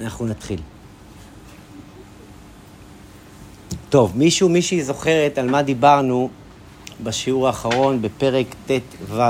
אנחנו 0.00 0.26
נתחיל. 0.26 0.60
טוב, 3.90 4.16
מישהו, 4.16 4.48
מישהי 4.48 4.82
זוכרת 4.82 5.38
על 5.38 5.50
מה 5.50 5.62
דיברנו 5.62 6.30
בשיעור 7.02 7.46
האחרון 7.46 8.02
בפרק 8.02 8.46
ט"ו. 8.66 9.22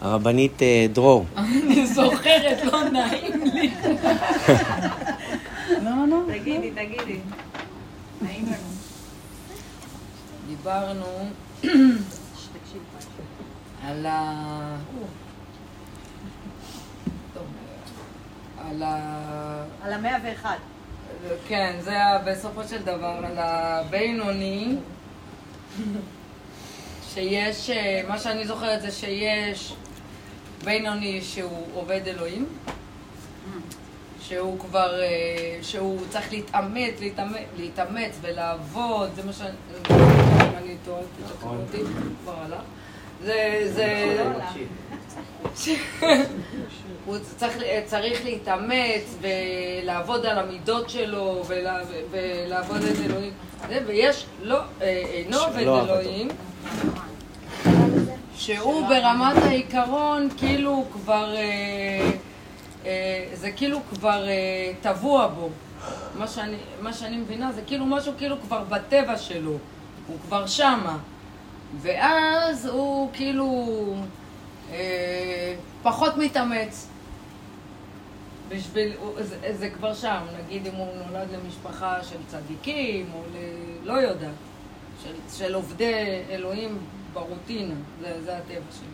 הרבנית 0.00 0.62
אה, 0.62 0.86
דרור. 0.92 1.24
אני 1.36 1.86
זוכרת, 1.86 2.64
לא 2.64 2.84
נעים 2.84 3.44
לי. 3.44 3.70
לא, 5.70 5.78
לא, 5.84 6.06
לא. 6.08 6.22
תגידי, 6.28 6.70
תגידי. 6.70 7.18
נעים 8.22 8.46
לנו. 8.46 8.72
דיברנו 10.48 11.28
על 13.86 14.06
ה... 14.06 14.76
על 18.72 18.82
ה... 18.82 19.64
על 19.82 19.92
המאה 19.92 20.16
ואחד. 20.24 20.56
כן, 21.48 21.76
זה 21.80 21.90
היה 21.90 22.18
בסופו 22.18 22.64
של 22.64 22.82
דבר 22.82 23.20
על 23.24 23.38
הבינוני, 23.38 24.76
שיש, 27.08 27.70
אה, 27.70 28.02
מה 28.08 28.18
שאני 28.18 28.46
זוכרת 28.46 28.82
זה 28.82 28.90
שיש 28.90 29.74
בינוני 30.64 31.20
שהוא 31.22 31.66
עובד 31.74 32.00
אלוהים, 32.06 32.46
שהוא 34.20 34.58
כבר, 34.60 35.00
אה, 35.02 35.58
שהוא 35.62 36.00
צריך 36.10 36.32
להתאמץ, 36.32 37.00
להתאמץ, 37.00 37.38
להתאמץ 37.56 38.18
ולעבוד, 38.22 39.10
זה 39.14 39.22
מה 39.24 39.32
שאני, 39.32 39.56
אם 39.90 40.56
אני 40.56 40.76
טועה, 40.84 41.02
תתקנו 41.02 41.60
אותי, 41.60 41.78
כבר 42.22 42.36
הלך. 42.42 42.62
זה, 43.24 43.60
זה, 43.64 44.16
הוא 47.06 47.16
צריך, 47.36 47.56
צריך 47.84 48.24
להתאמץ 48.24 49.16
ולעבוד 49.20 50.26
על 50.26 50.38
המידות 50.38 50.90
שלו 50.90 51.42
ולה, 51.46 51.78
ולעבוד 52.10 52.82
את 52.82 52.96
אלוהים. 53.04 53.32
ויש 53.86 54.26
לא, 54.42 54.60
אה, 54.82 55.02
אינו 55.12 55.38
עובד. 55.38 55.58
אלוהים, 55.58 56.28
שהוא 58.34 58.88
ברמת 58.88 59.42
העיקרון 59.42 60.28
כאילו 60.36 60.84
כבר, 60.92 61.34
אה, 61.36 62.10
אה, 62.86 63.24
זה 63.34 63.50
כאילו 63.50 63.78
כבר 63.90 64.28
אה, 64.28 64.72
טבוע 64.82 65.26
בו. 65.26 65.48
מה 66.18 66.28
שאני, 66.28 66.56
מה 66.80 66.92
שאני 66.92 67.16
מבינה 67.16 67.52
זה 67.52 67.60
כאילו 67.66 67.86
משהו 67.86 68.12
כאילו 68.18 68.36
כבר 68.40 68.64
בטבע 68.68 69.18
שלו, 69.18 69.58
הוא 70.06 70.16
כבר 70.26 70.46
שמה. 70.46 70.98
ואז 71.80 72.66
הוא 72.66 73.10
כאילו 73.12 73.66
אה, 74.72 75.54
פחות 75.82 76.16
מתאמץ. 76.16 76.88
בשביל, 78.54 78.92
זה, 79.18 79.36
זה 79.52 79.70
כבר 79.70 79.94
שם, 79.94 80.20
נגיד 80.44 80.66
אם 80.66 80.74
הוא 80.74 80.86
נולד 81.06 81.28
למשפחה 81.32 82.04
של 82.04 82.16
צדיקים, 82.26 83.10
או 83.14 83.22
ל... 83.34 83.36
לא 83.84 83.92
יודע, 83.92 84.30
של, 85.04 85.14
של 85.38 85.54
עובדי 85.54 86.22
אלוהים 86.30 86.78
ברוטינה, 87.12 87.74
זה, 88.00 88.22
זה 88.24 88.36
הטבע 88.36 88.72
שלי. 88.78 88.88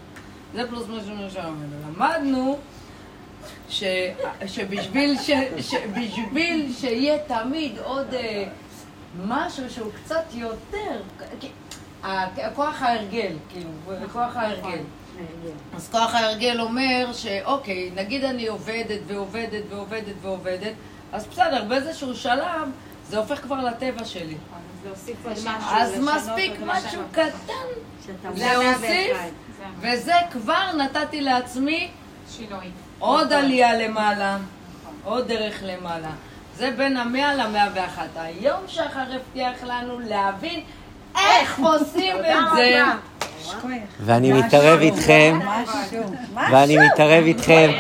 זה 0.55 0.69
פלוס 0.69 0.86
משהו 0.89 1.17
משם. 1.27 1.55
למדנו 1.89 2.59
ש, 3.69 3.84
שבשביל, 4.47 5.19
ש, 5.19 5.31
שבשביל 5.61 6.73
שיהיה 6.73 7.19
תמיד 7.19 7.79
עוד 7.79 8.14
אה, 8.14 8.45
משהו 9.27 9.70
שהוא 9.70 9.92
קצת 10.05 10.25
יותר, 10.34 11.03
כוח 12.55 12.83
ההרגל, 12.83 13.33
כאילו, 13.48 13.70
כוח 14.12 14.36
ההרגל. 14.36 14.83
אז 15.77 15.88
כוח 15.92 16.14
ההרגל 16.14 16.61
אומר 16.61 17.12
שאוקיי, 17.12 17.91
נגיד 17.94 18.24
אני 18.24 18.47
עובדת 18.47 19.00
ועובדת 19.06 19.62
ועובדת 19.70 20.14
ועובדת, 20.22 20.72
אז 21.12 21.27
בסדר, 21.27 21.64
באיזשהו 21.64 22.14
שלב 22.16 22.69
זה 23.08 23.19
הופך 23.19 23.42
כבר 23.42 23.56
לטבע 23.56 24.05
שלי. 24.05 24.36
משהו, 25.44 25.70
אז 25.70 25.98
מספיק 25.98 26.52
משהו 26.66 27.00
קטן 27.12 27.33
להוסיף, 28.34 29.17
וזה 29.80 30.14
כבר 30.33 30.73
נתתי 30.77 31.20
לעצמי. 31.20 31.89
עוד 32.98 33.33
עלייה 33.33 33.77
למעלה, 33.77 34.39
עוד 35.05 35.28
דרך 35.28 35.62
למעלה. 35.62 36.11
זה 36.57 36.70
בין 36.77 36.96
המאה 36.96 37.34
למאה 37.34 37.68
ואחת. 37.74 38.08
היום 38.17 38.61
שחר 38.67 39.05
הבטיח 39.14 39.62
לנו 39.62 39.98
להבין 40.01 40.61
איך 41.17 41.58
עושים 41.73 42.17
את 42.17 42.57
זה. 42.57 42.83
ואני 44.01 44.33
מתערב 44.33 44.81
איתכם. 44.81 45.39
ואני 46.53 46.77
מתערב 46.77 47.25
איתכם, 47.25 47.71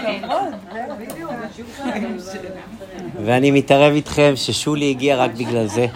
ואני 3.24 3.50
מתערב 3.50 3.92
איתכם 3.92 4.32
ששולי 4.36 4.90
הגיעה 4.90 5.18
רק 5.18 5.30
בגלל 5.30 5.66
זה. 5.66 5.86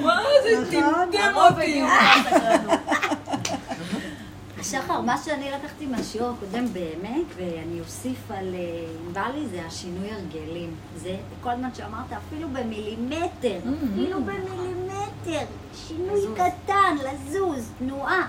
מה 0.02 0.22
זה 0.44 0.72
טמטם 0.72 1.34
אותי? 1.36 1.82
שחר, 4.72 5.02
מה 5.02 5.18
שאני 5.26 5.52
לקחתי 5.52 5.86
מהשיעור 5.86 6.30
הקודם 6.30 6.74
באמת, 6.74 7.26
ואני 7.36 7.80
אוסיף 7.80 8.32
על 8.32 8.56
אה, 8.56 8.86
ענבלי, 9.08 9.48
זה 9.48 9.66
השינוי 9.66 10.10
הרגלים. 10.12 10.76
זה 10.96 11.16
כל 11.42 11.50
הזמן 11.50 11.70
שאמרת, 11.74 12.14
אפילו 12.14 12.48
במילימטר, 12.50 13.58
אפילו 13.94 14.20
במילימטר, 14.24 15.46
שינוי 15.88 16.22
קטן, 16.36 16.96
לזוז, 16.98 17.70
תנועה. 17.80 18.28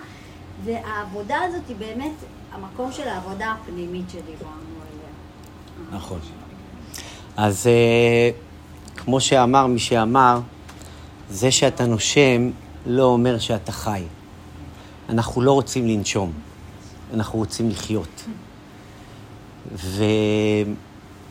והעבודה 0.64 1.38
הזאת 1.40 1.62
היא 1.68 1.76
באמת 1.76 2.12
המקום 2.52 2.92
של 2.92 3.08
העבודה 3.08 3.54
הפנימית 3.60 4.10
שדיברנו 4.10 4.74
עליה. 4.80 5.98
נכון. 5.98 6.18
אז 7.36 7.66
אה, 7.66 8.30
כמו 8.96 9.20
שאמר 9.20 9.66
מי 9.66 9.78
שאמר, 9.78 10.40
זה 11.30 11.50
שאתה 11.50 11.86
נושם 11.86 12.50
לא 12.86 13.04
אומר 13.04 13.38
שאתה 13.38 13.72
חי. 13.72 14.02
אנחנו 15.12 15.42
לא 15.42 15.52
רוצים 15.52 15.88
לנשום, 15.88 16.32
אנחנו 17.14 17.38
רוצים 17.38 17.70
לחיות. 17.70 18.24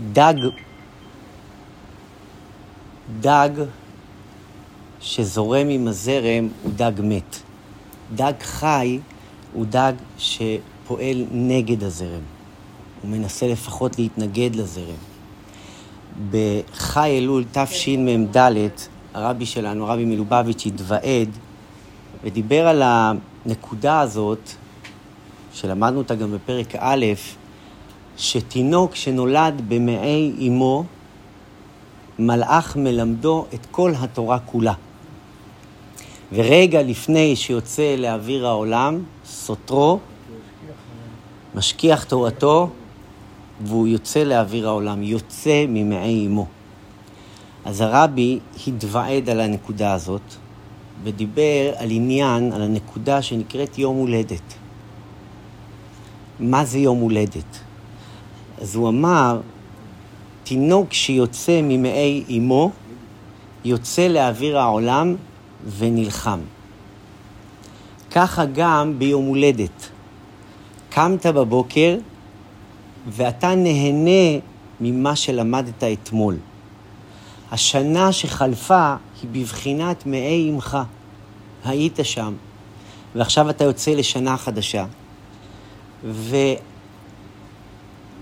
ודג, 0.02 0.34
דג 3.20 3.50
שזורם 5.00 5.70
עם 5.70 5.88
הזרם 5.88 6.48
הוא 6.64 6.72
דג 6.76 6.92
מת. 7.04 7.38
דג 8.16 8.34
חי 8.42 9.00
הוא 9.54 9.66
דג 9.66 9.94
שפועל 10.18 11.26
נגד 11.32 11.84
הזרם. 11.84 12.22
הוא 13.02 13.12
מנסה 13.12 13.48
לפחות 13.48 14.00
להתנגד 14.00 14.56
לזרם. 14.56 15.02
בחי 16.32 17.18
אלול 17.18 17.44
תשמ"ד, 17.52 18.38
הרבי 19.14 19.46
שלנו, 19.46 19.88
הרבי 19.88 20.06
מלובביץ', 20.06 20.66
התוועד 20.66 21.30
ודיבר 22.24 22.68
על 22.68 22.84
הנקודה 23.46 24.00
הזאת, 24.00 24.50
שלמדנו 25.54 25.98
אותה 25.98 26.16
גם 26.16 26.32
בפרק 26.32 26.76
א', 26.80 27.06
שתינוק 28.18 28.96
שנולד 28.96 29.62
במעי 29.68 30.48
אמו, 30.48 30.84
מלאך 32.20 32.76
מלמדו 32.76 33.46
את 33.54 33.66
כל 33.72 33.94
התורה 34.00 34.40
כולה. 34.40 34.74
ורגע 36.34 36.84
לפני 36.84 37.36
שיוצא 37.36 37.96
לאוויר 37.96 38.48
העולם, 38.48 39.04
סותרו, 39.26 40.00
משכיח 41.56 42.04
תורתו, 42.04 42.70
והוא 43.64 43.88
יוצא 43.88 44.24
לאוויר 44.24 44.68
העולם, 44.68 45.04
יוצא 45.04 45.66
ממעי 45.68 46.28
אמו. 46.28 46.46
אז 47.66 47.82
הרבי 47.82 48.40
התוועד 48.68 49.30
על 49.30 49.40
הנקודה 49.40 49.94
הזאת, 49.94 50.22
ודיבר 51.04 51.74
על 51.78 51.92
עניין, 51.92 52.54
על 52.54 52.62
הנקודה 52.62 53.22
שנקראת 53.22 53.78
יום 53.78 53.98
הולדת. 53.98 54.54
מה 56.40 56.66
זה 56.66 56.78
יום 56.78 57.00
הולדת? 57.00 57.60
אז 58.62 58.76
הוא 58.76 58.90
אמר, 58.90 59.42
תינוק 60.44 60.94
שיוצא 60.94 61.60
ממעי 61.64 62.24
אמו, 62.38 62.72
יוצא 63.66 64.08
לאוויר 64.08 64.60
העולם 64.60 65.16
ונלחם. 65.78 66.40
ככה 68.12 68.46
גם 68.46 69.00
ביום 69.00 69.26
הולדת. 69.26 69.90
קמת 70.90 71.26
בבוקר 71.26 71.98
ואתה 73.08 73.56
נהנה 73.56 74.40
ממה 74.82 75.16
שלמדת 75.16 75.84
אתמול. 75.84 76.38
השנה 77.52 78.12
שחלפה 78.12 78.96
היא 79.22 79.30
בבחינת 79.32 80.06
מעי 80.06 80.50
אמך. 80.50 80.78
היית 81.66 82.00
שם, 82.04 82.34
ועכשיו 83.16 83.50
אתה 83.50 83.64
יוצא 83.64 83.92
לשנה 83.92 84.38
חדשה. 84.38 84.86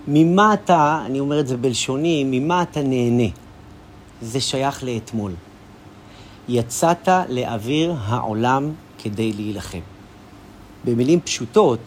וממה 0.07 0.53
אתה, 0.53 1.03
אני 1.05 1.19
אומר 1.19 1.39
את 1.39 1.47
זה 1.47 1.57
בלשוני, 1.57 2.23
ממה 2.25 2.61
אתה 2.61 2.81
נהנה? 2.81 3.27
זה 4.21 4.39
שייך 4.39 4.83
לאתמול. 4.83 5.31
יצאת 6.49 7.07
לאוויר 7.29 7.95
העולם 8.05 8.71
כדי 8.97 9.33
להילחם. 9.33 9.79
במילים 10.85 11.21
פשוטות, 11.21 11.79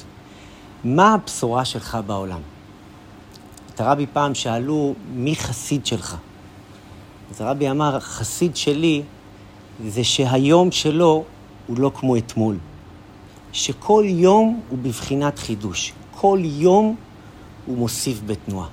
מה 0.84 1.14
הבשורה 1.14 1.64
שלך 1.64 1.98
בעולם? 2.06 2.40
את 3.74 3.80
הרבי 3.80 4.06
פעם 4.12 4.34
שאלו, 4.34 4.94
מי 5.14 5.36
חסיד 5.36 5.86
שלך? 5.86 6.16
אז 7.32 7.40
הרבי 7.40 7.70
אמר, 7.70 8.00
חסיד 8.00 8.56
שלי 8.56 9.02
זה 9.86 10.04
שהיום 10.04 10.70
שלו 10.70 11.24
הוא 11.66 11.78
לא 11.78 11.90
כמו 11.94 12.16
אתמול. 12.16 12.56
שכל 13.52 14.04
יום 14.06 14.60
הוא 14.68 14.78
בבחינת 14.82 15.38
חידוש. 15.38 15.92
כל 16.14 16.38
יום 16.42 16.96
הוא 17.66 17.78
מוסיף 17.78 18.20
בתנועה. 18.26 18.68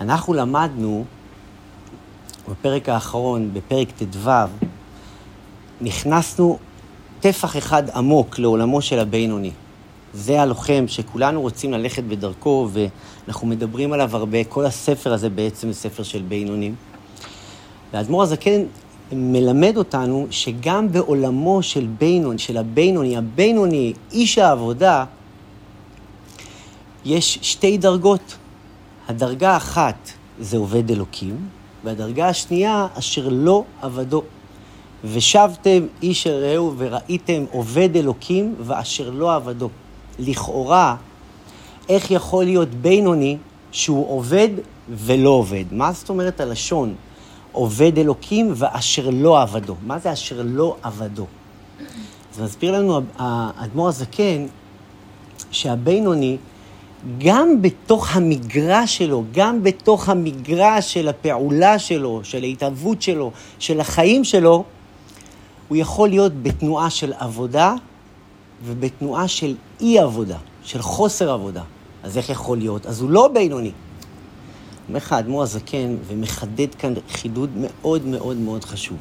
אנחנו 0.00 0.34
למדנו 0.34 1.04
בפרק 2.50 2.88
האחרון, 2.88 3.50
בפרק 3.52 3.88
ט"ו, 3.90 4.30
נכנסנו 5.80 6.58
טפח 7.20 7.56
אחד 7.56 7.90
עמוק 7.90 8.38
לעולמו 8.38 8.82
של 8.82 8.98
הבינוני. 8.98 9.50
זה 10.14 10.42
הלוחם 10.42 10.84
שכולנו 10.88 11.40
רוצים 11.40 11.72
ללכת 11.72 12.02
בדרכו, 12.04 12.68
ואנחנו 12.72 13.46
מדברים 13.46 13.92
עליו 13.92 14.16
הרבה. 14.16 14.44
כל 14.44 14.66
הספר 14.66 15.12
הזה 15.12 15.30
בעצם 15.30 15.72
זה 15.72 15.78
ספר 15.78 16.02
של 16.02 16.22
בינונים. 16.22 16.74
והאדמו"ר 17.92 18.22
הזקן 18.22 18.62
מלמד 19.12 19.76
אותנו 19.76 20.26
שגם 20.30 20.92
בעולמו 20.92 21.62
של 21.62 21.86
בינון, 21.98 22.38
של 22.38 22.56
הבינוני, 22.56 23.16
הבינוני, 23.16 23.92
איש 24.12 24.38
העבודה, 24.38 25.04
יש 27.04 27.38
שתי 27.42 27.78
דרגות. 27.78 28.36
הדרגה 29.08 29.50
האחת 29.50 30.10
זה 30.40 30.56
עובד 30.56 30.90
אלוקים, 30.90 31.36
והדרגה 31.84 32.28
השנייה, 32.28 32.86
אשר 32.98 33.28
לא 33.30 33.64
עבדו. 33.82 34.22
ושבתם 35.04 35.86
איש 36.02 36.26
אל 36.26 36.32
רעהו 36.32 36.74
וראיתם 36.78 37.44
עובד 37.50 37.96
אלוקים 37.96 38.54
ואשר 38.60 39.10
לא 39.10 39.34
עבדו. 39.34 39.68
לכאורה, 40.18 40.96
איך 41.88 42.10
יכול 42.10 42.44
להיות 42.44 42.68
בינוני 42.68 43.36
שהוא 43.72 44.10
עובד 44.10 44.48
ולא 44.88 45.30
עובד? 45.30 45.64
מה 45.72 45.92
זאת 45.92 46.08
אומרת 46.08 46.40
הלשון? 46.40 46.94
עובד 47.52 47.98
אלוקים 47.98 48.52
ואשר 48.56 49.10
לא 49.12 49.42
עבדו. 49.42 49.74
מה 49.86 49.98
זה 49.98 50.12
אשר 50.12 50.42
לא 50.44 50.76
עבדו? 50.82 51.26
אז 52.34 52.40
מסביר 52.40 52.72
לנו 52.72 53.00
האדמו"ר 53.18 53.88
הזקן 53.88 54.46
שהבינוני, 55.50 56.36
גם 57.18 57.62
בתוך 57.62 58.16
המגרש 58.16 58.98
שלו, 58.98 59.24
גם 59.32 59.62
בתוך 59.62 60.08
המגרש 60.08 60.92
של 60.92 61.08
הפעולה 61.08 61.78
שלו, 61.78 62.20
של 62.22 62.42
ההתהוות 62.42 63.02
שלו, 63.02 63.30
של 63.58 63.80
החיים 63.80 64.24
שלו, 64.24 64.64
הוא 65.68 65.76
יכול 65.76 66.08
להיות 66.08 66.42
בתנועה 66.42 66.90
של 66.90 67.12
עבודה 67.18 67.74
ובתנועה 68.64 69.28
של 69.28 69.54
אי-עבודה, 69.80 70.36
של 70.64 70.82
חוסר 70.82 71.30
עבודה. 71.30 71.62
אז 72.02 72.18
איך 72.18 72.30
יכול 72.30 72.58
להיות? 72.58 72.86
אז 72.86 73.00
הוא 73.00 73.10
לא 73.10 73.28
בינוני. 73.34 73.70
אומר 74.90 74.98
לך 74.98 75.12
האדמו"ר 75.12 75.42
הזקן 75.42 75.96
ומחדד 76.06 76.74
כאן 76.74 76.94
חידוד 77.12 77.50
מאוד 77.56 78.06
מאוד 78.06 78.36
מאוד 78.36 78.64
חשוב. 78.64 78.96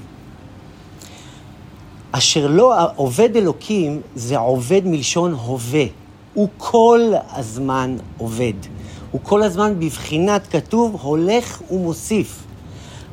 אשר 2.11 2.47
לא 2.47 2.75
עובד 2.95 3.35
אלוקים 3.35 4.01
זה 4.15 4.37
עובד 4.37 4.81
מלשון 4.85 5.33
הווה. 5.33 5.85
הוא 6.33 6.47
כל 6.57 7.11
הזמן 7.31 7.97
עובד. 8.17 8.53
הוא 9.11 9.21
כל 9.23 9.43
הזמן 9.43 9.79
בבחינת 9.79 10.47
כתוב 10.47 10.97
הולך 11.01 11.61
ומוסיף. 11.71 12.43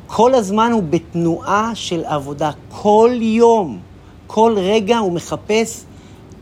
כל 0.07 0.33
הזמן 0.33 0.71
הוא 0.71 0.83
בתנועה 0.89 1.71
של 1.75 2.05
עבודה. 2.05 2.51
כל 2.69 3.11
יום, 3.21 3.79
כל 4.27 4.53
רגע 4.57 4.97
הוא 4.97 5.11
מחפש 5.11 5.83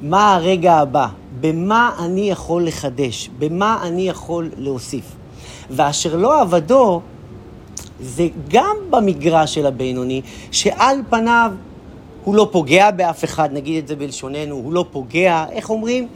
מה 0.02 0.36
הרגע 0.36 0.74
הבא, 0.74 1.08
במה 1.42 1.92
אני 2.00 2.30
יכול 2.30 2.68
לחדש, 2.68 3.30
במה 3.40 3.80
אני 3.84 4.10
יכול 4.10 4.50
להוסיף. 4.58 5.15
ואשר 5.70 6.16
לא 6.16 6.42
עבדו, 6.42 7.02
זה 8.00 8.28
גם 8.50 8.76
במגרש 8.90 9.54
של 9.54 9.66
הבינוני, 9.66 10.22
שעל 10.52 10.98
פניו 11.10 11.52
הוא 12.24 12.36
לא 12.36 12.50
פוגע 12.52 12.92
באף 12.92 13.24
אחד, 13.24 13.50
נגיד 13.54 13.84
את 13.84 13.88
זה 13.88 13.96
בלשוננו, 13.96 14.56
הוא 14.56 14.74
לא 14.74 14.86
פוגע, 14.92 15.46
איך 15.52 15.70
אומרים? 15.70 16.08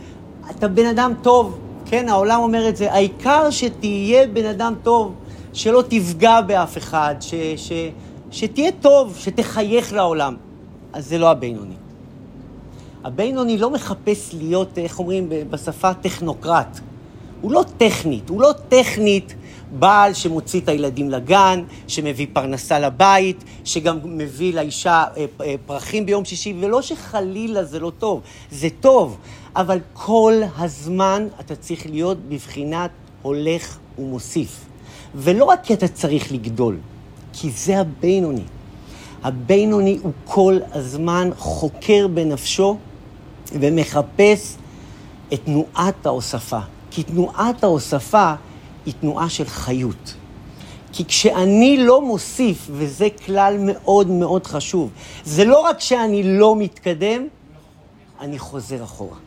אתה 0.51 0.67
בן 0.67 0.85
אדם 0.85 1.13
טוב, 1.21 1.57
כן, 1.85 2.09
העולם 2.09 2.39
אומר 2.39 2.69
את 2.69 2.77
זה, 2.77 2.91
העיקר 2.93 3.49
שתהיה 3.49 4.27
בן 4.27 4.45
אדם 4.45 4.73
טוב, 4.83 5.13
שלא 5.53 5.83
תפגע 5.89 6.41
באף 6.41 6.77
אחד, 6.77 7.15
ש, 7.19 7.33
ש, 7.55 7.71
שתהיה 8.31 8.71
טוב, 8.71 9.17
שתחייך 9.17 9.93
לעולם. 9.93 10.35
אז 10.93 11.07
זה 11.07 11.17
לא 11.17 11.31
הבינוני. 11.31 11.75
הבינוני 13.03 13.57
לא 13.57 13.69
מחפש 13.69 14.33
להיות, 14.33 14.77
איך 14.77 14.99
אומרים 14.99 15.29
בשפה, 15.49 15.93
טכנוקרט. 15.93 16.79
הוא 17.41 17.51
לא 17.51 17.63
טכנית, 17.77 18.29
הוא 18.29 18.41
לא 18.41 18.51
טכנית 18.69 19.35
בעל 19.71 20.13
שמוציא 20.13 20.61
את 20.61 20.69
הילדים 20.69 21.09
לגן, 21.09 21.63
שמביא 21.87 22.27
פרנסה 22.33 22.79
לבית, 22.79 23.43
שגם 23.63 23.99
מביא 24.03 24.53
לאישה 24.53 25.03
אה, 25.17 25.25
אה, 25.41 25.55
פרחים 25.65 26.05
ביום 26.05 26.25
שישי, 26.25 26.53
ולא 26.59 26.81
שחלילה 26.81 27.63
זה 27.63 27.79
לא 27.79 27.91
טוב, 27.99 28.21
זה 28.51 28.67
טוב, 28.79 29.17
אבל 29.55 29.79
כל 29.93 30.33
הזמן 30.57 31.27
אתה 31.39 31.55
צריך 31.55 31.85
להיות 31.85 32.17
בבחינת 32.29 32.91
הולך 33.21 33.77
ומוסיף. 33.99 34.65
ולא 35.15 35.45
רק 35.45 35.63
כי 35.63 35.73
אתה 35.73 35.87
צריך 35.87 36.31
לגדול, 36.31 36.77
כי 37.33 37.49
זה 37.51 37.79
הבינוני. 37.79 38.43
הבינוני 39.23 39.99
הוא 40.01 40.11
כל 40.25 40.57
הזמן 40.71 41.29
חוקר 41.37 42.07
בנפשו 42.07 42.77
ומחפש 43.51 44.55
את 45.33 45.39
תנועת 45.45 46.05
ההוספה. 46.05 46.59
כי 46.91 47.03
תנועת 47.03 47.63
ההוספה 47.63 48.33
היא 48.89 48.95
תנועה 49.01 49.29
של 49.29 49.45
חיות. 49.45 50.13
כי 50.93 51.05
כשאני 51.05 51.77
לא 51.77 52.01
מוסיף, 52.01 52.67
וזה 52.71 53.07
כלל 53.25 53.57
מאוד 53.59 54.07
מאוד 54.07 54.47
חשוב, 54.47 54.89
זה 55.23 55.45
לא 55.45 55.59
רק 55.59 55.79
שאני 55.79 56.39
לא 56.39 56.55
מתקדם, 56.55 57.27
אני 58.19 58.39
חוזר 58.39 58.83
אחורה. 58.83 59.17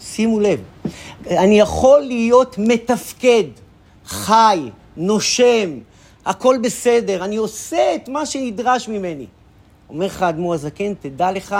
שימו 0.00 0.40
לב, 0.40 0.60
אני 1.26 1.60
יכול 1.60 2.00
להיות 2.00 2.58
מתפקד, 2.58 3.44
חי, 4.06 4.70
נושם, 4.96 5.78
הכל 6.26 6.56
בסדר, 6.62 7.24
אני 7.24 7.36
עושה 7.36 7.94
את 7.94 8.08
מה 8.08 8.26
שנדרש 8.26 8.88
ממני. 8.88 9.26
אומר 9.88 10.06
לך 10.06 10.22
האדמו"ר 10.22 10.54
הזקן, 10.54 10.94
תדע 10.94 11.32
לך, 11.32 11.56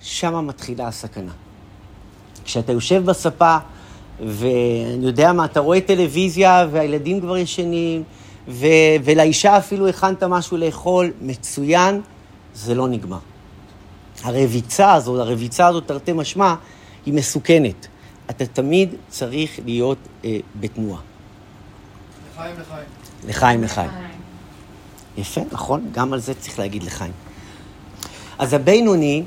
שמה 0.00 0.40
מתחילה 0.40 0.88
הסכנה. 0.88 1.32
כשאתה 2.44 2.72
יושב 2.72 3.04
בספה, 3.04 3.56
ואני 4.20 5.06
יודע 5.06 5.32
מה, 5.32 5.44
אתה 5.44 5.60
רואה 5.60 5.80
טלוויזיה 5.80 6.66
והילדים 6.70 7.20
כבר 7.20 7.36
ישנים, 7.36 8.02
ו- 8.48 8.66
ולאישה 9.04 9.58
אפילו 9.58 9.88
הכנת 9.88 10.22
משהו 10.22 10.56
לאכול, 10.56 11.12
מצוין, 11.20 12.00
זה 12.54 12.74
לא 12.74 12.88
נגמר. 12.88 13.18
הרביצה 14.22 14.92
הזאת, 14.94 15.20
הרביצה 15.20 15.66
הזאת, 15.66 15.86
תרתי 15.86 16.12
משמע, 16.12 16.54
היא 17.06 17.14
מסוכנת. 17.14 17.86
אתה 18.30 18.46
תמיד 18.46 18.94
צריך 19.08 19.60
להיות 19.64 19.98
אה, 20.24 20.38
בתנועה. 20.60 21.00
לחיים 22.32 22.54
לחיים. 22.60 22.86
לחיים 23.28 23.62
לחיים. 23.62 23.90
יפה, 25.18 25.40
נכון? 25.52 25.88
גם 25.92 26.12
על 26.12 26.20
זה 26.20 26.34
צריך 26.34 26.58
להגיד 26.58 26.82
לחיים. 26.82 27.12
אז 28.38 28.52
הבינוני, 28.52 29.22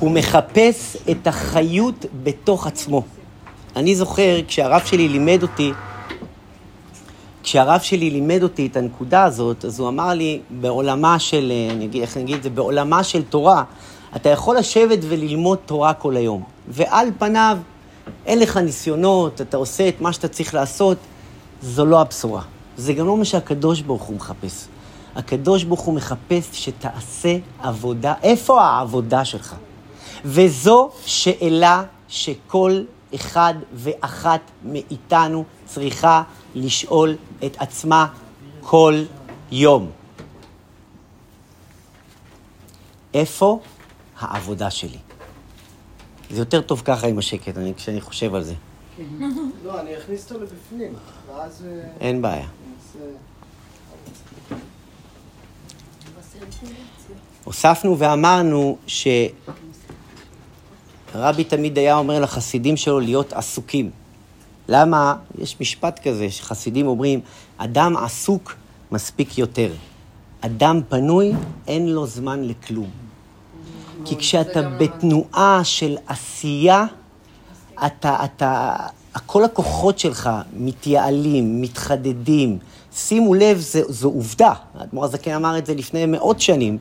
הוא 0.00 0.10
מחפש 0.10 0.96
את 1.10 1.26
החיות 1.26 2.06
בתוך 2.22 2.66
עצמו. 2.66 3.02
אני 3.78 3.96
זוכר, 3.96 4.36
כשהרב 4.48 4.82
שלי 4.84 5.08
לימד 5.08 5.42
אותי, 5.42 5.72
כשהרב 7.42 7.80
שלי 7.80 8.10
לימד 8.10 8.42
אותי 8.42 8.66
את 8.66 8.76
הנקודה 8.76 9.24
הזאת, 9.24 9.64
אז 9.64 9.80
הוא 9.80 9.88
אמר 9.88 10.08
לי, 10.08 10.40
בעולמה 10.50 11.18
של, 11.18 11.52
אני 11.70 11.84
אגיד, 11.84 12.02
איך 12.02 12.16
נגיד 12.16 12.36
את 12.36 12.42
זה, 12.42 12.50
בעולמה 12.50 13.04
של 13.04 13.22
תורה, 13.22 13.64
אתה 14.16 14.28
יכול 14.28 14.56
לשבת 14.56 14.98
וללמוד 15.02 15.58
תורה 15.66 15.94
כל 15.94 16.16
היום. 16.16 16.42
ועל 16.68 17.08
פניו, 17.18 17.58
אין 18.26 18.38
לך 18.38 18.56
ניסיונות, 18.56 19.40
אתה 19.40 19.56
עושה 19.56 19.88
את 19.88 20.00
מה 20.00 20.12
שאתה 20.12 20.28
צריך 20.28 20.54
לעשות, 20.54 20.98
זו 21.62 21.84
לא 21.84 22.00
הבשורה. 22.00 22.42
זה 22.76 22.92
גם 22.92 23.06
לא 23.06 23.16
מה 23.16 23.24
שהקדוש 23.24 23.80
ברוך 23.80 24.02
הוא 24.02 24.16
מחפש. 24.16 24.66
הקדוש 25.16 25.64
ברוך 25.64 25.80
הוא 25.80 25.94
מחפש 25.94 26.48
שתעשה 26.52 27.36
עבודה. 27.62 28.14
איפה 28.22 28.62
העבודה 28.62 29.24
שלך? 29.24 29.54
וזו 30.24 30.90
שאלה 31.06 31.82
שכל 32.08 32.82
אחד 33.14 33.54
ואחת 33.74 34.40
מאיתנו 34.64 35.44
צריכה 35.66 36.22
לשאול 36.54 37.16
את 37.46 37.56
עצמה 37.58 38.06
כל 38.60 39.04
יום. 39.50 39.90
איפה 43.14 43.60
העבודה 44.18 44.70
שלי? 44.70 44.98
זה 46.30 46.40
יותר 46.40 46.60
טוב 46.60 46.82
ככה 46.84 47.06
עם 47.06 47.18
השקט, 47.18 47.56
אני, 47.56 47.74
כשאני 47.74 48.00
חושב 48.00 48.34
על 48.34 48.44
זה. 48.44 48.54
לא, 49.64 49.80
אני 49.80 49.98
אכניס 49.98 50.30
אותו 50.30 50.44
לבפנים, 50.44 50.92
ואז... 51.28 51.66
אה, 51.66 51.88
אין 52.00 52.22
בעיה. 52.22 52.48
הוספנו 57.44 57.98
ואמרנו 57.98 58.78
הרבי 61.14 61.44
תמיד 61.44 61.78
היה 61.78 61.96
אומר 61.96 62.20
לחסידים 62.20 62.76
שלו 62.76 63.00
להיות 63.00 63.32
עסוקים. 63.32 63.90
למה? 64.68 65.14
יש 65.38 65.56
משפט 65.60 66.08
כזה 66.08 66.30
שחסידים 66.30 66.86
אומרים, 66.86 67.20
אדם 67.56 67.96
עסוק 67.96 68.54
מספיק 68.92 69.38
יותר. 69.38 69.72
אדם 70.40 70.80
פנוי, 70.88 71.32
אין 71.66 71.88
לו 71.88 72.06
זמן 72.06 72.44
לכלום. 72.44 72.90
כי 74.04 74.16
כשאתה 74.16 74.62
בתנועה 74.62 75.60
של 75.64 75.96
עשייה, 76.06 76.84
אתה, 77.86 78.24
אתה, 78.24 78.76
כל 79.26 79.44
הכוחות 79.44 79.98
שלך 79.98 80.30
מתייעלים, 80.56 81.62
מתחדדים. 81.62 82.58
שימו 82.92 83.34
לב, 83.34 83.58
זה, 83.58 83.82
זו 83.88 84.08
עובדה. 84.08 84.52
האדמו"ר 84.74 85.04
הזקן 85.04 85.32
אמר 85.32 85.58
את 85.58 85.66
זה 85.66 85.74
לפני 85.74 86.06
מאות 86.06 86.40
שנים, 86.40 86.78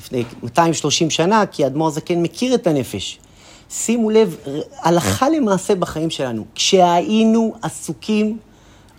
לפני 0.00 0.24
230 0.42 1.10
שנה, 1.10 1.46
כי 1.46 1.64
האדמו"ר 1.64 1.88
הזקן 1.88 2.22
מכיר 2.22 2.54
את 2.54 2.66
הנפש. 2.66 3.18
שימו 3.70 4.10
לב, 4.10 4.36
הלכה 4.82 5.28
למעשה 5.28 5.74
בחיים 5.74 6.10
שלנו, 6.10 6.44
כשהיינו 6.54 7.54
עסוקים, 7.62 8.38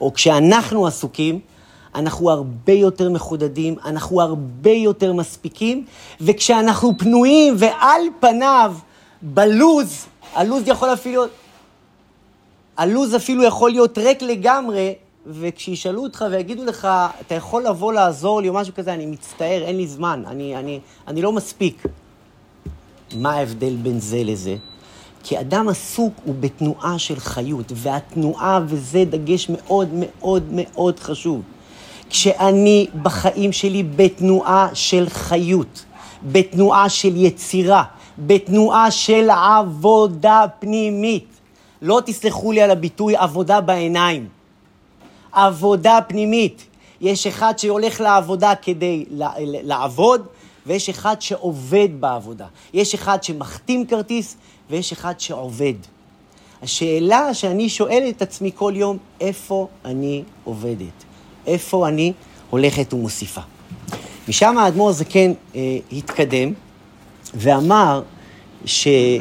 או 0.02 0.14
כשאנחנו 0.14 0.88
עסוקים, 0.88 1.40
אנחנו 1.96 2.32
הרבה 2.32 2.74
יותר 2.74 3.10
מחודדים, 3.10 3.76
אנחנו 3.86 4.22
הרבה 4.22 4.70
יותר 4.70 5.14
מספיקים, 5.14 5.86
וכשאנחנו 6.22 6.98
פנויים 6.98 7.56
ועל 7.58 8.02
פניו, 8.20 8.76
בלוז, 9.22 10.06
הלוז 10.34 10.64
יכול 10.66 10.94
אפילו... 10.94 11.24
הלוז 12.78 13.16
אפילו 13.16 13.44
יכול 13.44 13.72
להיות 13.72 13.98
ריק 13.98 14.22
לגמרי, 14.22 14.96
וכשישאלו 15.26 16.04
אותך 16.04 16.26
ויגידו 16.32 16.66
לך, 16.66 16.88
אתה 17.22 17.36
יכול 17.36 17.68
לבוא 17.68 17.94
לעזור 17.94 18.42
לי 18.42 18.50
או 18.50 18.54
משהו 18.54 18.74
כזה, 18.74 18.94
אני 18.94 19.06
מצטער, 19.06 19.62
אין 19.64 19.78
לי 19.78 19.88
זמן, 19.88 20.24
אני, 20.28 20.56
אני, 20.56 20.80
אני 21.08 21.22
לא 21.22 21.32
מספיק. 21.32 21.84
מה 23.16 23.32
ההבדל 23.32 23.76
בין 23.76 24.00
זה 24.00 24.24
לזה? 24.24 24.56
כי 25.24 25.40
אדם 25.40 25.70
עסוק 25.70 26.14
הוא 26.26 26.36
בתנועה 26.40 27.00
של 27.00 27.20
חיות, 27.20 27.72
והתנועה, 27.76 28.60
וזה 28.68 29.04
דגש 29.06 29.50
מאוד 29.50 29.90
מאוד 29.94 30.44
מאוד 30.52 31.00
חשוב. 31.00 31.42
כשאני 32.10 32.88
בחיים 33.02 33.52
שלי 33.52 33.84
בתנועה 33.84 34.70
של 34.74 35.06
חיות, 35.10 35.86
בתנועה 36.24 36.90
של 36.90 37.16
יצירה, 37.16 37.84
בתנועה 38.20 38.92
של 38.92 39.30
עבודה 39.30 40.46
פנימית, 40.60 41.28
לא 41.82 42.02
תסלחו 42.06 42.52
לי 42.52 42.62
על 42.62 42.72
הביטוי 42.72 43.16
עבודה 43.16 43.62
בעיניים, 43.62 44.28
עבודה 45.32 46.00
פנימית. 46.08 46.64
יש 47.02 47.28
אחד 47.28 47.60
שהולך 47.60 48.02
לעבודה 48.02 48.56
כדי 48.56 49.06
לעבוד, 49.64 50.22
ויש 50.68 50.90
אחד 50.90 51.22
שעובד 51.22 51.90
בעבודה. 52.00 52.46
יש 52.74 52.94
אחד 52.94 53.24
שמחתים 53.24 53.86
כרטיס, 53.86 54.38
ויש 54.70 54.92
אחד 54.92 55.20
שעובד. 55.20 55.74
השאלה 56.62 57.34
שאני 57.34 57.70
שואל 57.70 58.06
את 58.10 58.22
עצמי 58.22 58.52
כל 58.56 58.74
יום, 58.76 58.98
איפה 59.22 59.68
אני 59.86 60.24
עובדת? 60.44 61.04
איפה 61.48 61.88
אני 61.88 62.14
הולכת 62.50 62.94
ומוסיפה? 62.94 63.42
משם 64.28 64.58
האדמו"ר 64.58 64.90
הזקן 64.90 65.32
אה, 65.56 65.78
התקדם 65.92 66.54
ואמר 67.34 68.02
שאם 68.66 69.16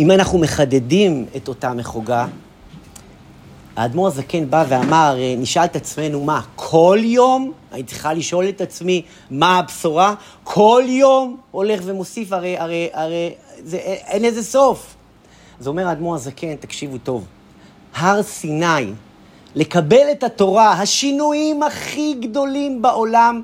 אנחנו 0.00 0.38
מחדדים 0.38 1.26
את 1.36 1.48
אותה 1.48 1.74
מחוגה, 1.74 2.26
האדמו"ר 3.76 4.06
הזקן 4.06 4.50
בא 4.50 4.64
ואמר, 4.68 5.16
אה, 5.18 5.34
נשאל 5.38 5.64
את 5.64 5.76
עצמנו, 5.76 6.24
מה, 6.24 6.40
כל 6.56 6.98
יום? 7.02 7.52
אני 7.72 7.82
צריכה 7.82 8.14
לשאול 8.14 8.48
את 8.48 8.60
עצמי, 8.60 9.02
מה 9.30 9.58
הבשורה? 9.58 10.14
כל 10.44 10.82
יום 10.86 11.36
הולך 11.50 11.80
ומוסיף, 11.84 12.32
הרי, 12.32 12.58
הרי, 12.58 12.88
הרי 12.92 13.34
זה, 13.64 13.76
אין 13.78 14.22
לזה 14.22 14.42
סוף. 14.42 14.94
אז 15.60 15.68
אומר 15.68 15.88
האדמו"ר 15.88 16.14
הזקן, 16.14 16.56
תקשיבו 16.56 16.98
טוב, 16.98 17.26
הר 17.94 18.22
סיני, 18.22 18.92
לקבל 19.54 20.06
את 20.12 20.22
התורה, 20.22 20.72
השינויים 20.72 21.62
הכי 21.62 22.14
גדולים 22.14 22.82
בעולם, 22.82 23.42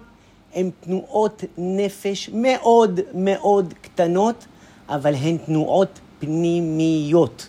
הם 0.54 0.70
תנועות 0.80 1.44
נפש 1.58 2.30
מאוד 2.32 3.00
מאוד 3.14 3.74
קטנות, 3.80 4.46
אבל 4.88 5.14
הן 5.14 5.36
תנועות 5.36 5.98
פנימיות. 6.18 7.48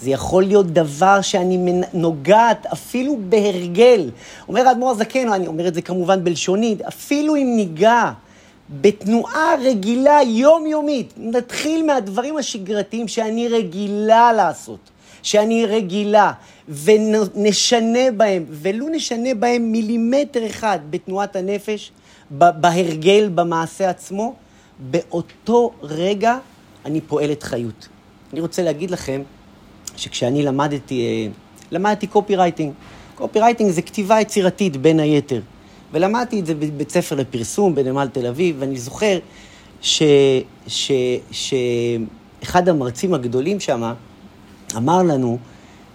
זה 0.00 0.10
יכול 0.10 0.44
להיות 0.44 0.66
דבר 0.66 1.20
שאני 1.20 1.82
נוגעת 1.94 2.66
אפילו 2.66 3.18
בהרגל. 3.28 4.10
אומר 4.48 4.68
האדמו"ר 4.68 4.90
הזקן, 4.90 5.32
אני 5.32 5.46
אומר 5.46 5.68
את 5.68 5.74
זה 5.74 5.82
כמובן 5.82 6.24
בלשונית, 6.24 6.82
אפילו 6.82 7.36
אם 7.36 7.52
ניגע 7.56 8.12
בתנועה 8.70 9.54
רגילה 9.62 10.18
יומיומית, 10.26 11.12
נתחיל 11.16 11.86
מהדברים 11.86 12.36
השגרתיים 12.36 13.08
שאני 13.08 13.48
רגילה 13.48 14.32
לעשות, 14.32 14.90
שאני 15.22 15.66
רגילה, 15.66 16.32
ונשנה 16.68 18.10
בהם, 18.16 18.44
ולו 18.48 18.88
נשנה 18.88 19.34
בהם 19.34 19.72
מילימטר 19.72 20.46
אחד 20.46 20.78
בתנועת 20.90 21.36
הנפש, 21.36 21.92
בהרגל, 22.30 23.30
במעשה 23.34 23.90
עצמו, 23.90 24.34
באותו 24.78 25.70
רגע 25.82 26.38
אני 26.84 27.00
פועלת 27.00 27.42
חיות. 27.42 27.88
אני 28.32 28.40
רוצה 28.40 28.62
להגיד 28.62 28.90
לכם, 28.90 29.22
שכשאני 29.98 30.42
למדתי, 30.42 31.00
אה, 31.00 31.26
למדתי 31.70 32.06
קופי 32.06 32.36
רייטינג. 32.36 32.72
קופי 33.14 33.40
רייטינג 33.40 33.70
זה 33.70 33.82
כתיבה 33.82 34.20
יצירתית 34.20 34.76
בין 34.76 35.00
היתר. 35.00 35.40
ולמדתי 35.92 36.40
את 36.40 36.46
זה 36.46 36.54
בבית 36.54 36.90
ספר 36.90 37.16
לפרסום 37.16 37.74
בנמל 37.74 38.08
תל 38.12 38.26
אביב, 38.26 38.56
ואני 38.58 38.78
זוכר 38.78 39.18
שאחד 41.30 42.68
המרצים 42.68 43.14
הגדולים 43.14 43.60
שם 43.60 43.92
אמר 44.76 45.02
לנו 45.02 45.38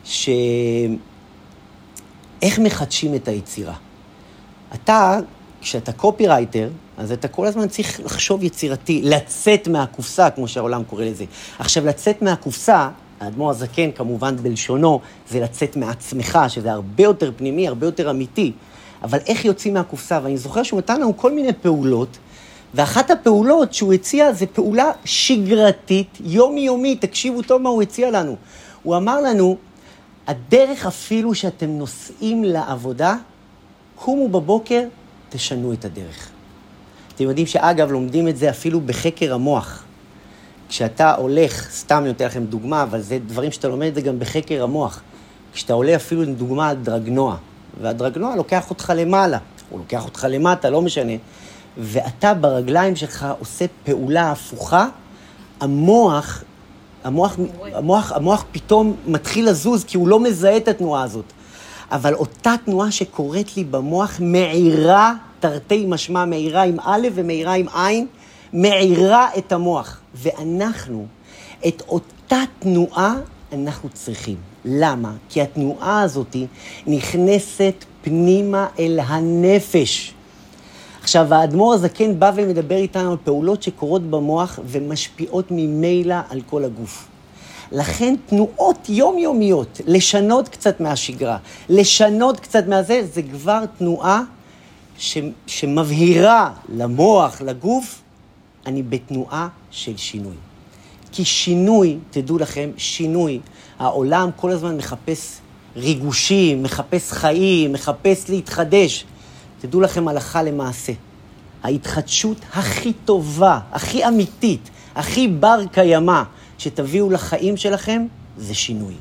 ש... 0.03 0.29
איך 2.41 2.59
מחדשים 2.59 3.15
את 3.15 3.27
היצירה. 3.27 3.73
אתה, 4.73 5.19
כשאתה 5.61 5.91
קופי 5.91 6.27
רייטר, 6.27 6.69
אז 6.97 7.11
אתה 7.11 7.27
כל 7.27 7.45
הזמן 7.45 7.67
צריך 7.67 7.99
לחשוב 7.99 8.43
יצירתי, 8.43 9.01
לצאת 9.03 9.67
מהקופסה, 9.67 10.29
כמו 10.29 10.47
שהעולם 10.47 10.83
קורא 10.83 11.03
לזה. 11.03 11.25
עכשיו, 11.59 11.85
לצאת 11.85 12.21
מהקופסה, 12.21 12.89
האדמו"ר 13.19 13.49
הזקן, 13.49 13.91
כמובן 13.91 14.35
בלשונו, 14.35 14.99
זה 15.29 15.39
לצאת 15.39 15.75
מעצמך, 15.75 16.39
שזה 16.47 16.71
הרבה 16.71 17.03
יותר 17.03 17.31
פנימי, 17.37 17.67
הרבה 17.67 17.87
יותר 17.87 18.09
אמיתי. 18.09 18.51
אבל 19.03 19.19
איך 19.27 19.45
יוצאים 19.45 19.73
מהקופסה? 19.73 20.19
ואני 20.23 20.37
זוכר 20.37 20.63
שהוא 20.63 20.77
נתן 20.77 21.01
לנו 21.01 21.17
כל 21.17 21.31
מיני 21.31 21.53
פעולות, 21.61 22.17
ואחת 22.73 23.11
הפעולות 23.11 23.73
שהוא 23.73 23.93
הציע 23.93 24.33
זה 24.33 24.45
פעולה 24.45 24.91
שגרתית, 25.05 26.17
יומיומית, 26.23 27.01
תקשיבו 27.01 27.41
טוב 27.41 27.61
מה 27.61 27.69
הוא 27.69 27.81
הציע 27.81 28.11
לנו. 28.11 28.35
הוא 28.83 28.97
אמר 28.97 29.21
לנו, 29.21 29.57
הדרך 30.27 30.85
אפילו 30.85 31.35
שאתם 31.35 31.69
נוסעים 31.69 32.43
לעבודה, 32.43 33.15
קומו 33.95 34.27
בבוקר, 34.29 34.83
תשנו 35.29 35.73
את 35.73 35.85
הדרך. 35.85 36.29
אתם 37.15 37.23
יודעים 37.23 37.47
שאגב, 37.47 37.91
לומדים 37.91 38.27
את 38.27 38.37
זה 38.37 38.49
אפילו 38.49 38.81
בחקר 38.81 39.33
המוח. 39.33 39.83
כשאתה 40.73 41.15
הולך, 41.15 41.69
סתם 41.71 41.97
אני 41.97 42.07
נותן 42.07 42.25
לכם 42.25 42.43
דוגמה, 42.43 42.83
אבל 42.83 43.01
זה 43.01 43.19
דברים 43.27 43.51
שאתה 43.51 43.67
לומד 43.67 43.87
את 43.87 43.95
זה 43.95 44.01
גם 44.01 44.19
בחקר 44.19 44.63
המוח. 44.63 45.01
כשאתה 45.53 45.73
עולה 45.73 45.95
אפילו 45.95 46.21
לדוגמה 46.21 46.73
דרגנוע, 46.73 47.35
והדרגנוע 47.81 48.35
לוקח 48.35 48.69
אותך 48.69 48.93
למעלה, 48.95 49.37
הוא 49.69 49.79
לוקח 49.79 50.05
אותך 50.05 50.27
למטה, 50.29 50.69
לא 50.69 50.81
משנה, 50.81 51.11
ואתה 51.77 52.33
ברגליים 52.33 52.95
שלך 52.95 53.27
עושה 53.39 53.65
פעולה 53.83 54.31
הפוכה, 54.31 54.87
המוח, 55.59 56.43
המוח, 57.03 57.37
המוח, 57.73 58.11
המוח 58.11 58.45
פתאום 58.51 58.95
מתחיל 59.07 59.49
לזוז 59.49 59.83
כי 59.83 59.97
הוא 59.97 60.07
לא 60.07 60.19
מזהה 60.19 60.57
את 60.57 60.67
התנועה 60.67 61.03
הזאת. 61.03 61.25
אבל 61.91 62.13
אותה 62.13 62.55
תנועה 62.65 62.91
שקורית 62.91 63.57
לי 63.57 63.63
במוח 63.63 64.17
מאירה, 64.19 65.13
תרתי 65.39 65.85
משמע, 65.87 66.25
מאירה 66.25 66.63
עם 66.63 66.77
א' 66.79 67.07
ומאירה 67.13 67.53
עם 67.53 67.67
ע', 67.67 67.91
מאירה 68.53 69.29
את 69.37 69.51
המוח. 69.51 69.99
ואנחנו, 70.15 71.05
את 71.67 71.81
אותה 71.87 72.39
תנועה 72.59 73.15
אנחנו 73.53 73.89
צריכים. 73.89 74.37
למה? 74.65 75.13
כי 75.29 75.41
התנועה 75.41 76.01
הזאת 76.01 76.35
נכנסת 76.87 77.73
פנימה 78.01 78.67
אל 78.79 78.99
הנפש. 79.03 80.13
עכשיו, 81.01 81.33
האדמו"ר 81.33 81.73
הזקן 81.73 82.19
בא 82.19 82.31
ומדבר 82.35 82.75
איתנו 82.75 83.11
על 83.11 83.17
פעולות 83.23 83.63
שקורות 83.63 84.09
במוח 84.09 84.59
ומשפיעות 84.65 85.45
ממילא 85.51 86.15
על 86.29 86.41
כל 86.49 86.63
הגוף. 86.63 87.07
לכן 87.71 88.15
תנועות 88.25 88.89
יומיומיות, 88.89 89.81
לשנות 89.87 90.49
קצת 90.49 90.79
מהשגרה, 90.79 91.37
לשנות 91.69 92.39
קצת 92.39 92.67
מהזה, 92.67 93.01
זה 93.13 93.21
כבר 93.21 93.63
תנועה 93.77 94.21
ש, 94.97 95.17
שמבהירה 95.47 96.51
למוח, 96.69 97.41
לגוף, 97.41 98.02
אני 98.65 98.83
בתנועה 98.83 99.47
של 99.71 99.97
שינוי. 99.97 100.35
כי 101.11 101.25
שינוי, 101.25 101.97
תדעו 102.11 102.37
לכם, 102.37 102.69
שינוי, 102.77 103.39
העולם 103.79 104.29
כל 104.35 104.51
הזמן 104.51 104.77
מחפש 104.77 105.39
ריגושים, 105.75 106.63
מחפש 106.63 107.11
חיים, 107.11 107.73
מחפש 107.73 108.29
להתחדש. 108.29 109.05
תדעו 109.61 109.81
לכם 109.81 110.07
הלכה 110.07 110.43
למעשה. 110.43 110.93
ההתחדשות 111.63 112.37
הכי 112.53 112.93
טובה, 113.05 113.59
הכי 113.71 114.07
אמיתית, 114.07 114.69
הכי 114.95 115.27
בר 115.27 115.59
קיימא 115.71 116.23
שתביאו 116.57 117.09
לחיים 117.09 117.57
שלכם, 117.57 118.05
זה 118.37 118.53
שינוי. 118.53 118.93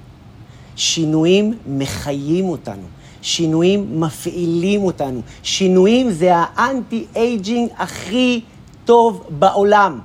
שינויים 0.77 1.55
מחיים 1.67 2.45
אותנו. 2.45 2.87
שינויים 3.23 4.01
מפעילים 4.01 4.83
אותנו. 4.83 5.21
שינויים 5.43 6.11
זה 6.11 6.33
ה 6.35 7.07
anti-aging 7.17 7.69
הכי 7.77 8.41
טוב 8.85 9.27
בעולם. 9.29 10.01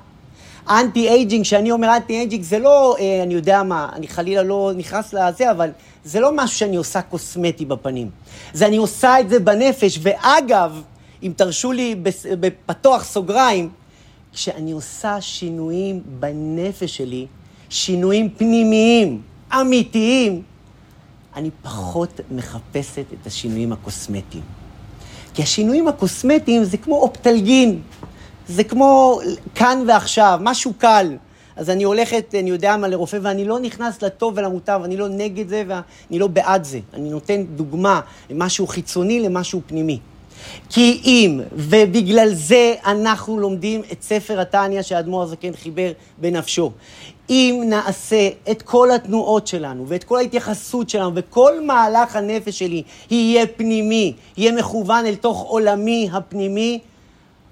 anti-aging, 0.69 1.45
כשאני 1.45 1.71
אומר 1.71 1.95
anti-aging, 1.95 2.43
זה 2.43 2.59
לא, 2.59 2.95
אה, 2.99 3.23
אני 3.23 3.33
יודע 3.33 3.63
מה, 3.63 3.89
אני 3.93 4.07
חלילה 4.07 4.43
לא 4.43 4.71
נכנס 4.75 5.13
לזה, 5.13 5.51
אבל 5.51 5.69
זה 6.05 6.19
לא 6.19 6.31
משהו 6.35 6.57
שאני 6.57 6.75
עושה 6.75 7.01
קוסמטי 7.01 7.65
בפנים. 7.65 8.09
זה 8.53 8.65
אני 8.65 8.77
עושה 8.77 9.19
את 9.19 9.29
זה 9.29 9.39
בנפש, 9.39 9.99
ואגב, 10.01 10.81
אם 11.23 11.31
תרשו 11.35 11.71
לי 11.71 11.95
בפתוח 12.39 13.03
סוגריים, 13.03 13.69
כשאני 14.33 14.71
עושה 14.71 15.21
שינויים 15.21 16.01
בנפש 16.19 16.97
שלי, 16.97 17.25
שינויים 17.69 18.29
פנימיים, 18.29 19.21
אמיתיים, 19.53 20.41
אני 21.35 21.49
פחות 21.61 22.19
מחפשת 22.31 23.05
את 23.21 23.27
השינויים 23.27 23.71
הקוסמטיים. 23.71 24.43
כי 25.33 25.43
השינויים 25.43 25.87
הקוסמטיים 25.87 26.63
זה 26.63 26.77
כמו 26.77 26.95
אופטלגין, 26.95 27.81
זה 28.47 28.63
כמו 28.63 29.19
כאן 29.55 29.83
ועכשיו, 29.87 30.39
משהו 30.41 30.73
קל. 30.77 31.15
אז 31.55 31.69
אני 31.69 31.83
הולכת, 31.83 32.35
אני 32.39 32.49
יודע 32.49 32.77
מה, 32.77 32.87
לרופא, 32.87 33.17
ואני 33.21 33.45
לא 33.45 33.59
נכנס 33.59 34.01
לטוב 34.01 34.33
ולמוטב, 34.37 34.81
אני 34.83 34.97
לא 34.97 35.07
נגד 35.07 35.49
זה 35.49 35.63
ואני 35.67 36.19
לא 36.19 36.27
בעד 36.27 36.63
זה. 36.63 36.79
אני 36.93 37.09
נותן 37.09 37.43
דוגמה, 37.43 38.01
משהו 38.29 38.67
חיצוני 38.67 39.19
למשהו 39.19 39.61
פנימי. 39.67 39.99
כי 40.69 41.01
אם, 41.05 41.39
ובגלל 41.53 42.33
זה 42.33 42.73
אנחנו 42.85 43.39
לומדים 43.39 43.81
את 43.91 44.03
ספר 44.03 44.39
התניא 44.39 44.81
שהאדמו"ר 44.81 45.23
הזקן 45.23 45.53
חיבר 45.53 45.91
בנפשו. 46.17 46.71
אם 47.29 47.63
נעשה 47.65 48.29
את 48.51 48.61
כל 48.61 48.91
התנועות 48.91 49.47
שלנו 49.47 49.87
ואת 49.87 50.03
כל 50.03 50.17
ההתייחסות 50.17 50.89
שלנו 50.89 51.11
וכל 51.15 51.65
מהלך 51.65 52.15
הנפש 52.15 52.59
שלי 52.59 52.83
יהיה 53.11 53.47
פנימי, 53.47 54.13
יהיה 54.37 54.51
מכוון 54.51 55.05
אל 55.05 55.15
תוך 55.15 55.41
עולמי 55.41 56.09
הפנימי, 56.13 56.79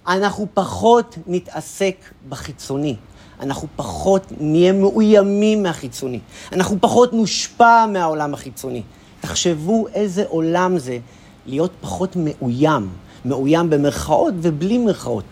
אנחנו 0.07 0.47
פחות 0.53 1.17
נתעסק 1.27 1.95
בחיצוני. 2.29 2.95
אנחנו 3.39 3.67
פחות 3.75 4.31
נהיה 4.39 4.73
מאוימים 4.73 5.63
מהחיצוני. 5.63 6.19
אנחנו 6.51 6.77
פחות 6.81 7.13
נושפע 7.13 7.85
מהעולם 7.85 8.33
החיצוני. 8.33 8.81
תחשבו 9.21 9.87
איזה 9.93 10.23
עולם 10.27 10.77
זה 10.77 10.97
להיות 11.45 11.71
פחות 11.81 12.15
מאוים. 12.15 12.89
מאוים 13.25 13.69
במרכאות 13.69 14.33
ובלי 14.41 14.77
מרכאות. 14.77 15.23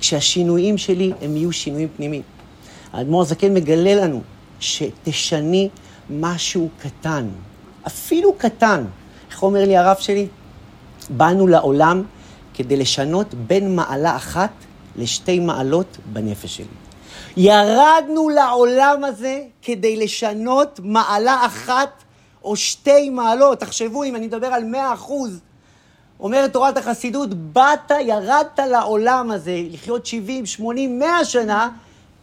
כשהשינויים 0.00 0.78
שלי 0.78 1.12
הם 1.22 1.36
יהיו 1.36 1.52
שינויים 1.52 1.88
פנימיים. 1.96 2.22
האדמו"ר 2.92 3.22
הזקן 3.22 3.54
מגלה 3.54 3.94
לנו 3.94 4.20
שתשני 4.60 5.68
משהו 6.10 6.68
קטן, 6.78 7.28
אפילו 7.86 8.34
קטן. 8.38 8.84
איך 9.30 9.42
אומר 9.42 9.64
לי 9.64 9.76
הרב 9.76 9.96
שלי? 9.96 10.26
באנו 11.10 11.46
לעולם 11.46 12.02
כדי 12.54 12.76
לשנות 12.76 13.34
בין 13.34 13.76
מעלה 13.76 14.16
אחת 14.16 14.50
לשתי 14.96 15.40
מעלות 15.40 15.98
בנפש 16.12 16.56
שלי. 16.56 16.66
ירדנו 17.36 18.28
לעולם 18.28 19.04
הזה 19.04 19.40
כדי 19.62 19.96
לשנות 19.96 20.80
מעלה 20.82 21.46
אחת 21.46 22.02
או 22.44 22.56
שתי 22.56 23.10
מעלות. 23.10 23.60
תחשבו, 23.60 24.04
אם 24.04 24.16
אני 24.16 24.26
מדבר 24.26 24.46
על 24.46 24.64
מאה 24.64 24.94
אחוז, 24.94 25.40
אומרת 26.20 26.52
תורת 26.52 26.76
החסידות, 26.76 27.34
באת, 27.34 27.90
ירדת 28.00 28.58
לעולם 28.70 29.30
הזה 29.30 29.60
לחיות 29.70 30.06
70, 30.06 30.46
80, 30.46 30.98
100 30.98 31.24
שנה, 31.24 31.68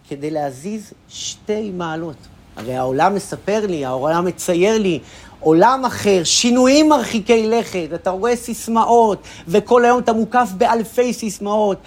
כדי 0.10 0.32
להזיז 0.32 0.94
שתי 1.10 1.72
מעלות. 1.72 2.16
הרי 2.56 2.76
העולם 2.76 3.16
מספר 3.16 3.66
לי, 3.68 3.86
העולם 3.86 4.26
מצייר 4.26 4.78
לי 4.78 5.00
עולם 5.40 5.86
אחר, 5.86 6.22
שינויים 6.24 6.90
מרחיקי 6.90 7.48
לכת, 7.48 7.88
אתה 7.96 8.10
רואה 8.10 8.36
סיסמאות, 8.36 9.18
וכל 9.48 9.86
היום 9.86 10.00
אתה 10.00 10.14
מוקף 10.14 10.50
באלפי 10.58 11.14
סיסמאות, 11.14 11.78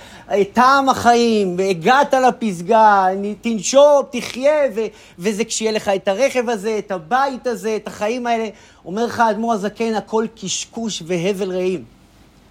טעם 0.53 0.89
החיים, 0.89 1.55
והגעת 1.59 2.15
לפסגה, 2.15 3.07
תנשום, 3.41 4.03
תחיה, 4.13 4.53
ו- 4.75 4.87
וזה 5.19 5.45
כשיהיה 5.45 5.73
לך 5.73 5.89
את 5.89 6.09
הרכב 6.09 6.49
הזה, 6.49 6.79
את 6.79 6.91
הבית 6.91 7.47
הזה, 7.47 7.77
את 7.77 7.87
החיים 7.87 8.27
האלה. 8.27 8.49
אומר 8.85 9.05
לך 9.05 9.21
האדמו"ר 9.21 9.53
הזקן, 9.53 9.95
הכל 9.95 10.27
קשקוש 10.43 11.03
והבל 11.07 11.53
רעים. 11.53 11.85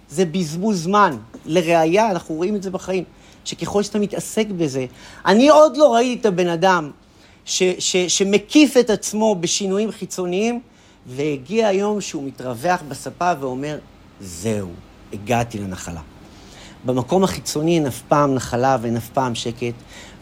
זה 0.08 0.24
בזבוז 0.24 0.82
זמן. 0.82 1.16
לראיה, 1.46 2.10
אנחנו 2.10 2.34
רואים 2.34 2.56
את 2.56 2.62
זה 2.62 2.70
בחיים, 2.70 3.04
שככל 3.44 3.82
שאתה 3.82 3.98
מתעסק 3.98 4.46
בזה, 4.46 4.86
אני 5.26 5.48
עוד 5.48 5.76
לא 5.76 5.94
ראיתי 5.94 6.20
את 6.20 6.26
הבן 6.26 6.48
אדם 6.48 6.90
ש- 7.44 7.62
ש- 7.78 8.18
שמקיף 8.18 8.76
את 8.76 8.90
עצמו 8.90 9.34
בשינויים 9.34 9.92
חיצוניים, 9.92 10.60
והגיע 11.06 11.68
היום 11.68 12.00
שהוא 12.00 12.24
מתרווח 12.24 12.82
בספה 12.88 13.32
ואומר, 13.40 13.78
זהו, 14.20 14.68
הגעתי 15.12 15.58
לנחלה. 15.58 16.00
במקום 16.84 17.24
החיצוני 17.24 17.74
אין 17.74 17.86
אף 17.86 18.02
פעם 18.08 18.34
נחלה 18.34 18.76
ואין 18.80 18.96
אף 18.96 19.08
פעם 19.08 19.34
שקט, 19.34 19.74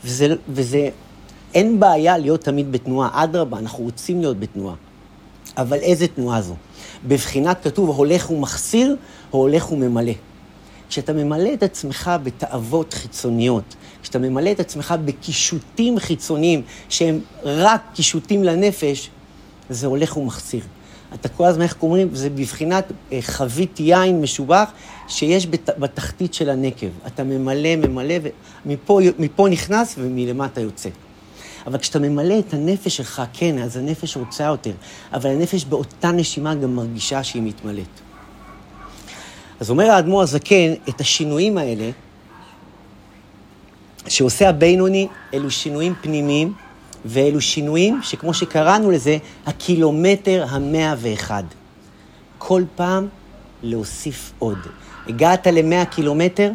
וזה, 0.05 0.35
וזה 0.49 0.89
אין 1.55 1.81
בעיה 1.81 2.19
להיות 2.19 2.41
תמיד 2.41 2.73
בתנועה, 2.73 3.25
אדרבה, 3.25 3.59
אנחנו 3.59 3.85
רוצים 3.85 4.21
להיות 4.21 4.41
בתנועה. 4.41 4.75
אבל 5.57 5.79
איזה 5.79 6.07
תנועה 6.07 6.43
זו? 6.43 6.55
בבחינת 7.09 7.63
כתוב, 7.63 7.89
הולך 7.89 8.31
ומחסיר, 8.31 8.97
או 9.33 9.39
הולך 9.39 9.73
וממלא. 9.73 10.13
כשאתה 10.89 11.13
ממלא 11.13 11.53
את 11.55 11.63
עצמך 11.63 12.11
בתאוות 12.23 12.95
חיצוניות, 12.95 13.77
כשאתה 14.03 14.19
ממלא 14.19 14.53
את 14.53 14.61
עצמך 14.61 14.95
בקישוטים 15.05 15.99
חיצוניים 15.99 16.63
שהם 16.89 17.21
רק 17.45 17.83
קישוטים 17.95 18.45
לנפש, 18.45 19.11
זה 19.71 19.87
הולך 19.87 20.17
ומחסיר. 20.17 20.63
אתה 21.15 21.29
כל 21.29 21.45
הזמן, 21.45 21.63
איך 21.63 21.77
אומרים, 21.83 22.15
זה 22.15 22.31
בבחינת 22.31 22.93
אה, 23.13 23.19
חבית 23.23 23.81
יין 23.81 24.21
משובח 24.21 24.71
שיש 25.09 25.47
בת, 25.47 25.71
בתחתית 25.79 26.35
של 26.35 26.51
הנקב. 26.51 26.87
אתה 27.07 27.25
ממלא, 27.25 27.77
ממלא, 27.77 28.15
ומפה 28.67 29.49
נכנס 29.51 29.95
ומלמטה 29.99 30.61
יוצא. 30.61 30.89
אבל 31.67 31.79
כשאתה 31.79 31.99
ממלא 31.99 32.39
את 32.39 32.55
הנפש 32.55 32.97
שלך, 32.97 33.23
כן, 33.33 33.59
אז 33.59 33.77
הנפש 33.77 34.17
רוצה 34.17 34.45
יותר, 34.45 34.73
אבל 35.13 35.31
הנפש 35.31 35.65
באותה 35.65 36.13
נשימה 36.13 36.55
גם 36.55 36.77
מרגישה 36.77 37.23
שהיא 37.23 37.43
מתמלאת. 37.43 38.01
אז 39.61 39.71
אומר 39.71 39.91
האדמו"ר 39.91 40.23
הזקן, 40.23 40.73
את 40.89 41.01
השינויים 41.01 41.59
האלה, 41.59 41.91
שעושה 44.09 44.49
הבינוני, 44.49 45.09
אלו 45.35 45.51
שינויים 45.51 45.95
פנימיים, 46.01 46.53
ואלו 47.05 47.41
שינויים 47.41 48.01
שכמו 48.03 48.35
שקראנו 48.35 48.91
לזה, 48.91 49.17
הקילומטר 49.47 50.45
המאה 50.49 50.95
ואחד. 50.99 51.45
כל 52.39 52.63
פעם 52.77 53.09
להוסיף 53.63 54.33
עוד. 54.39 54.59
הגעת 55.07 55.47
למאה 55.47 55.85
קילומטר, 55.85 56.51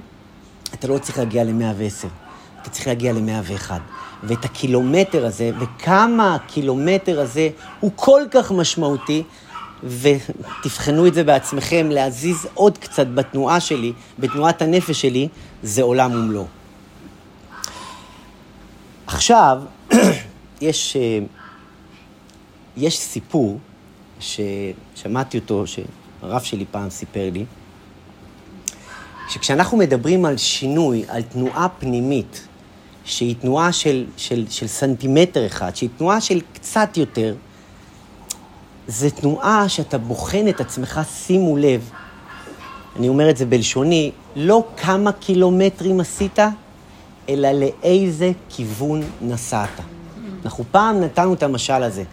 אתה 0.73 0.87
לא 0.87 0.97
צריך 0.97 1.17
להגיע 1.17 1.43
למאה 1.43 1.73
ועשר, 1.77 2.07
אתה 2.61 2.69
צריך 2.69 2.87
להגיע 2.87 3.13
למאה 3.13 3.41
ואחד. 3.43 3.79
ואת 4.23 4.45
הקילומטר 4.45 5.25
הזה, 5.25 5.51
וכמה 5.59 6.35
הקילומטר 6.35 7.19
הזה 7.19 7.49
הוא 7.79 7.91
כל 7.95 8.21
כך 8.31 8.51
משמעותי, 8.51 9.23
ותבחנו 9.83 11.07
את 11.07 11.13
זה 11.13 11.23
בעצמכם, 11.23 11.87
להזיז 11.91 12.47
עוד 12.53 12.77
קצת 12.77 13.07
בתנועה 13.07 13.59
שלי, 13.59 13.93
בתנועת 14.19 14.61
הנפש 14.61 15.01
שלי, 15.01 15.27
זה 15.63 15.81
עולם 15.81 16.11
ומלואו. 16.11 16.45
עכשיו, 19.07 19.61
יש, 20.65 20.97
יש 22.77 22.99
סיפור 22.99 23.59
ששמעתי 24.19 25.37
אותו, 25.37 25.63
שהרב 25.67 26.41
שלי 26.41 26.65
פעם 26.71 26.89
סיפר 26.89 27.29
לי, 27.33 27.45
שכשאנחנו 29.29 29.77
מדברים 29.77 30.25
על 30.25 30.37
שינוי, 30.37 31.05
על 31.07 31.21
תנועה 31.21 31.69
פנימית, 31.69 32.47
שהיא 33.05 33.35
תנועה 33.41 33.71
של, 33.71 34.05
של, 34.17 34.45
של 34.49 34.67
סנטימטר 34.67 35.45
אחד, 35.45 35.75
שהיא 35.75 35.89
תנועה 35.97 36.21
של 36.21 36.41
קצת 36.53 36.97
יותר, 36.97 37.35
זו 38.87 39.09
תנועה 39.09 39.69
שאתה 39.69 39.97
בוחן 39.97 40.47
את 40.47 40.61
עצמך, 40.61 41.01
שימו 41.11 41.57
לב, 41.57 41.89
אני 42.95 43.09
אומר 43.09 43.29
את 43.29 43.37
זה 43.37 43.45
בלשוני, 43.45 44.11
לא 44.35 44.63
כמה 44.77 45.11
קילומטרים 45.11 45.99
עשית, 45.99 46.39
אלא 47.29 47.49
לאיזה 47.51 48.31
כיוון 48.49 49.01
נסעת. 49.21 49.79
אנחנו 50.45 50.63
פעם 50.71 51.01
נתנו 51.01 51.33
את 51.33 51.43
המשל 51.43 51.83
הזה. 51.83 52.03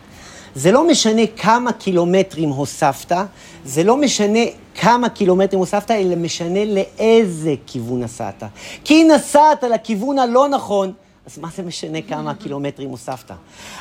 זה 0.54 0.72
לא 0.72 0.86
משנה 0.86 1.22
כמה 1.36 1.72
קילומטרים 1.72 2.48
הוספת, 2.48 3.16
זה 3.64 3.84
לא 3.84 3.96
משנה 3.96 4.38
כמה 4.74 5.08
קילומטרים 5.08 5.60
הוספת, 5.60 5.90
אלא 5.90 6.16
משנה 6.16 6.64
לאיזה 6.64 7.54
כיוון 7.66 8.02
נסעת. 8.02 8.42
כי 8.84 8.94
אם 8.94 9.10
נסעת 9.14 9.62
לכיוון 9.62 10.18
הלא 10.18 10.48
נכון, 10.48 10.92
אז 11.26 11.38
מה 11.38 11.48
זה 11.56 11.62
משנה 11.62 12.02
כמה 12.02 12.34
קילומטרים 12.34 12.90
הוספת? 12.90 13.30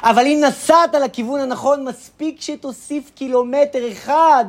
אבל 0.04 0.26
אם 0.26 0.44
נסעת 0.48 0.94
לכיוון 0.94 1.40
הנכון, 1.40 1.86
מספיק 1.86 2.42
שתוסיף 2.42 3.12
קילומטר 3.16 3.92
אחד, 3.92 4.46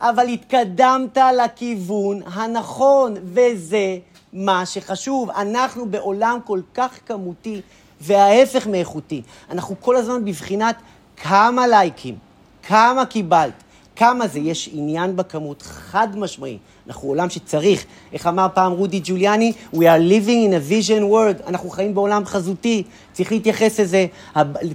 אבל 0.00 0.28
התקדמת 0.28 1.18
לכיוון 1.44 2.20
הנכון, 2.26 3.14
וזה 3.24 3.98
מה 4.32 4.66
שחשוב. 4.66 5.30
אנחנו 5.30 5.86
בעולם 5.90 6.38
כל 6.44 6.60
כך 6.74 6.98
כמותי 7.06 7.60
וההפך 8.00 8.66
מאיכותי. 8.66 9.22
אנחנו 9.50 9.76
כל 9.80 9.96
הזמן 9.96 10.24
בבחינת 10.24 10.76
כמה 11.16 11.66
לייקים, 11.66 12.14
כמה 12.62 13.06
קיבלת, 13.06 13.52
כמה 13.96 14.26
זה, 14.26 14.38
יש 14.38 14.70
עניין 14.72 15.16
בכמות 15.16 15.62
חד 15.62 16.08
משמעי. 16.18 16.58
אנחנו 16.86 17.08
עולם 17.08 17.30
שצריך, 17.30 17.84
איך 18.12 18.26
אמר 18.26 18.46
פעם 18.54 18.72
רודי 18.72 19.00
ג'וליאני? 19.04 19.52
We 19.74 19.76
are 19.76 20.00
living 20.10 20.48
in 20.48 20.52
a 20.52 20.70
vision 20.72 21.02
world, 21.12 21.48
אנחנו 21.48 21.70
חיים 21.70 21.94
בעולם 21.94 22.24
חזותי, 22.24 22.82
צריך 23.12 23.32
להתייחס 23.32 23.80
לזה, 23.80 24.06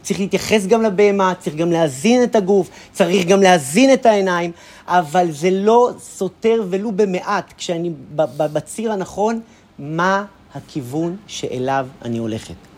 צריך 0.02 0.20
להתייחס 0.20 0.66
גם 0.66 0.82
לבהמה, 0.82 1.34
צריך 1.40 1.56
גם 1.56 1.72
להזין 1.72 2.24
את 2.24 2.36
הגוף, 2.36 2.70
צריך 2.94 3.28
גם 3.28 3.42
להזין 3.42 3.94
את 3.94 4.06
העיניים, 4.06 4.52
אבל 4.88 5.32
זה 5.32 5.50
לא 5.52 5.92
סותר 6.00 6.64
ולו 6.70 6.92
במעט, 6.92 7.54
כשאני 7.58 7.92
בציר 8.16 8.92
הנכון, 8.92 9.40
מה 9.80 10.26
הכיוון 10.56 11.16
שאליו 11.28 11.88
אני 12.02 12.18
הולכת. 12.18 12.71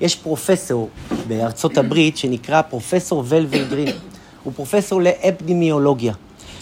יש 0.00 0.16
פרופסור 0.16 0.88
בארצות 1.28 1.78
הברית 1.78 2.16
שנקרא 2.16 2.62
פרופסור 2.62 3.24
ולווי 3.26 3.64
גרין. 3.64 3.96
הוא 4.44 4.52
פרופסור 4.56 5.02
לאפידמיולוגיה. 5.02 6.14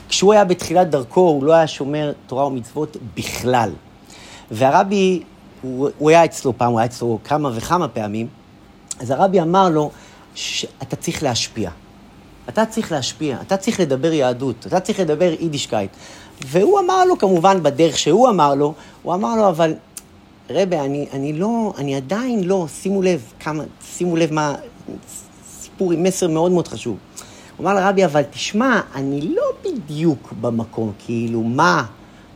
כשהוא 0.09 0.33
היה 0.33 0.45
בתחילת 0.45 0.91
דרכו, 0.91 1.21
הוא 1.21 1.45
לא 1.45 1.53
היה 1.53 1.67
שומר 1.67 2.13
תורה 2.27 2.47
ומצוות 2.47 2.97
בכלל. 3.15 3.71
והרבי, 4.51 5.23
הוא, 5.63 5.89
הוא 5.99 6.11
היה 6.11 6.25
אצלו 6.25 6.59
פעם, 6.59 6.73
הוא 6.73 6.79
היה 6.79 6.87
אצלו 6.87 7.19
כמה 7.25 7.51
וכמה 7.55 7.89
פעמים, 7.89 8.27
אז 9.01 9.11
הרבי 9.11 9.41
אמר 9.41 9.69
לו 9.69 9.91
שאתה 10.35 10.97
צריך 10.97 11.23
להשפיע. 11.23 11.71
אתה 12.49 12.67
צריך 12.67 12.93
להשפיע, 12.93 13.37
אתה 13.47 13.57
צריך 13.57 13.81
לדבר 13.81 14.13
יהדות, 14.13 14.67
אתה 14.67 14.81
צריך 14.81 15.01
לדבר 15.01 15.33
יידישקייט. 15.41 15.91
והוא 16.47 16.81
אמר 16.81 17.05
לו, 17.05 17.19
כמובן, 17.19 17.63
בדרך 17.63 17.99
שהוא 17.99 18.29
אמר 18.29 18.55
לו, 18.55 18.75
הוא 19.03 19.15
אמר 19.15 19.37
לו, 19.37 19.49
אבל 19.49 19.75
רבה, 20.51 20.85
אני, 20.85 21.07
אני 21.13 21.33
לא, 21.33 21.73
אני 21.79 21.97
עדיין 21.97 22.45
לא, 22.45 22.67
שימו 22.69 23.03
לב 23.03 23.33
כמה, 23.41 23.65
שימו 23.85 24.17
לב 24.17 24.33
מה, 24.33 24.55
סיפור 25.47 25.93
עם 25.93 26.03
מסר 26.03 26.29
מאוד 26.29 26.53
מאוד 26.53 26.69
חשוב. 26.69 26.97
הוא 27.57 27.65
אמר 27.65 27.75
לרבי, 27.75 28.05
אבל 28.05 28.23
תשמע, 28.23 28.81
אני 28.95 29.21
לא 29.21 29.43
בדיוק 29.65 30.33
במקום, 30.41 30.93
כאילו, 30.99 31.43
מה? 31.43 31.85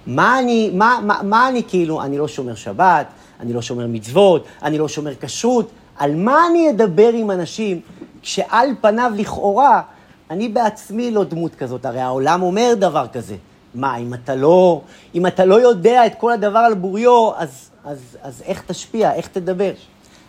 מה 0.06 0.38
אני, 0.38 0.70
מה, 0.74 1.00
מה, 1.02 1.20
מה 1.22 1.48
אני 1.48 1.62
כאילו, 1.68 2.02
אני 2.02 2.18
לא 2.18 2.28
שומר 2.28 2.54
שבת, 2.54 3.06
אני 3.40 3.52
לא 3.52 3.62
שומר 3.62 3.86
מצוות, 3.86 4.44
אני 4.62 4.78
לא 4.78 4.88
שומר 4.88 5.12
כשרות, 5.20 5.70
על 5.96 6.14
מה 6.14 6.46
אני 6.50 6.70
אדבר 6.70 7.08
עם 7.12 7.30
אנשים 7.30 7.80
כשעל 8.22 8.68
פניו 8.80 9.12
לכאורה 9.16 9.82
אני 10.30 10.48
בעצמי 10.48 11.10
לא 11.10 11.24
דמות 11.24 11.54
כזאת, 11.54 11.84
הרי 11.84 12.00
העולם 12.00 12.42
אומר 12.42 12.74
דבר 12.78 13.06
כזה. 13.12 13.36
מה, 13.74 13.96
אם 13.96 14.14
אתה 14.14 14.34
לא, 14.34 14.80
אם 15.14 15.26
אתה 15.26 15.44
לא 15.44 15.60
יודע 15.60 16.06
את 16.06 16.12
כל 16.14 16.32
הדבר 16.32 16.58
על 16.58 16.74
בוריו, 16.74 17.30
אז, 17.36 17.70
אז, 17.86 18.16
אז 18.22 18.42
איך 18.46 18.62
תשפיע, 18.66 19.12
איך 19.12 19.28
תדבר? 19.28 19.72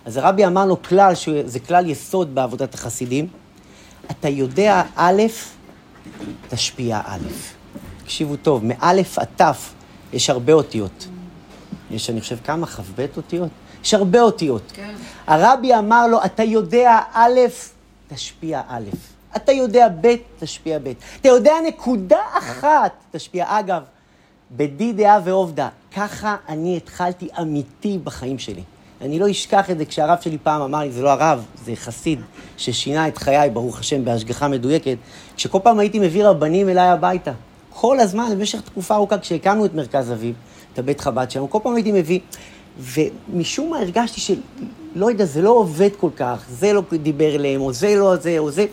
אז 0.06 0.18
הרבי 0.18 0.46
אמר 0.46 0.66
לו 0.66 0.82
כלל, 0.84 1.16
שזה 1.16 1.60
כלל 1.60 1.90
יסוד 1.90 2.36
בעבודת 2.36 2.74
החסידים, 2.74 3.28
אתה 4.12 4.30
יודע 4.30 4.84
א', 4.96 5.22
תשפיע 6.50 7.02
א'. 7.06 7.28
תקשיבו 8.04 8.36
טוב, 8.36 8.66
מאלף 8.66 9.20
עד 9.20 9.28
ת' 9.42 9.56
יש 10.14 10.30
הרבה 10.30 10.54
אותיות. 10.54 11.08
יש, 11.92 12.10
אני 12.10 12.22
חושב, 12.22 12.38
כמה? 12.44 12.68
כ"ב 12.68 13.06
אותיות? 13.18 13.50
יש 13.84 13.94
הרבה 13.94 14.22
אותיות. 14.22 14.72
כן. 14.74 14.96
הרבי 15.28 15.76
אמר 15.76 16.08
לו, 16.08 16.26
אתה 16.26 16.44
יודע 16.44 17.00
א', 17.14 17.40
תשפיע 18.08 18.62
א'. 18.68 18.90
אתה 19.36 19.52
יודע 19.52 19.88
ב', 20.02 20.16
תשפיע 20.40 20.80
ב'. 20.84 20.92
אתה 21.22 21.28
יודע 21.28 21.54
נקודה 21.68 22.22
אחת, 22.38 22.92
תשפיע. 23.12 23.60
אגב, 23.60 23.84
בדי 24.52 24.94
דעה 24.94 25.20
ועובדה, 25.24 25.70
ככה 25.96 26.36
אני 26.50 26.78
התחלתי 26.78 27.28
אמיתי 27.42 28.00
בחיים 28.04 28.40
שלי. 28.40 28.64
אני 29.02 29.20
לא 29.20 29.32
אשכח 29.32 29.72
את 29.72 29.78
זה 29.78 29.86
כשהרב 29.86 30.18
שלי 30.22 30.38
פעם 30.44 30.62
אמר 30.62 30.80
לי, 30.80 30.92
זה 30.92 31.02
לא 31.02 31.10
הרב, 31.10 31.46
זה 31.66 31.76
חסיד 31.76 32.20
ששינה 32.58 33.08
את 33.08 33.18
חיי, 33.18 33.50
ברוך 33.50 33.80
השם, 33.80 34.06
בהשגחה 34.06 34.48
מדויקת, 34.48 34.98
כשכל 35.36 35.60
פעם 35.64 35.80
הייתי 35.80 36.00
מביא 36.00 36.26
רבנים 36.26 36.70
אליי 36.70 36.88
הביתה. 36.88 37.32
כל 37.70 38.00
הזמן, 38.00 38.30
במשך 38.32 38.62
תקופה 38.62 38.96
ארוכה, 38.96 39.18
כשהקמנו 39.18 39.66
את 39.66 39.74
מרכז 39.74 40.12
אביב, 40.12 40.36
את 40.74 40.80
הבית 40.80 41.02
חב"ד 41.02 41.32
שלנו, 41.32 41.50
כל 41.50 41.60
פעם 41.64 41.76
הייתי 41.76 41.92
מביא, 41.92 42.20
ומשום 42.80 43.70
מה 43.70 43.80
הרגשתי 43.80 44.22
שלא 44.22 45.10
יודע, 45.10 45.26
זה 45.26 45.42
לא 45.42 45.50
עובד 45.50 45.90
כל 46.00 46.10
כך, 46.16 46.46
זה 46.50 46.74
לא 46.74 46.82
דיבר 47.04 47.36
אליהם, 47.36 47.62
או 47.62 47.74
זה 47.74 47.96
לא 47.96 48.16
זה, 48.16 48.40
או 48.40 48.52
זה. 48.52 48.66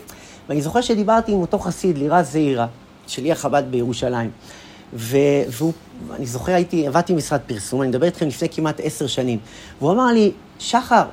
ואני 0.49 0.61
זוכר 0.61 0.81
שדיברתי 0.81 1.31
עם 1.31 1.41
אותו 1.41 1.59
חסיד, 1.59 1.97
לירז 1.97 2.31
זעירה, 2.31 2.67
שליח 3.07 3.39
חב"ד 3.39 3.63
בירושלים. 3.69 4.29
ו- 4.93 5.17
והוא, 5.49 5.73
אני 6.11 6.25
זוכר, 6.25 6.53
הייתי, 6.53 6.87
עבדתי 6.87 7.13
במשרד 7.13 7.39
פרסום, 7.47 7.81
אני 7.81 7.89
מדבר 7.89 8.05
איתכם 8.05 8.27
לפני 8.27 8.49
כמעט 8.49 8.79
עשר 8.83 9.07
שנים. 9.07 9.39
והוא 9.79 9.91
אמר 9.91 10.05
לי, 10.05 10.31
שחר, 10.59 11.03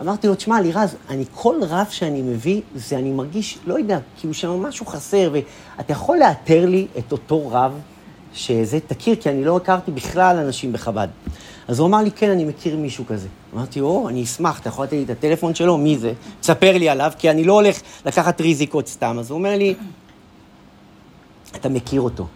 אמרתי 0.00 0.26
לו, 0.26 0.34
תשמע, 0.34 0.60
לירז, 0.60 0.96
אני, 1.08 1.24
כל 1.34 1.56
רב 1.68 1.86
שאני 1.90 2.22
מביא, 2.22 2.60
זה 2.74 2.98
אני 2.98 3.10
מרגיש, 3.10 3.58
לא 3.66 3.78
יודע, 3.78 3.98
כאילו 4.20 4.34
שם 4.34 4.62
משהו 4.62 4.86
חסר, 4.86 5.30
ואתה 5.32 5.92
יכול 5.92 6.18
לאתר 6.18 6.66
לי 6.66 6.86
את 6.98 7.12
אותו 7.12 7.48
רב, 7.48 7.72
שזה, 8.34 8.78
תכיר, 8.86 9.16
כי 9.16 9.30
אני 9.30 9.44
לא 9.44 9.56
הכרתי 9.56 9.90
בכלל 9.90 10.36
אנשים 10.36 10.72
בחב"ד. 10.72 11.08
אז 11.68 11.78
הוא 11.78 11.88
אמר 11.88 11.98
לי, 11.98 12.10
כן, 12.10 12.30
אני 12.30 12.44
מכיר 12.44 12.76
מישהו 12.76 13.06
כזה. 13.06 13.28
אמרתי, 13.54 13.80
או, 13.80 14.08
אני 14.08 14.22
אשמח, 14.22 14.60
אתה 14.60 14.68
יכול 14.68 14.84
לתת 14.84 14.92
לי 14.92 15.02
את 15.02 15.10
הטלפון 15.10 15.54
שלו? 15.54 15.78
מי 15.78 15.98
זה? 15.98 16.12
תספר 16.40 16.78
לי 16.78 16.88
עליו, 16.88 17.12
כי 17.18 17.30
אני 17.30 17.44
לא 17.44 17.52
הולך 17.52 17.80
לקחת 18.06 18.40
ריזיקות 18.40 18.86
סתם. 18.86 19.16
אז 19.18 19.30
הוא 19.30 19.38
אומר 19.38 19.56
לי, 19.56 19.74
אתה 21.56 21.68
מכיר 21.68 22.00
אותו. 22.00 22.26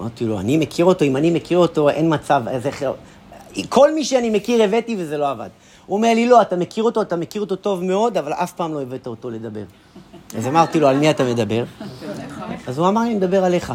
אמרתי 0.00 0.24
לו, 0.24 0.40
אני 0.40 0.56
מכיר 0.56 0.84
אותו, 0.84 1.04
אם 1.04 1.16
אני 1.16 1.30
מכיר 1.30 1.58
אותו, 1.58 1.88
אין 1.88 2.14
מצב, 2.14 2.42
אז 2.50 2.66
איך... 2.66 2.84
כל 3.68 3.94
מי 3.94 4.04
שאני 4.04 4.30
מכיר 4.30 4.62
הבאתי 4.62 4.96
וזה 4.98 5.18
לא 5.18 5.30
עבד. 5.30 5.48
הוא 5.86 5.96
אומר 5.96 6.14
לי, 6.14 6.26
לא, 6.26 6.42
אתה 6.42 6.56
מכיר 6.56 6.84
אותו, 6.84 7.02
אתה 7.02 7.16
מכיר 7.16 7.40
אותו 7.40 7.56
טוב 7.56 7.84
מאוד, 7.84 8.16
אבל 8.16 8.32
אף 8.32 8.52
פעם 8.52 8.74
לא 8.74 8.82
הבאת 8.82 9.06
אותו 9.06 9.30
לדבר. 9.30 9.62
אז 10.38 10.46
אמרתי 10.46 10.80
לו, 10.80 10.88
על 10.88 10.98
מי 10.98 11.10
אתה 11.10 11.24
מדבר? 11.24 11.64
אז 12.66 12.78
הוא 12.78 12.88
אמר 12.88 13.02
לי, 13.02 13.06
אני 13.06 13.16
מדבר 13.16 13.44
עליך. 13.44 13.72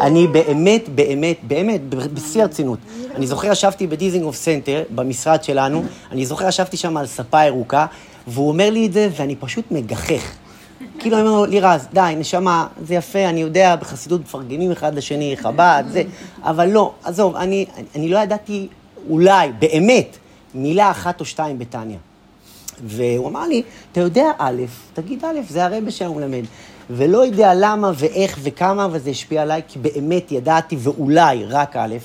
אני 0.00 0.26
באמת, 0.26 0.88
באמת, 0.88 1.36
באמת, 1.42 1.80
בשיא 2.14 2.42
הרצינות. 2.42 2.78
אני 3.14 3.26
זוכר, 3.26 3.52
ישבתי 3.52 3.86
בדיזינגוף 3.86 4.36
סנטר, 4.36 4.82
במשרד 4.90 5.44
שלנו, 5.44 5.84
אני 6.12 6.26
זוכר, 6.26 6.48
ישבתי 6.48 6.76
שם 6.76 6.96
על 6.96 7.06
ספה 7.06 7.44
ירוקה, 7.44 7.86
והוא 8.26 8.48
אומר 8.48 8.70
לי 8.70 8.86
את 8.86 8.92
זה, 8.92 9.08
ואני 9.16 9.36
פשוט 9.36 9.64
מגחך. 9.70 10.32
כאילו, 10.98 11.44
אני 11.44 11.50
לירז, 11.50 11.88
די, 11.92 12.14
נשמה, 12.16 12.66
זה 12.82 12.94
יפה, 12.94 13.24
אני 13.28 13.40
יודע, 13.40 13.76
בחסידות 13.76 14.20
מפרגנים 14.20 14.72
אחד 14.72 14.94
לשני, 14.94 15.36
חב"ד, 15.36 15.84
זה, 15.90 16.02
אבל 16.42 16.68
לא, 16.68 16.92
עזוב, 17.04 17.36
אני, 17.36 17.66
אני 17.94 18.08
לא 18.08 18.18
ידעתי, 18.18 18.68
אולי, 19.08 19.52
באמת, 19.58 20.16
מילה 20.54 20.90
אחת 20.90 21.20
או 21.20 21.24
שתיים 21.24 21.58
בתניא. 21.58 21.96
והוא 22.84 23.28
אמר 23.28 23.46
לי, 23.46 23.62
אתה 23.92 24.00
יודע 24.00 24.30
א', 24.38 24.62
תגיד 24.94 25.24
א', 25.24 25.40
זה 25.48 25.64
הרבה 25.64 25.90
שהוא 25.90 26.16
מלמד. 26.16 26.44
ולא 26.90 27.26
יודע 27.26 27.52
למה 27.54 27.90
ואיך 27.94 28.38
וכמה, 28.42 28.84
אבל 28.84 28.98
זה 28.98 29.10
השפיע 29.10 29.42
עליי, 29.42 29.62
כי 29.68 29.78
באמת 29.78 30.32
ידעתי, 30.32 30.76
ואולי 30.78 31.44
רק 31.44 31.76
א', 31.76 31.96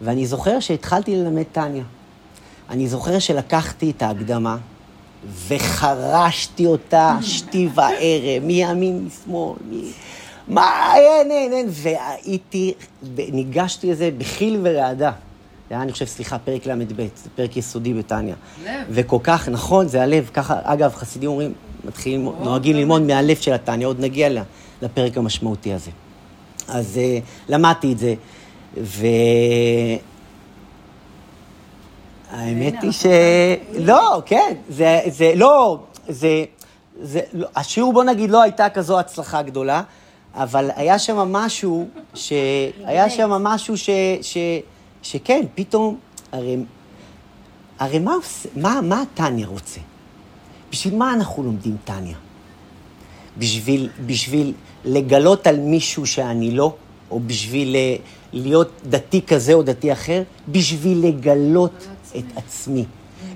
ואני 0.00 0.26
זוכר 0.26 0.60
שהתחלתי 0.60 1.16
ללמד 1.16 1.42
טניה. 1.52 1.84
אני 2.70 2.88
זוכר 2.88 3.18
שלקחתי 3.18 3.90
את 3.90 4.02
ההקדמה, 4.02 4.56
וחרשתי 5.48 6.66
אותה 6.66 7.16
שתי 7.22 7.68
וערב, 7.74 8.42
מימין, 8.42 9.06
משמאל, 9.06 9.56
מ... 9.70 9.80
מה, 10.48 10.94
אין, 10.96 11.30
אין, 11.30 11.52
אין, 11.52 11.66
והייתי, 11.70 12.74
ניגשתי 13.16 13.90
לזה 13.90 14.10
בחיל 14.18 14.60
ורעדה. 14.62 15.12
זה 15.68 15.74
היה, 15.74 15.82
אני 15.82 15.92
חושב, 15.92 16.04
סליחה, 16.04 16.38
פרק 16.38 16.66
ל"ב, 16.66 16.96
זה 16.96 17.30
פרק 17.34 17.56
יסודי 17.56 17.94
בתניא. 17.94 18.34
לב. 18.64 18.70
וכל 18.90 19.18
כך, 19.22 19.48
נכון, 19.48 19.88
זה 19.88 20.02
הלב, 20.02 20.30
ככה, 20.34 20.58
אגב, 20.62 20.94
חסידים 20.94 21.30
אומרים, 21.30 21.52
מתחילים, 21.84 22.28
נוהגים 22.40 22.76
ללמוד 22.76 23.02
מהלב 23.02 23.36
של 23.36 23.52
התניא, 23.52 23.86
עוד 23.86 24.00
נגיע 24.00 24.28
לפרק 24.82 25.18
המשמעותי 25.18 25.72
הזה. 25.72 25.90
אז 26.68 27.00
uh, 27.00 27.52
למדתי 27.52 27.92
את 27.92 27.98
זה, 27.98 28.14
ו... 28.76 29.06
האמת 32.30 32.74
היא 32.82 32.90
ש... 32.92 33.06
לא, 33.78 34.22
כן, 34.26 34.54
זה, 34.68 35.00
זה, 35.06 35.32
לא, 35.36 35.78
זה, 36.08 36.44
זה, 37.02 37.20
לא, 37.32 37.46
השיעור, 37.56 37.92
בוא 37.92 38.04
נגיד, 38.04 38.30
לא 38.30 38.42
הייתה 38.42 38.68
כזו 38.70 38.98
הצלחה 39.00 39.42
גדולה, 39.42 39.82
אבל 40.34 40.70
היה 40.76 40.98
שם 40.98 41.16
משהו, 41.16 41.88
ש... 42.14 42.32
היה 42.84 43.10
שם 43.10 43.30
משהו 43.30 43.76
ש... 43.78 43.90
ש... 44.22 44.36
שכן, 45.02 45.40
פתאום, 45.54 45.96
הרי, 46.32 46.56
הרי 47.78 47.98
מה, 47.98 48.14
עושה- 48.14 48.48
מה, 48.56 48.80
מה 48.82 49.02
הטניה 49.02 49.46
רוצה? 49.46 49.80
בשביל 50.72 50.96
מה 50.96 51.14
אנחנו 51.14 51.42
לומדים 51.42 51.76
טניה? 51.84 52.16
בשביל, 53.38 53.88
בשביל 54.06 54.52
לגלות 54.84 55.46
על 55.46 55.60
מישהו 55.60 56.06
שאני 56.06 56.50
לא, 56.50 56.74
או 57.10 57.20
בשביל 57.26 57.76
אה, 57.76 57.96
להיות 58.32 58.70
דתי 58.86 59.22
כזה 59.26 59.54
או 59.54 59.62
דתי 59.62 59.92
אחר, 59.92 60.22
בשביל 60.48 61.06
לגלות 61.06 61.86
את 62.18 62.36
עצמי, 62.36 62.84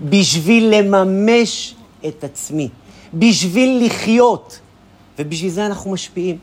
בשביל 0.05 0.75
לממש 0.75 1.75
את 2.07 2.25
עצמי, 2.25 2.69
בשביל 3.15 3.83
לחיות. 3.87 4.61
ובשביל 5.19 5.51
זה 5.51 5.67
אנחנו 5.67 5.91
משפיעים. 5.93 6.39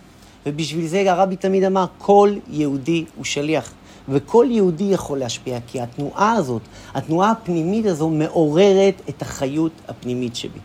ובשביל 0.45 0.87
זה 0.87 1.11
הרבי 1.11 1.35
תמיד 1.35 1.63
אמר, 1.63 1.85
כל 1.97 2.33
יהודי 2.49 3.05
הוא 3.15 3.25
שליח. 3.25 3.73
וכל 4.09 4.45
יהודי 4.49 4.83
יכול 4.83 5.17
להשפיע, 5.17 5.59
כי 5.67 5.81
התנועה 5.81 6.31
הזאת, 6.31 6.61
התנועה 6.93 7.31
הפנימית 7.31 7.85
הזו 7.85 8.09
מעוררת 8.09 9.01
את 9.09 9.21
החיות 9.21 9.71
הפנימית 9.87 10.35
שבי. 10.35 10.59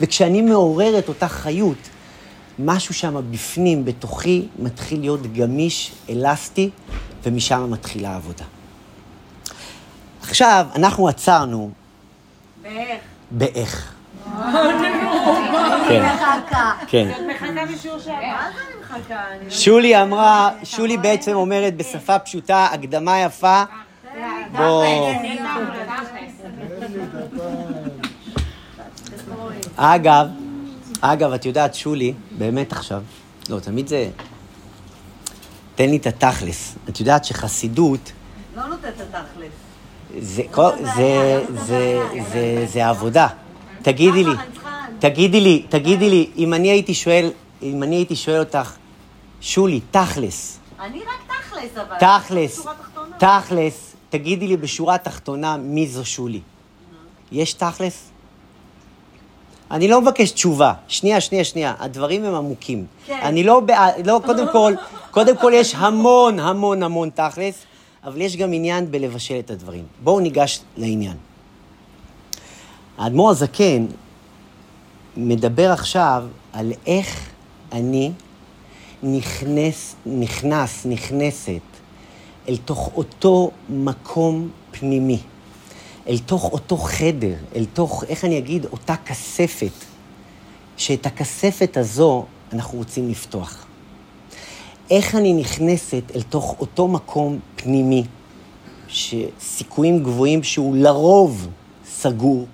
וכשאני 0.00 0.42
מעורר 0.42 0.98
את 0.98 1.08
אותה 1.08 1.28
חיות, 1.28 1.78
משהו 2.58 2.94
שם 2.94 3.20
בפנים, 3.30 3.84
בתוכי, 3.84 4.42
מתחיל 4.58 5.00
להיות 5.00 5.32
גמיש, 5.32 5.92
אלסטי, 6.10 6.70
ומשם 7.22 7.70
מתחילה 7.70 8.10
העבודה. 8.10 8.44
עכשיו, 10.28 10.66
אנחנו 10.76 11.08
עצרנו 11.08 11.70
ואיך? 12.62 13.00
באיך. 13.30 13.92
כן. 15.88 16.08
כן. 16.86 17.08
אני 19.08 19.44
לא- 19.44 19.50
שולי 19.50 20.02
אמרה, 20.02 20.50
שולי 20.64 20.96
בעצם 20.96 21.32
אומרת 21.32 21.76
בשפה 21.76 22.18
פשוטה, 22.18 22.64
הקדמה 22.72 23.18
יפה. 23.20 23.62
בוא. 24.56 24.84
אגב, 29.76 30.26
אגב, 31.00 31.32
את 31.32 31.44
יודעת, 31.46 31.74
שולי, 31.74 32.14
באמת 32.38 32.72
עכשיו, 32.72 33.02
לא, 33.48 33.60
תמיד 33.60 33.86
זה... 33.88 34.08
תן 35.74 35.90
לי 35.90 35.96
את 35.96 36.06
התכלס. 36.06 36.74
את 36.88 37.00
יודעת 37.00 37.24
שחסידות, 37.24 38.12
לא 38.56 38.66
נותנת 38.66 38.94
את 39.00 39.14
התכלס. 39.14 39.67
זה, 40.20 40.42
כל- 40.50 40.70
זה, 40.96 41.44
זה, 41.66 42.02
זה, 42.32 42.64
זה 42.66 42.88
עבודה. 42.88 43.26
תגידי 43.82 44.24
לי, 44.24 44.30
תגידי 44.98 45.40
לי, 45.40 45.62
תגידי 45.68 46.10
לי, 46.10 46.30
אם 46.36 46.54
אני 46.54 46.68
הייתי 46.70 46.94
שואל, 46.94 47.30
אם 47.62 47.82
אני 47.82 47.96
הייתי 47.96 48.16
שואל 48.16 48.38
אותך, 48.38 48.72
שולי, 49.40 49.80
תכלס, 49.90 50.58
אני 50.80 50.98
רק 51.00 51.36
תכלס, 51.40 51.70
אבל... 51.86 51.96
תכלס. 51.98 52.66
תכלס, 53.18 53.94
תגידי 54.10 54.46
לי 54.46 54.56
בשורה 54.56 54.98
תחתונה 54.98 55.56
מי 55.56 55.86
זו 55.86 56.04
שולי. 56.04 56.40
יש 57.32 57.52
תכלס? 57.52 58.04
אני 59.70 59.88
לא 59.88 60.00
מבקש 60.00 60.30
תשובה. 60.30 60.72
שנייה, 60.88 61.20
שנייה, 61.20 61.44
שנייה. 61.44 61.74
הדברים 61.78 62.24
הם 62.24 62.34
עמוקים. 62.34 62.86
כן. 63.06 63.18
אני 63.22 63.44
לא 63.44 63.60
בעד, 63.60 64.06
לא, 64.06 64.20
קודם 64.26 64.46
כל, 64.52 64.74
קודם 65.10 65.36
כל 65.36 65.52
יש 65.54 65.74
המון, 65.74 66.38
המון, 66.40 66.82
המון 66.82 67.10
תכלס, 67.14 67.54
אבל 68.08 68.20
יש 68.20 68.36
גם 68.36 68.52
עניין 68.52 68.90
בלבשל 68.90 69.38
את 69.38 69.50
הדברים. 69.50 69.84
בואו 70.04 70.20
ניגש 70.20 70.60
לעניין. 70.76 71.16
האדמו"ר 72.98 73.30
הזקן 73.30 73.86
מדבר 75.16 75.70
עכשיו 75.70 76.24
על 76.52 76.72
איך 76.86 77.30
אני 77.72 78.12
נכנס, 79.02 79.94
נכנס, 80.06 80.86
נכנסת 80.86 81.60
אל 82.48 82.56
תוך 82.56 82.90
אותו 82.96 83.50
מקום 83.68 84.50
פנימי, 84.70 85.20
אל 86.08 86.18
תוך 86.18 86.52
אותו 86.52 86.76
חדר, 86.76 87.34
אל 87.56 87.64
תוך, 87.72 88.04
איך 88.08 88.24
אני 88.24 88.38
אגיד, 88.38 88.64
אותה 88.64 88.94
כספת, 89.06 89.84
שאת 90.76 91.06
הכספת 91.06 91.76
הזו 91.76 92.24
אנחנו 92.52 92.78
רוצים 92.78 93.08
לפתוח. 93.08 93.66
איך 94.90 95.14
אני 95.14 95.32
נכנסת 95.34 96.02
אל 96.14 96.22
תוך 96.22 96.56
אותו 96.60 96.88
מקום 96.88 97.38
פנימי, 97.56 98.04
שסיכויים 98.88 100.02
גבוהים 100.02 100.42
שהוא 100.42 100.76
לרוב 100.76 101.48
סגור, 101.86 102.46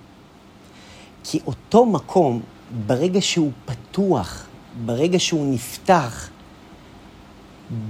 כי 1.24 1.40
אותו 1.46 1.86
מקום, 1.86 2.40
ברגע 2.86 3.20
שהוא 3.20 3.50
פתוח, 3.64 4.46
ברגע 4.84 5.18
שהוא 5.18 5.54
נפתח, 5.54 6.28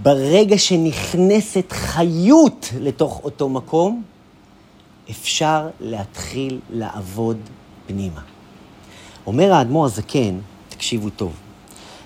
ברגע 0.02 0.58
שנכנסת 0.58 1.72
חיות 1.72 2.70
לתוך 2.80 3.20
אותו 3.24 3.48
מקום, 3.48 4.02
אפשר 5.10 5.68
להתחיל 5.80 6.60
לעבוד 6.70 7.38
פנימה. 7.86 8.20
אומר 9.26 9.52
האדמו"ר 9.52 9.84
הזקן, 9.84 10.38
תקשיבו 10.68 11.10
טוב, 11.10 11.32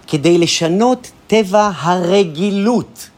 כדי 0.09 0.39
לשנות 0.39 1.11
טבע 1.27 1.71
הרגילות, 1.77 3.11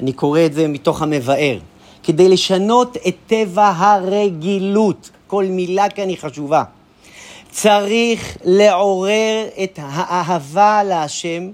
אני 0.00 0.12
קורא 0.12 0.40
את 0.46 0.52
זה 0.54 0.68
מתוך 0.68 1.02
המבאר, 1.02 1.58
כדי 2.02 2.28
לשנות 2.28 2.96
את 3.08 3.16
טבע 3.26 3.72
הרגילות, 3.76 5.10
כל 5.26 5.44
מילה 5.44 5.88
כאן 5.88 6.08
היא 6.08 6.18
חשובה. 6.18 6.64
צריך 7.50 8.36
לעורר 8.44 9.46
את 9.64 9.78
האהבה 9.82 10.82
להשם 10.84 11.50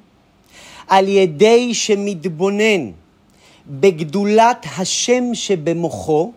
על 0.89 1.09
ידי 1.09 1.75
שמתבונן 1.75 2.91
בגדולת 3.67 4.67
השם 4.79 5.25
שבמוחו, 5.35 6.33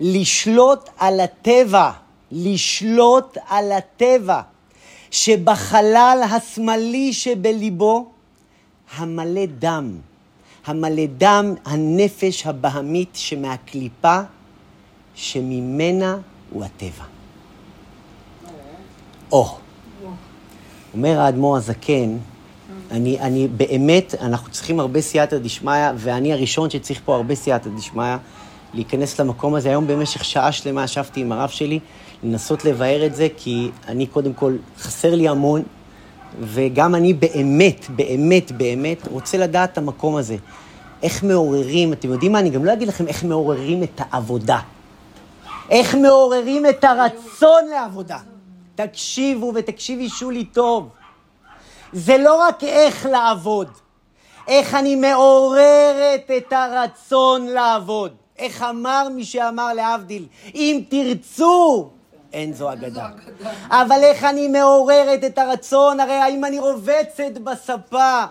לשלוט 0.00 0.88
על 0.98 1.20
הטבע, 1.20 1.90
לשלוט 2.32 3.38
על 3.48 3.72
הטבע 3.72 4.40
שבחלל 5.10 6.20
השמאלי 6.30 7.12
שבליבו, 7.12 8.10
המלא 8.96 9.46
דם, 9.58 9.96
המלא 10.66 11.06
דם 11.18 11.54
הנפש 11.64 12.46
הבהמית 12.46 13.10
שמהקליפה, 13.14 14.20
שממנה 15.14 16.16
הוא 16.50 16.64
הטבע. 16.64 17.04
או, 19.32 19.56
אומר 20.94 21.20
האדמו"ר 21.20 21.56
הזקן, 21.56 22.16
אני, 22.90 23.20
אני 23.20 23.48
באמת, 23.48 24.14
אנחנו 24.20 24.50
צריכים 24.50 24.80
הרבה 24.80 25.00
סייעתא 25.00 25.38
דשמיא, 25.38 25.90
ואני 25.96 26.32
הראשון 26.32 26.70
שצריך 26.70 27.00
פה 27.04 27.16
הרבה 27.16 27.34
סייעתא 27.34 27.70
דשמיא, 27.76 28.16
להיכנס 28.74 29.20
למקום 29.20 29.54
הזה. 29.54 29.68
היום 29.68 29.86
במשך 29.86 30.24
שעה 30.24 30.52
שלמה 30.52 30.84
ישבתי 30.84 31.20
עם 31.20 31.32
הרב 31.32 31.48
שלי, 31.48 31.78
לנסות 32.22 32.64
לבאר 32.64 33.06
את 33.06 33.14
זה, 33.14 33.28
כי 33.36 33.70
אני 33.88 34.06
קודם 34.06 34.32
כל, 34.32 34.56
חסר 34.78 35.14
לי 35.14 35.28
המון, 35.28 35.62
וגם 36.40 36.94
אני 36.94 37.12
באמת, 37.12 37.86
באמת, 37.90 38.52
באמת 38.52 39.08
רוצה 39.10 39.38
לדעת 39.38 39.72
את 39.72 39.78
המקום 39.78 40.16
הזה. 40.16 40.36
איך 41.02 41.24
מעוררים, 41.24 41.92
אתם 41.92 42.10
יודעים 42.10 42.32
מה, 42.32 42.38
אני 42.38 42.50
גם 42.50 42.64
לא 42.64 42.72
אגיד 42.72 42.88
לכם 42.88 43.06
איך 43.06 43.24
מעוררים 43.24 43.82
את 43.82 44.00
העבודה. 44.10 44.58
איך 45.70 45.94
מעוררים 45.94 46.66
את 46.66 46.84
הרצון 46.84 47.66
לעבודה. 47.70 48.18
תקשיבו 48.74 49.52
ותקשיבי 49.54 50.08
שולי 50.08 50.44
טוב. 50.44 50.88
זה 51.92 52.18
לא 52.18 52.40
רק 52.40 52.64
איך 52.64 53.06
לעבוד, 53.06 53.68
איך 54.48 54.74
אני 54.74 54.96
מעוררת 54.96 56.30
את 56.36 56.52
הרצון 56.52 57.46
לעבוד. 57.46 58.12
איך 58.38 58.62
אמר 58.62 59.08
מי 59.14 59.24
שאמר 59.24 59.74
להבדיל, 59.74 60.26
אם 60.54 60.80
תרצו, 60.88 61.90
אין 62.32 62.52
זו 62.52 62.72
אגדה. 62.72 63.08
אבל 63.70 64.00
איך 64.02 64.24
אני 64.24 64.48
מעוררת 64.48 65.24
את 65.24 65.38
הרצון, 65.38 66.00
הרי 66.00 66.14
האם 66.14 66.44
אני 66.44 66.58
רובצת 66.58 67.38
בספה, 67.44 68.24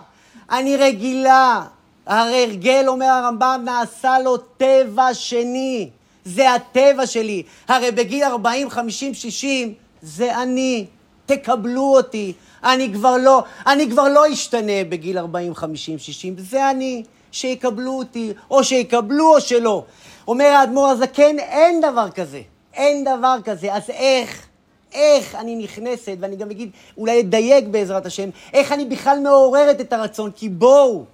אני 0.50 0.76
רגילה. 0.76 1.64
הרי 2.06 2.44
הרגל, 2.44 2.84
אומר 2.88 3.06
הרמב"ם, 3.06 3.62
נעשה 3.64 4.18
לו 4.18 4.36
טבע 4.36 5.14
שני. 5.14 5.90
זה 6.24 6.54
הטבע 6.54 7.06
שלי. 7.06 7.42
הרי 7.68 7.90
בגיל 7.90 8.24
40, 8.24 8.70
50, 8.70 9.14
60, 9.14 9.74
זה 10.02 10.42
אני. 10.42 10.86
תקבלו 11.26 11.96
אותי. 11.96 12.32
אני 12.64 12.92
כבר 12.92 13.16
לא, 13.16 13.42
אני 13.66 13.90
כבר 13.90 14.08
לא 14.08 14.32
אשתנה 14.32 14.84
בגיל 14.88 15.18
40, 15.18 15.54
50, 15.54 15.98
60. 15.98 16.34
זה 16.38 16.70
אני. 16.70 17.02
שיקבלו 17.32 17.92
אותי, 17.92 18.32
או 18.50 18.64
שיקבלו 18.64 19.34
או 19.34 19.40
שלא. 19.40 19.84
אומר 20.28 20.44
האדמו"ר 20.44 20.86
הזקן, 20.88 21.38
אין 21.38 21.80
דבר 21.80 22.10
כזה. 22.10 22.40
אין 22.78 23.04
דבר 23.04 23.36
כזה. 23.44 23.74
אז 23.74 23.90
איך, 23.90 24.46
איך 24.92 25.34
אני 25.34 25.56
נכנסת, 25.56 26.16
ואני 26.20 26.36
גם 26.36 26.50
אגיד, 26.50 26.70
אולי 26.98 27.20
אדייק 27.20 27.64
בעזרת 27.64 28.06
השם, 28.06 28.30
איך 28.52 28.72
אני 28.72 28.84
בכלל 28.84 29.18
מעוררת 29.22 29.80
את 29.80 29.92
הרצון? 29.92 30.30
כי 30.30 30.48
בואו, 30.48 31.04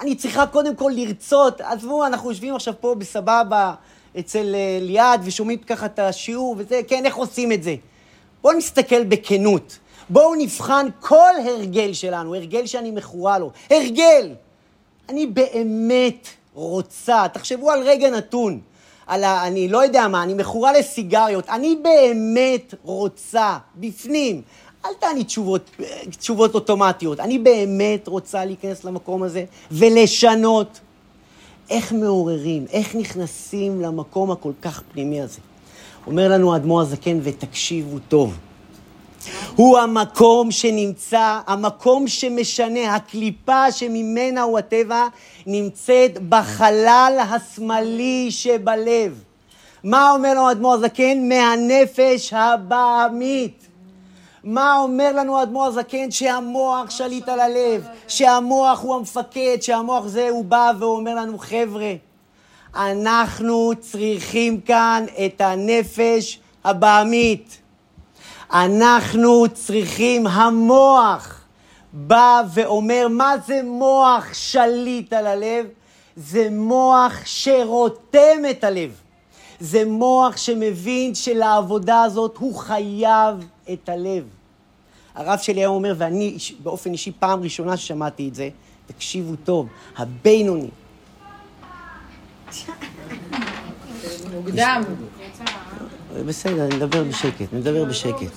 אני 0.00 0.14
צריכה 0.14 0.46
קודם 0.46 0.76
כל 0.76 0.92
לרצות. 0.94 1.60
עזבו, 1.60 2.06
אנחנו 2.06 2.30
יושבים 2.30 2.54
עכשיו 2.54 2.74
פה 2.80 2.94
בסבבה 2.94 3.74
אצל 4.18 4.54
אה, 4.54 4.78
ליעד 4.80 5.20
ושומעים 5.24 5.58
ככה 5.58 5.86
את 5.86 5.98
השיעור 5.98 6.54
וזה, 6.58 6.80
כן, 6.88 7.06
איך 7.06 7.16
עושים 7.16 7.52
את 7.52 7.62
זה? 7.62 7.74
בואו 8.42 8.56
נסתכל 8.56 9.04
בכנות. 9.04 9.78
בואו 10.08 10.34
נבחן 10.34 10.86
כל 11.00 11.32
הרגל 11.44 11.92
שלנו, 11.92 12.34
הרגל 12.34 12.66
שאני 12.66 12.90
מכורה 12.90 13.38
לו. 13.38 13.50
הרגל! 13.70 14.34
אני 15.08 15.26
באמת 15.26 16.28
רוצה, 16.54 17.26
תחשבו 17.32 17.70
על 17.70 17.82
רגע 17.82 18.10
נתון, 18.10 18.60
על 19.10 19.24
ה... 19.24 19.46
אני 19.46 19.68
לא 19.68 19.84
יודע 19.84 20.08
מה, 20.08 20.22
אני 20.22 20.34
מכורה 20.34 20.72
לסיגריות, 20.72 21.48
אני 21.48 21.76
באמת 21.82 22.74
רוצה, 22.82 23.58
בפנים, 23.76 24.42
אל 24.84 24.90
תעני 25.00 25.24
תשובות, 25.24 25.70
תשובות 26.18 26.54
אוטומטיות, 26.54 27.20
אני 27.20 27.38
באמת 27.38 28.08
רוצה 28.08 28.44
להיכנס 28.44 28.84
למקום 28.84 29.22
הזה 29.22 29.44
ולשנות. 29.70 30.80
איך 31.70 31.92
מעוררים, 31.92 32.66
איך 32.72 32.94
נכנסים 32.94 33.80
למקום 33.80 34.30
הכל 34.30 34.52
כך 34.62 34.82
פנימי 34.92 35.20
הזה. 35.20 35.38
אומר 36.06 36.28
לנו 36.28 36.54
האדמו"ר 36.54 36.80
הזקן, 36.80 37.18
ותקשיבו 37.22 37.98
טוב, 38.08 38.38
הוא 39.56 39.78
המקום 39.78 40.50
שנמצא, 40.50 41.40
המקום 41.46 42.08
שמשנה, 42.08 42.94
הקליפה 42.94 43.72
שממנה 43.72 44.42
הוא 44.42 44.58
הטבע, 44.58 45.06
נמצאת 45.46 46.18
בחלל 46.28 47.18
השמאלי 47.30 48.26
שבלב. 48.30 49.22
מה 49.84 50.10
אומר 50.10 50.30
לנו 50.30 50.48
האדמו"ר 50.48 50.74
הזקן? 50.74 51.28
מהנפש 51.28 52.32
הבעמית. 52.32 53.66
מה 54.44 54.78
אומר 54.78 55.12
לנו 55.12 55.38
האדמו"ר 55.38 55.66
הזקן? 55.66 56.10
שהמוח 56.10 56.90
שליט 56.90 57.28
על 57.28 57.40
הלב, 57.40 57.86
שהמוח 58.08 58.82
הוא 58.82 58.94
המפקד, 58.94 59.56
שהמוח 59.60 60.06
זה, 60.06 60.28
הוא 60.30 60.44
בא 60.44 60.72
ואומר 60.78 61.14
לנו, 61.14 61.38
חבר'ה, 61.38 61.92
אנחנו 62.74 63.72
צריכים 63.80 64.60
כאן 64.60 65.04
את 65.24 65.40
הנפש 65.40 66.38
הבעמית. 66.64 67.59
אנחנו 68.52 69.44
צריכים, 69.54 70.26
המוח 70.26 71.40
בא 71.92 72.42
ואומר, 72.54 73.06
מה 73.10 73.34
זה 73.46 73.60
מוח 73.64 74.24
שליט 74.32 75.12
על 75.12 75.26
הלב? 75.26 75.66
זה 76.16 76.48
מוח 76.50 77.12
שרותם 77.24 78.42
את 78.50 78.64
הלב. 78.64 79.00
זה 79.60 79.84
מוח 79.84 80.36
שמבין 80.36 81.14
שלעבודה 81.14 82.02
הזאת 82.02 82.36
הוא 82.36 82.54
חייב 82.54 83.34
את 83.72 83.88
הלב. 83.88 84.24
הרב 85.14 85.38
שלי 85.38 85.60
היום 85.60 85.74
אומר, 85.74 85.94
ואני 85.98 86.36
באופן 86.62 86.92
אישי 86.92 87.12
פעם 87.18 87.42
ראשונה 87.42 87.76
ששמעתי 87.76 88.28
את 88.28 88.34
זה, 88.34 88.48
תקשיבו 88.86 89.36
טוב, 89.44 89.66
הבינוני, 89.96 90.70
מוקדם. 94.34 94.82
בסדר, 96.26 96.66
אני 96.66 96.76
מדבר 96.76 97.04
בשקט, 97.04 97.52
אני 97.52 97.60
מדבר 97.60 97.84
בשקט. 97.84 98.32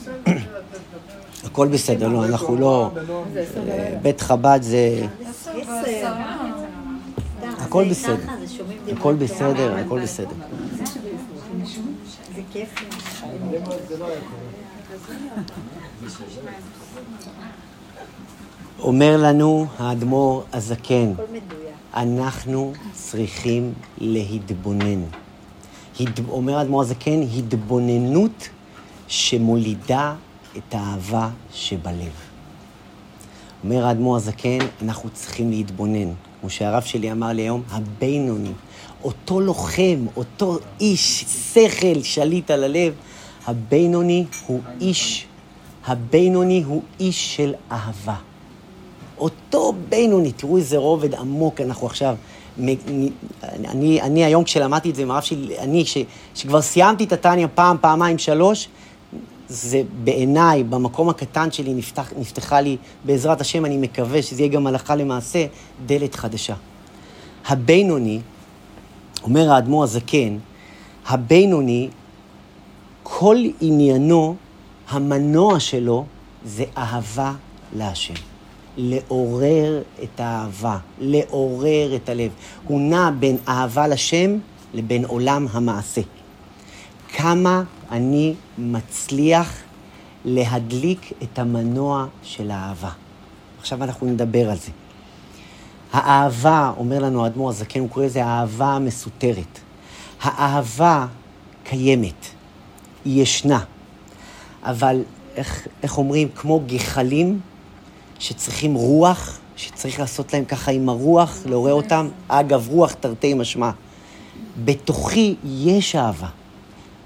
הכל 1.45 1.67
בסדר, 1.67 2.07
לא, 2.07 2.25
אנחנו 2.25 2.55
לא... 2.55 2.91
אה, 3.69 3.95
בית 4.01 4.21
חב"ד 4.21 4.59
זה... 4.61 5.05
הכל 7.59 7.85
בסדר. 7.89 8.15
הכל. 8.91 9.13
בסדר, 9.13 9.75
הכל 9.75 9.99
בסדר. 9.99 10.35
אומר 18.79 19.17
לנו 19.17 19.65
האדמו"ר 19.79 20.43
הזקן. 20.53 21.13
אנחנו 21.93 22.73
צריכים 22.93 23.73
להתבונן. 23.97 25.22
אומר 26.29 26.57
האדמו"ר 26.57 26.81
הזקן, 26.81 27.21
התבוננות 27.37 28.49
שמולידה 29.07 30.15
את 30.57 30.75
האהבה 30.75 31.29
שבלב. 31.53 32.11
אומר 33.63 33.85
האדמו"ר 33.85 34.15
הזקן, 34.15 34.57
אנחנו 34.81 35.09
צריכים 35.09 35.49
להתבונן. 35.49 36.11
כמו 36.41 36.49
שהרב 36.49 36.83
שלי 36.83 37.11
אמר 37.11 37.27
לי 37.27 37.41
היום, 37.41 37.61
הבינוני, 37.69 38.51
אותו 39.03 39.39
לוחם, 39.39 40.05
אותו 40.17 40.57
איש 40.79 41.25
שכל 41.53 42.01
שליט 42.03 42.51
על 42.51 42.63
הלב, 42.63 42.93
הבינוני 43.45 44.25
הוא 44.47 44.59
איש, 44.81 45.25
הבינוני 45.85 46.63
הוא 46.63 46.81
איש 46.99 47.35
של 47.35 47.53
אהבה. 47.71 48.15
אותו 49.17 49.73
בינוני, 49.89 50.31
תראו 50.31 50.57
איזה 50.57 50.77
רובד 50.77 51.15
עמוק 51.15 51.61
אנחנו 51.61 51.87
עכשיו. 51.87 52.15
אני, 52.59 54.01
אני 54.01 54.25
היום 54.25 54.43
כשלמדתי 54.43 54.89
את 54.89 54.95
זה 54.95 55.01
עם 55.01 55.11
הרב 55.11 55.21
שלי, 55.21 55.59
אני, 55.59 55.85
ש, 55.85 55.97
שכבר 56.35 56.61
סיימתי 56.61 57.03
את 57.03 57.13
הטניה 57.13 57.47
פעם, 57.47 57.77
פעמיים, 57.81 58.17
שלוש, 58.17 58.67
זה 59.47 59.81
בעיניי, 60.03 60.63
במקום 60.63 61.09
הקטן 61.09 61.51
שלי, 61.51 61.73
נפתח, 61.73 62.13
נפתחה 62.17 62.61
לי, 62.61 62.77
בעזרת 63.05 63.41
השם, 63.41 63.65
אני 63.65 63.77
מקווה 63.77 64.21
שזה 64.21 64.41
יהיה 64.41 64.51
גם 64.51 64.67
הלכה 64.67 64.95
למעשה, 64.95 65.45
דלת 65.85 66.15
חדשה. 66.15 66.55
הבינוני, 67.47 68.19
אומר 69.23 69.51
האדמו"ר 69.51 69.83
הזקן, 69.83 70.37
הבינוני, 71.07 71.89
כל 73.03 73.37
עניינו, 73.61 74.35
המנוע 74.89 75.59
שלו, 75.59 76.05
זה 76.45 76.63
אהבה 76.77 77.33
להשם. 77.75 78.32
לעורר 78.77 79.81
את 80.03 80.19
האהבה, 80.19 80.77
לעורר 80.99 81.95
את 81.95 82.09
הלב. 82.09 82.31
הוא 82.67 82.81
נע 82.81 83.09
בין 83.19 83.37
אהבה 83.47 83.87
לשם 83.87 84.37
לבין 84.73 85.05
עולם 85.05 85.47
המעשה. 85.51 86.01
כמה 87.15 87.63
אני 87.91 88.33
מצליח 88.57 89.61
להדליק 90.25 91.11
את 91.23 91.39
המנוע 91.39 92.05
של 92.23 92.51
האהבה. 92.51 92.89
עכשיו 93.59 93.83
אנחנו 93.83 94.07
נדבר 94.07 94.49
על 94.49 94.57
זה. 94.57 94.71
האהבה, 95.93 96.73
אומר 96.77 96.99
לנו 96.99 97.23
האדמו"ר 97.23 97.49
הזקן, 97.49 97.79
הוא 97.79 97.89
קורא 97.89 98.05
לזה 98.05 98.25
האהבה 98.25 98.65
המסותרת. 98.65 99.59
האהבה 100.21 101.05
קיימת, 101.63 102.25
היא 103.05 103.21
ישנה, 103.21 103.59
אבל 104.63 105.01
איך, 105.35 105.67
איך 105.83 105.97
אומרים, 105.97 106.29
כמו 106.35 106.61
גחלים 106.65 107.39
שצריכים 108.23 108.73
רוח, 108.75 109.39
שצריך 109.55 109.99
לעשות 109.99 110.33
להם 110.33 110.45
ככה 110.45 110.71
עם 110.71 110.89
הרוח, 110.89 111.37
לעורר 111.45 111.73
אותם. 111.73 112.07
אגב, 112.27 112.67
רוח 112.69 112.93
תרתי 112.93 113.33
משמע. 113.33 113.71
בתוכי 114.63 115.35
יש 115.43 115.95
אהבה. 115.95 116.27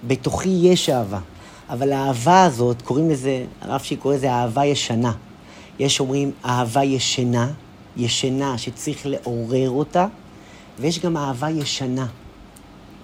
בתוכי 0.08 0.49
יש 0.49 0.89
אהבה. 0.89 1.19
אבל 1.69 1.91
האהבה 1.91 2.43
הזאת, 2.43 2.82
קוראים 2.82 3.10
לזה, 3.10 3.45
הרב 3.62 3.80
שלי 3.80 3.97
קורא 3.97 4.15
לזה 4.15 4.32
אהבה 4.32 4.65
ישנה. 4.65 5.12
יש 5.80 5.99
אומרים 5.99 6.32
אהבה 6.45 6.84
ישנה, 6.84 7.51
ישנה 7.97 8.58
שצריך 8.58 9.06
לעורר 9.06 9.69
אותה, 9.69 10.08
ויש 10.80 10.99
גם 10.99 11.17
אהבה 11.17 11.49
ישנה. 11.49 12.08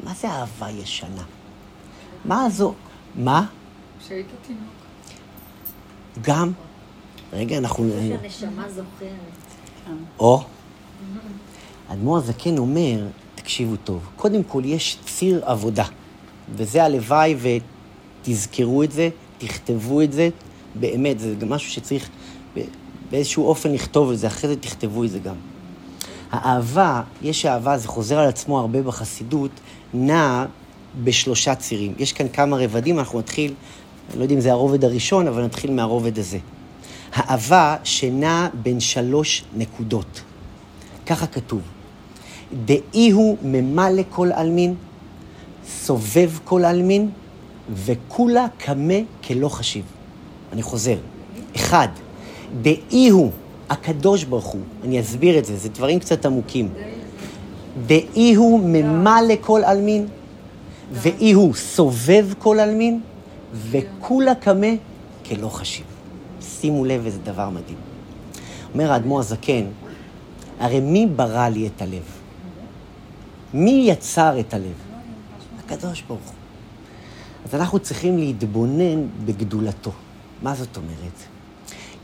מה 0.03 0.13
זה 0.13 0.27
אהבה 0.27 0.69
ישנה? 0.69 1.23
מה 2.25 2.49
זו? 2.49 2.73
מה? 3.15 3.45
כשהיית 3.99 4.27
תינוק. 4.47 4.63
גם? 6.21 6.51
רגע, 7.33 7.57
אנחנו... 7.57 7.89
שהנשמה 7.89 8.69
זוכרת. 8.69 9.09
או, 10.19 10.43
אדמו"ר 11.87 12.17
הזקן 12.17 12.57
אומר, 12.57 13.05
תקשיבו 13.35 13.75
טוב, 13.75 14.09
קודם 14.15 14.43
כל 14.43 14.61
יש 14.65 14.97
ציר 15.05 15.41
עבודה, 15.45 15.85
וזה 16.55 16.83
הלוואי 16.83 17.35
ותזכרו 18.21 18.83
את 18.83 18.91
זה, 18.91 19.09
תכתבו 19.37 20.01
את 20.01 20.13
זה, 20.13 20.29
באמת, 20.75 21.19
זה 21.19 21.35
גם 21.39 21.49
משהו 21.49 21.71
שצריך 21.71 22.09
באיזשהו 23.11 23.45
אופן 23.47 23.71
לכתוב 23.71 24.11
את 24.11 24.19
זה, 24.19 24.27
אחרי 24.27 24.49
זה 24.49 24.55
תכתבו 24.55 25.03
את 25.03 25.09
זה 25.09 25.19
גם. 25.19 25.35
האהבה, 26.31 27.01
יש 27.21 27.45
אהבה, 27.45 27.77
זה 27.77 27.87
חוזר 27.87 28.19
על 28.19 28.27
עצמו 28.29 28.59
הרבה 28.59 28.81
בחסידות, 28.81 29.51
נע 29.93 30.45
בשלושה 31.03 31.55
צירים. 31.55 31.93
יש 31.97 32.13
כאן 32.13 32.27
כמה 32.27 32.57
רבדים, 32.57 32.99
אנחנו 32.99 33.19
נתחיל, 33.19 33.53
אני 34.09 34.19
לא 34.19 34.23
יודע 34.23 34.35
אם 34.35 34.39
זה 34.39 34.51
הרובד 34.51 34.85
הראשון, 34.85 35.27
אבל 35.27 35.45
נתחיל 35.45 35.71
מהרובד 35.71 36.19
הזה. 36.19 36.37
האהבה 37.13 37.75
שנע 37.83 38.47
בין 38.53 38.79
שלוש 38.79 39.43
נקודות. 39.55 40.21
ככה 41.05 41.27
כתוב. 41.27 41.61
דאי 42.65 43.11
הוא 43.11 43.37
ממלא 43.43 44.01
כל 44.09 44.31
עלמין, 44.31 44.75
סובב 45.67 46.31
כל 46.43 46.65
עלמין, 46.65 47.09
וכולה 47.73 48.45
קמה 48.57 48.93
כלא 49.27 49.49
חשיב. 49.49 49.85
אני 50.53 50.61
חוזר. 50.61 50.97
אחד, 51.55 51.87
דאי 52.61 53.09
הוא, 53.09 53.31
הקדוש 53.69 54.23
ברוך 54.23 54.45
הוא, 54.45 54.61
אני 54.83 55.01
אסביר 55.01 55.37
את 55.37 55.45
זה, 55.45 55.57
זה 55.57 55.69
דברים 55.69 55.99
קצת 55.99 56.25
עמוקים. 56.25 56.69
דאי 57.87 58.33
הוא 58.33 58.59
ממלא 58.59 59.33
כל 59.41 59.61
עלמין, 59.63 60.07
ואי 60.91 61.31
הוא 61.31 61.53
סובב 61.53 62.27
כל 62.39 62.59
עלמין, 62.59 62.99
וכולה 63.53 64.35
קמה 64.35 64.67
כלא 65.25 65.47
חשיב. 65.49 65.92
שימו 66.63 66.85
לב 66.85 67.05
איזה 67.05 67.19
דבר 67.19 67.49
מדהים. 67.49 67.77
אומר 68.73 68.91
האדמו"ר 68.91 69.19
הזקן, 69.19 69.65
הרי 70.59 70.79
מי 70.79 71.07
ברא 71.15 71.49
לי 71.49 71.67
את 71.67 71.81
הלב? 71.81 72.03
מי 73.53 73.85
יצר 73.87 74.39
את 74.39 74.53
הלב? 74.53 74.73
הקדוש 75.59 76.01
ברוך 76.01 76.21
הוא. 76.21 76.33
אז 77.45 77.55
אנחנו 77.55 77.79
צריכים 77.79 78.17
להתבונן 78.17 79.07
בגדולתו. 79.25 79.91
מה 80.41 80.55
זאת 80.55 80.77
אומרת? 80.77 81.17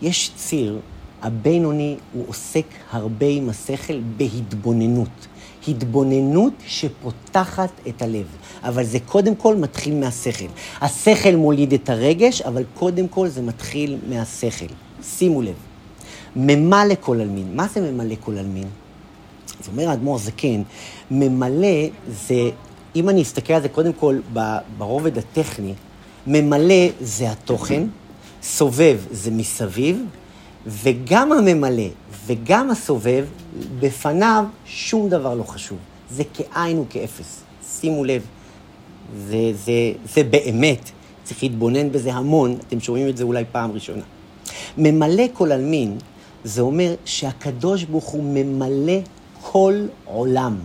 יש 0.02 0.32
ציר, 0.36 0.80
הבינוני, 1.22 1.98
הוא 2.14 2.26
עוסק 2.28 2.66
הרבה 2.92 3.26
עם 3.26 3.50
השכל 3.50 4.00
בהתבוננות. 4.18 5.28
התבוננות 5.70 6.54
שפותחת 6.68 7.70
את 7.88 8.02
הלב. 8.02 8.26
אבל 8.64 8.84
זה 8.84 9.00
קודם 9.00 9.36
כל 9.36 9.56
מתחיל 9.56 9.96
מהשכל. 9.96 10.46
השכל 10.82 11.36
מוליד 11.36 11.74
את 11.74 11.90
הרגש, 11.90 12.42
אבל 12.42 12.64
קודם 12.74 13.08
כל 13.08 13.28
זה 13.28 13.42
מתחיל 13.42 13.98
מהשכל. 14.10 14.66
שימו 15.04 15.42
לב. 15.42 15.56
ממלא 16.36 16.94
כל 17.00 17.22
עלמין. 17.22 17.56
מה 17.56 17.68
זה 17.74 17.92
ממלא 17.92 18.16
כל 18.20 18.38
עלמין? 18.38 18.68
אז 19.62 19.68
אומר 19.68 19.90
האדמו"ר 19.90 20.18
זקן, 20.18 20.62
ממלא 21.12 21.88
זה, 22.28 22.50
אם 22.96 23.10
אני 23.10 23.22
אסתכל 23.22 23.54
על 23.54 23.62
זה 23.62 23.70
קודם 23.70 23.94
כל 23.94 24.20
ברובד 24.78 25.18
הטכני, 25.18 25.74
ממלא 26.28 26.86
זה 27.02 27.32
התוכן, 27.32 27.84
סובב 28.44 29.00
זה 29.12 29.32
מסביב, 29.32 30.06
וגם 30.70 31.32
הממלא 31.32 31.88
וגם 32.26 32.72
הסובב, 32.72 33.26
בפניו 33.80 34.46
שום 34.66 35.10
דבר 35.10 35.36
לא 35.36 35.44
חשוב. 35.44 35.78
זה 36.10 36.24
כאין 36.34 36.80
וכאפס. 36.80 37.42
שימו 37.80 38.04
לב, 38.04 38.22
זה, 39.18 39.38
זה, 39.66 39.92
זה 40.14 40.24
באמת, 40.24 40.90
צריך 41.24 41.44
להתבונן 41.44 41.92
בזה 41.92 42.14
המון, 42.14 42.58
אתם 42.68 42.80
שומעים 42.80 43.10
את 43.10 43.18
זה 43.18 43.24
אולי 43.24 43.44
פעם 43.52 43.72
ראשונה. 43.72 44.04
ממלא 44.78 45.24
כל 45.34 45.52
עלמין, 45.52 45.98
זה 46.44 46.62
אומר 46.62 46.96
שהקדוש 47.06 47.84
ברוך 47.84 48.06
הוא 48.06 48.24
ממלא 48.24 49.00
כל 49.42 49.86
עולם. 50.06 50.58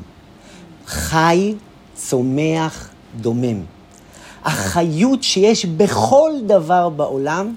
חי, 0.86 1.54
צומח, 1.94 2.90
דומם. 3.20 3.60
החיות 4.44 5.22
שיש 5.22 5.66
בכל 5.66 6.32
דבר 6.46 6.88
בעולם 6.88 7.54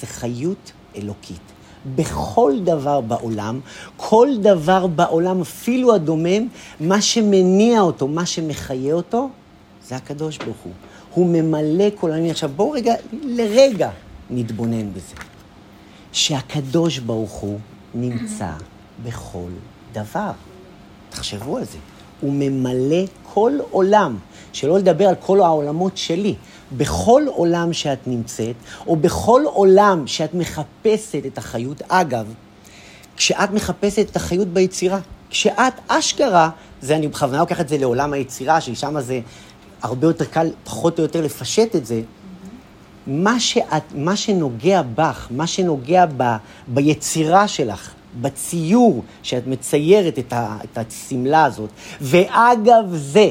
זה 0.00 0.06
חיות 0.06 0.72
אלוקית. 0.96 1.55
בכל 1.94 2.52
דבר 2.64 3.00
בעולם, 3.00 3.60
כל 3.96 4.28
דבר 4.40 4.86
בעולם, 4.86 5.40
אפילו 5.40 5.94
הדומם, 5.94 6.48
מה 6.80 7.00
שמניע 7.00 7.80
אותו, 7.80 8.08
מה 8.08 8.26
שמחיה 8.26 8.94
אותו, 8.94 9.28
זה 9.88 9.96
הקדוש 9.96 10.38
ברוך 10.38 10.56
הוא. 10.64 10.72
הוא 11.14 11.26
ממלא 11.26 11.84
כל 11.94 12.12
העניין. 12.12 12.30
עכשיו 12.30 12.50
בואו 12.56 12.70
רגע, 12.70 12.94
לרגע 13.22 13.90
נתבונן 14.30 14.92
בזה. 14.92 15.14
שהקדוש 16.12 16.98
ברוך 16.98 17.32
הוא 17.32 17.58
נמצא 17.94 18.50
בכל 19.04 19.48
דבר. 19.92 20.30
תחשבו 21.10 21.56
על 21.56 21.64
זה. 21.64 21.78
הוא 22.20 22.32
ממלא 22.34 23.04
כל 23.22 23.52
עולם, 23.70 24.16
שלא 24.52 24.78
לדבר 24.78 25.08
על 25.08 25.14
כל 25.14 25.40
העולמות 25.40 25.96
שלי. 25.96 26.34
בכל 26.72 27.22
עולם 27.26 27.72
שאת 27.72 27.98
נמצאת, 28.06 28.54
או 28.86 28.96
בכל 28.96 29.42
עולם 29.44 30.06
שאת 30.06 30.34
מחפשת 30.34 31.26
את 31.26 31.38
החיות, 31.38 31.82
אגב, 31.88 32.34
כשאת 33.16 33.50
מחפשת 33.50 34.10
את 34.10 34.16
החיות 34.16 34.48
ביצירה, 34.48 34.98
כשאת 35.30 35.74
אשכרה, 35.88 36.50
זה 36.80 36.96
אני 36.96 37.08
בכוונה 37.08 37.38
לוקח 37.38 37.60
את 37.60 37.68
זה 37.68 37.78
לעולם 37.78 38.12
היצירה, 38.12 38.60
ששם 38.60 39.00
זה 39.00 39.20
הרבה 39.82 40.06
יותר 40.06 40.24
קל, 40.24 40.50
פחות 40.64 40.98
או 40.98 41.02
יותר 41.02 41.20
לפשט 41.20 41.76
את 41.76 41.86
זה, 41.86 42.00
מה, 43.06 43.40
שאת, 43.40 43.82
מה 43.94 44.16
שנוגע 44.16 44.82
בך, 44.94 45.28
מה 45.30 45.46
שנוגע 45.46 46.04
ב, 46.16 46.36
ביצירה 46.68 47.48
שלך, 47.48 47.94
בציור 48.20 49.02
שאת 49.22 49.46
מציירת 49.46 50.18
את 50.18 50.78
השמלה 50.78 51.44
הזאת, 51.44 51.70
ואגב 52.00 52.84
זה, 52.92 53.30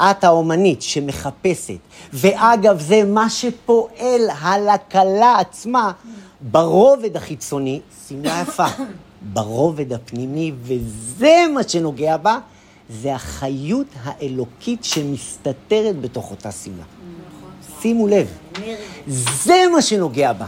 את 0.00 0.24
האומנית 0.24 0.82
שמחפשת, 0.82 1.78
ואגב 2.12 2.80
זה 2.80 3.04
מה 3.04 3.30
שפועל 3.30 4.20
על 4.42 4.68
הכלה 4.68 5.38
עצמה 5.38 5.92
ברובד 6.40 7.16
החיצוני, 7.16 7.80
שמלה 8.08 8.42
יפה, 8.42 8.66
ברובד 9.32 9.92
הפנימי, 9.92 10.52
וזה 10.62 11.44
מה 11.54 11.62
שנוגע 11.62 12.16
בה, 12.16 12.38
זה 12.90 13.14
החיות 13.14 13.86
האלוקית 14.02 14.84
שמסתתרת 14.84 16.00
בתוך 16.00 16.30
אותה 16.30 16.52
שמלה. 16.52 16.84
שימו 17.80 18.08
לב, 18.08 18.38
זה 19.42 19.62
מה 19.72 19.82
שנוגע 19.82 20.32
בה, 20.32 20.46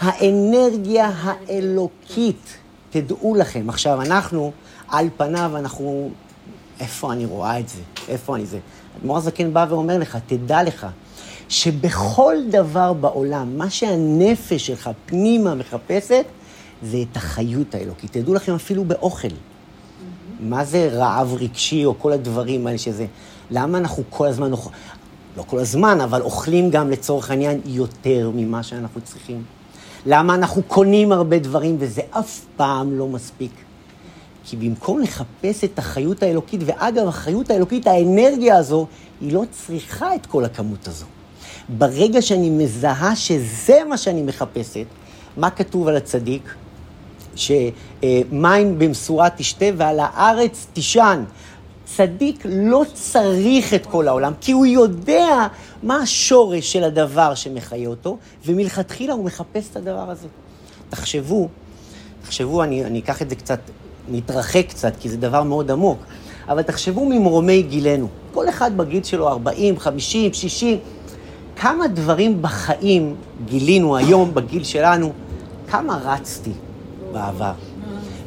האנרגיה 0.00 1.10
האלוקית. 1.22 2.56
תדעו 2.90 3.34
לכם, 3.34 3.68
עכשיו 3.68 4.02
אנחנו, 4.02 4.52
על 4.88 5.08
פניו, 5.16 5.52
אנחנו, 5.54 6.10
איפה 6.80 7.12
אני 7.12 7.24
רואה 7.24 7.58
את 7.58 7.68
זה? 7.68 7.80
איפה 8.08 8.36
אני 8.36 8.46
זה? 8.46 8.58
אדמו"ר 9.00 9.16
הזקן 9.16 9.52
בא 9.54 9.66
ואומר 9.68 9.98
לך, 9.98 10.18
תדע 10.26 10.62
לך, 10.62 10.86
שבכל 11.48 12.36
דבר 12.50 12.92
בעולם, 12.92 13.58
מה 13.58 13.70
שהנפש 13.70 14.66
שלך 14.66 14.90
פנימה 15.06 15.54
מחפשת, 15.54 16.24
זה 16.82 16.96
את 17.10 17.16
החיות 17.16 17.74
האלוקית. 17.74 18.12
תדעו 18.12 18.34
לכם, 18.34 18.54
אפילו 18.54 18.84
באוכל. 18.84 19.28
מה 20.40 20.64
זה 20.64 20.88
רעב 20.92 21.34
רגשי 21.34 21.84
או 21.84 21.98
כל 21.98 22.12
הדברים 22.12 22.66
האלה 22.66 22.78
שזה... 22.78 23.06
למה 23.50 23.78
אנחנו 23.78 24.02
כל 24.10 24.26
הזמן 24.26 24.52
אוכלים, 24.52 24.78
לא 25.36 25.42
כל 25.42 25.58
הזמן, 25.58 26.00
אבל 26.00 26.22
אוכלים 26.22 26.70
גם 26.70 26.90
לצורך 26.90 27.30
העניין 27.30 27.60
יותר 27.64 28.30
ממה 28.34 28.62
שאנחנו 28.62 29.00
צריכים? 29.00 29.42
למה 30.06 30.34
אנחנו 30.34 30.62
קונים 30.62 31.12
הרבה 31.12 31.38
דברים 31.38 31.76
וזה 31.78 32.02
אף 32.10 32.40
פעם 32.56 32.98
לא 32.98 33.08
מספיק? 33.08 33.52
כי 34.50 34.56
במקום 34.56 35.00
לחפש 35.00 35.64
את 35.64 35.78
החיות 35.78 36.22
האלוקית, 36.22 36.60
ואגב, 36.64 37.08
החיות 37.08 37.50
האלוקית, 37.50 37.86
האנרגיה 37.86 38.56
הזו, 38.56 38.86
היא 39.20 39.32
לא 39.32 39.42
צריכה 39.50 40.14
את 40.14 40.26
כל 40.26 40.44
הכמות 40.44 40.88
הזו. 40.88 41.04
ברגע 41.68 42.22
שאני 42.22 42.50
מזהה 42.50 43.16
שזה 43.16 43.80
מה 43.88 43.96
שאני 43.96 44.22
מחפשת, 44.22 44.86
מה 45.36 45.50
כתוב 45.50 45.88
על 45.88 45.96
הצדיק? 45.96 46.54
שמים 47.34 48.78
במשורה 48.78 49.30
תשתה 49.30 49.66
ועל 49.76 50.00
הארץ 50.00 50.66
תישן. 50.72 51.24
צדיק 51.84 52.42
לא 52.44 52.84
צריך 52.94 53.74
את 53.74 53.86
כל 53.86 54.08
העולם, 54.08 54.32
כי 54.40 54.52
הוא 54.52 54.66
יודע 54.66 55.46
מה 55.82 55.96
השורש 55.96 56.72
של 56.72 56.84
הדבר 56.84 57.34
שמחיה 57.34 57.88
אותו, 57.88 58.18
ומלכתחילה 58.44 59.12
הוא 59.12 59.24
מחפש 59.24 59.70
את 59.70 59.76
הדבר 59.76 60.10
הזה. 60.10 60.28
תחשבו, 60.88 61.48
תחשבו, 62.22 62.62
אני, 62.62 62.84
אני 62.84 62.98
אקח 62.98 63.22
את 63.22 63.30
זה 63.30 63.36
קצת, 63.36 63.60
נתרחק 64.10 64.64
קצת, 64.68 64.92
כי 65.00 65.08
זה 65.08 65.16
דבר 65.16 65.42
מאוד 65.42 65.70
עמוק, 65.70 65.98
אבל 66.48 66.62
תחשבו 66.62 67.04
ממרומי 67.04 67.62
גילנו. 67.62 68.08
כל 68.34 68.48
אחד 68.48 68.76
בגיל 68.76 69.02
שלו 69.02 69.28
40, 69.28 69.78
50, 69.78 70.32
60, 70.32 70.78
כמה 71.56 71.88
דברים 71.88 72.42
בחיים 72.42 73.14
גילינו 73.44 73.96
היום, 73.96 74.34
בגיל 74.34 74.64
שלנו, 74.64 75.12
כמה 75.70 75.98
רצתי 76.04 76.52
בעבר, 77.12 77.52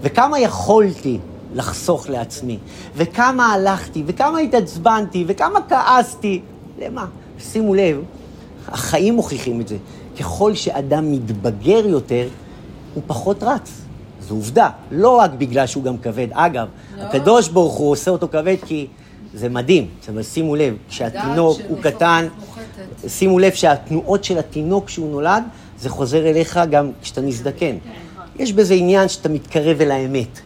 וכמה 0.01 0.39
יכולתי 0.39 1.19
לחסוך 1.53 2.09
לעצמי, 2.09 2.57
וכמה 2.95 3.53
הלכתי, 3.53 4.03
וכמה 4.05 4.39
התעצבנתי, 4.39 5.25
וכמה 5.27 5.59
כעסתי. 5.69 6.41
למה? 6.79 7.05
שימו 7.39 7.75
לב, 7.75 8.01
החיים 8.67 9.13
מוכיחים 9.13 9.61
את 9.61 9.67
זה. 9.67 9.77
ככל 10.19 10.55
שאדם 10.55 11.11
מתבגר 11.11 11.87
יותר, 11.87 12.27
הוא 12.93 13.03
פחות 13.07 13.43
רץ. 13.43 13.80
זו 14.31 14.35
עובדה. 14.37 14.69
לא 14.91 15.17
רק 15.17 15.31
בגלל 15.37 15.67
שהוא 15.67 15.83
גם 15.83 15.97
כבד. 15.97 16.27
אגב, 16.31 16.67
לא. 16.97 17.03
הקדוש 17.03 17.49
ברוך 17.49 17.73
הוא 17.73 17.91
עושה 17.91 18.11
אותו 18.11 18.27
כבד 18.27 18.55
כי 18.65 18.87
זה 19.33 19.49
מדהים. 19.49 19.87
אבל 20.09 20.23
שימו 20.23 20.55
לב, 20.55 20.75
כשהתינוק 20.89 21.59
הוא 21.67 21.77
קטן, 21.81 22.27
מוחטת. 22.39 23.09
שימו 23.09 23.39
לב 23.39 23.53
שהתנועות 23.53 24.23
של 24.23 24.37
התינוק 24.37 24.85
כשהוא 24.85 25.11
נולד, 25.11 25.43
זה 25.79 25.89
חוזר 25.89 26.29
אליך 26.29 26.59
גם 26.71 26.91
כשאתה 27.01 27.21
מזדקן. 27.21 27.75
יש 28.39 28.53
בזה 28.53 28.73
עניין 28.73 29.09
שאתה 29.09 29.29
מתקרב 29.29 29.81
אל 29.81 29.91
האמת. 29.91 30.39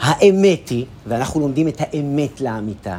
האמת 0.00 0.68
היא, 0.68 0.84
ואנחנו 1.06 1.40
לומדים 1.40 1.68
את 1.68 1.80
האמת 1.80 2.40
לאמיתה, 2.40 2.98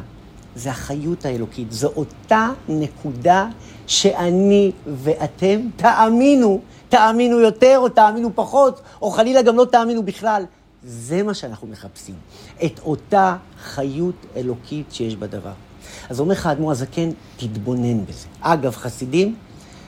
זה 0.55 0.69
החיות 0.69 1.25
האלוקית. 1.25 1.71
זו 1.71 1.89
אותה 1.95 2.49
נקודה 2.69 3.47
שאני 3.87 4.71
ואתם 4.87 5.59
תאמינו, 5.75 6.59
תאמינו 6.91 7.39
יותר 7.39 7.75
או 7.77 7.89
תאמינו 7.89 8.31
פחות, 8.35 8.81
או 9.01 9.11
חלילה 9.11 9.41
גם 9.41 9.55
לא 9.55 9.65
תאמינו 9.65 10.03
בכלל. 10.03 10.45
זה 10.83 11.23
מה 11.23 11.33
שאנחנו 11.33 11.67
מחפשים, 11.67 12.15
את 12.65 12.79
אותה 12.79 13.35
חיות 13.63 14.15
אלוקית 14.35 14.85
שיש 14.91 15.15
בדבר. 15.15 15.51
אז 16.09 16.19
אומר 16.19 16.33
לך 16.33 16.45
האדמו"ר 16.45 16.71
הזקן, 16.71 17.09
תתבונן 17.37 18.05
בזה. 18.05 18.27
אגב, 18.41 18.75
חסידים, 18.75 19.35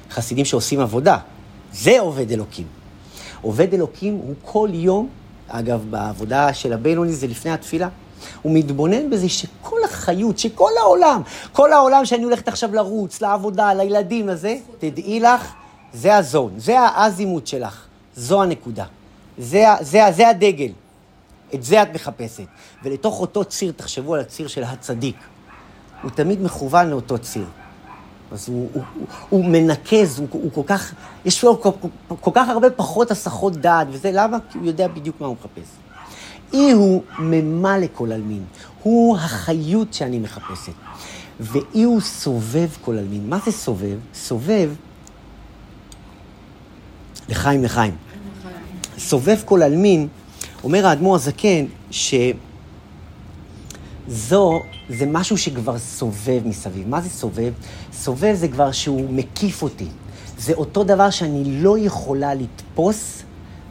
חסידים 0.10 0.46
שעושים 0.46 0.80
עבודה, 0.80 1.18
זה 1.74 2.00
עובד 2.00 2.32
אלוקים. 2.32 2.68
עובד 3.42 3.74
אלוקים 3.74 4.14
הוא 4.14 4.34
כל 4.46 4.70
יום, 4.74 5.10
אגב, 5.48 5.86
בעבודה 5.90 6.54
של 6.54 6.74
הבינוני 6.74 7.14
זה 7.14 7.28
לפני 7.28 7.52
התפילה, 7.52 7.90
הוא 8.42 8.52
מתבונן 8.56 9.10
בזה 9.10 9.30
שכל 9.30 9.84
החיות, 9.86 10.40
שכל 10.40 10.72
העולם, 10.82 11.22
כל 11.52 11.74
העולם 11.74 12.06
שאני 12.06 12.24
הולכת 12.24 12.48
עכשיו 12.48 12.76
לרוץ, 12.76 13.22
לעבודה, 13.22 13.74
לילדים, 13.74 14.30
הזה, 14.30 14.58
תדעי 14.80 15.20
לך, 15.20 15.54
זה 15.94 16.16
הזון, 16.16 16.54
זה 16.58 16.80
האזימות 16.80 17.48
שלך, 17.48 17.86
זו 18.16 18.44
הנקודה. 18.44 18.86
זה, 19.38 19.66
זה, 19.82 20.00
זה 20.12 20.30
הדגל. 20.30 20.72
את 21.54 21.64
זה 21.64 21.84
את 21.84 21.88
מחפשת. 21.94 22.46
ולתוך 22.84 23.22
אותו 23.22 23.46
ציר, 23.46 23.74
תחשבו 23.76 24.16
על 24.16 24.22
הציר 24.22 24.48
של 24.48 24.64
הצדיק. 24.64 25.16
הוא 26.02 26.12
תמיד 26.12 26.42
מכוון 26.42 26.90
לאותו 26.90 27.18
ציר. 27.18 27.46
אז 28.32 28.50
הוא, 28.50 28.70
הוא, 28.74 28.84
הוא, 28.94 29.08
הוא 29.30 29.46
מנקז, 29.46 30.20
הוא, 30.20 30.28
הוא 30.32 30.52
כל 30.52 30.62
כך, 30.66 30.94
יש 31.26 31.44
לו 31.44 31.62
כל, 31.62 31.70
כל, 32.08 32.16
כל 32.22 32.32
כך 32.34 32.50
הרבה 32.50 32.70
פחות 32.70 33.12
הסחות 33.12 33.54
דעת, 33.54 33.88
וזה 33.92 34.12
למה? 34.14 34.38
כי 34.50 34.58
הוא 34.58 34.68
יודע 34.68 34.88
בדיוק 34.88 35.22
מה 35.22 35.28
הוא 35.28 35.36
מחפש. 35.40 35.70
אי 36.54 36.72
הוא 36.72 37.04
ממה 37.20 37.78
לכל 37.78 38.12
עלמין, 38.12 38.44
הוא 38.84 39.18
החיות 39.18 39.94
שאני 39.94 40.20
מחפשת. 40.20 40.74
ואי 41.40 41.84
הוא 41.84 42.02
סובב 42.02 42.68
כל 42.82 42.98
עלמין. 42.98 43.30
מה 43.30 43.40
זה 43.46 43.52
סובב? 43.52 43.98
סובב, 44.14 44.70
לחיים 47.30 47.64
לחיים. 47.64 47.96
סובב 48.98 49.38
כל 49.46 49.64
עלמין, 49.64 50.08
אומר 50.64 50.88
האדמו"ר 50.88 51.16
הזקן, 51.16 51.66
שזו, 51.92 52.34
זה 54.90 55.06
משהו 55.06 55.38
שכבר 55.38 55.80
סובב 55.80 56.42
מסביב. 56.46 56.88
מה 56.88 57.02
זה 57.02 57.10
סובב? 57.10 57.54
סובב 57.94 58.36
זה 58.36 58.48
כבר 58.48 58.72
שהוא 58.72 59.10
מקיף 59.10 59.62
אותי. 59.62 59.88
זה 60.38 60.54
אותו 60.54 60.84
דבר 60.84 61.10
שאני 61.10 61.44
לא 61.46 61.78
יכולה 61.78 62.34
לתפוס, 62.34 63.24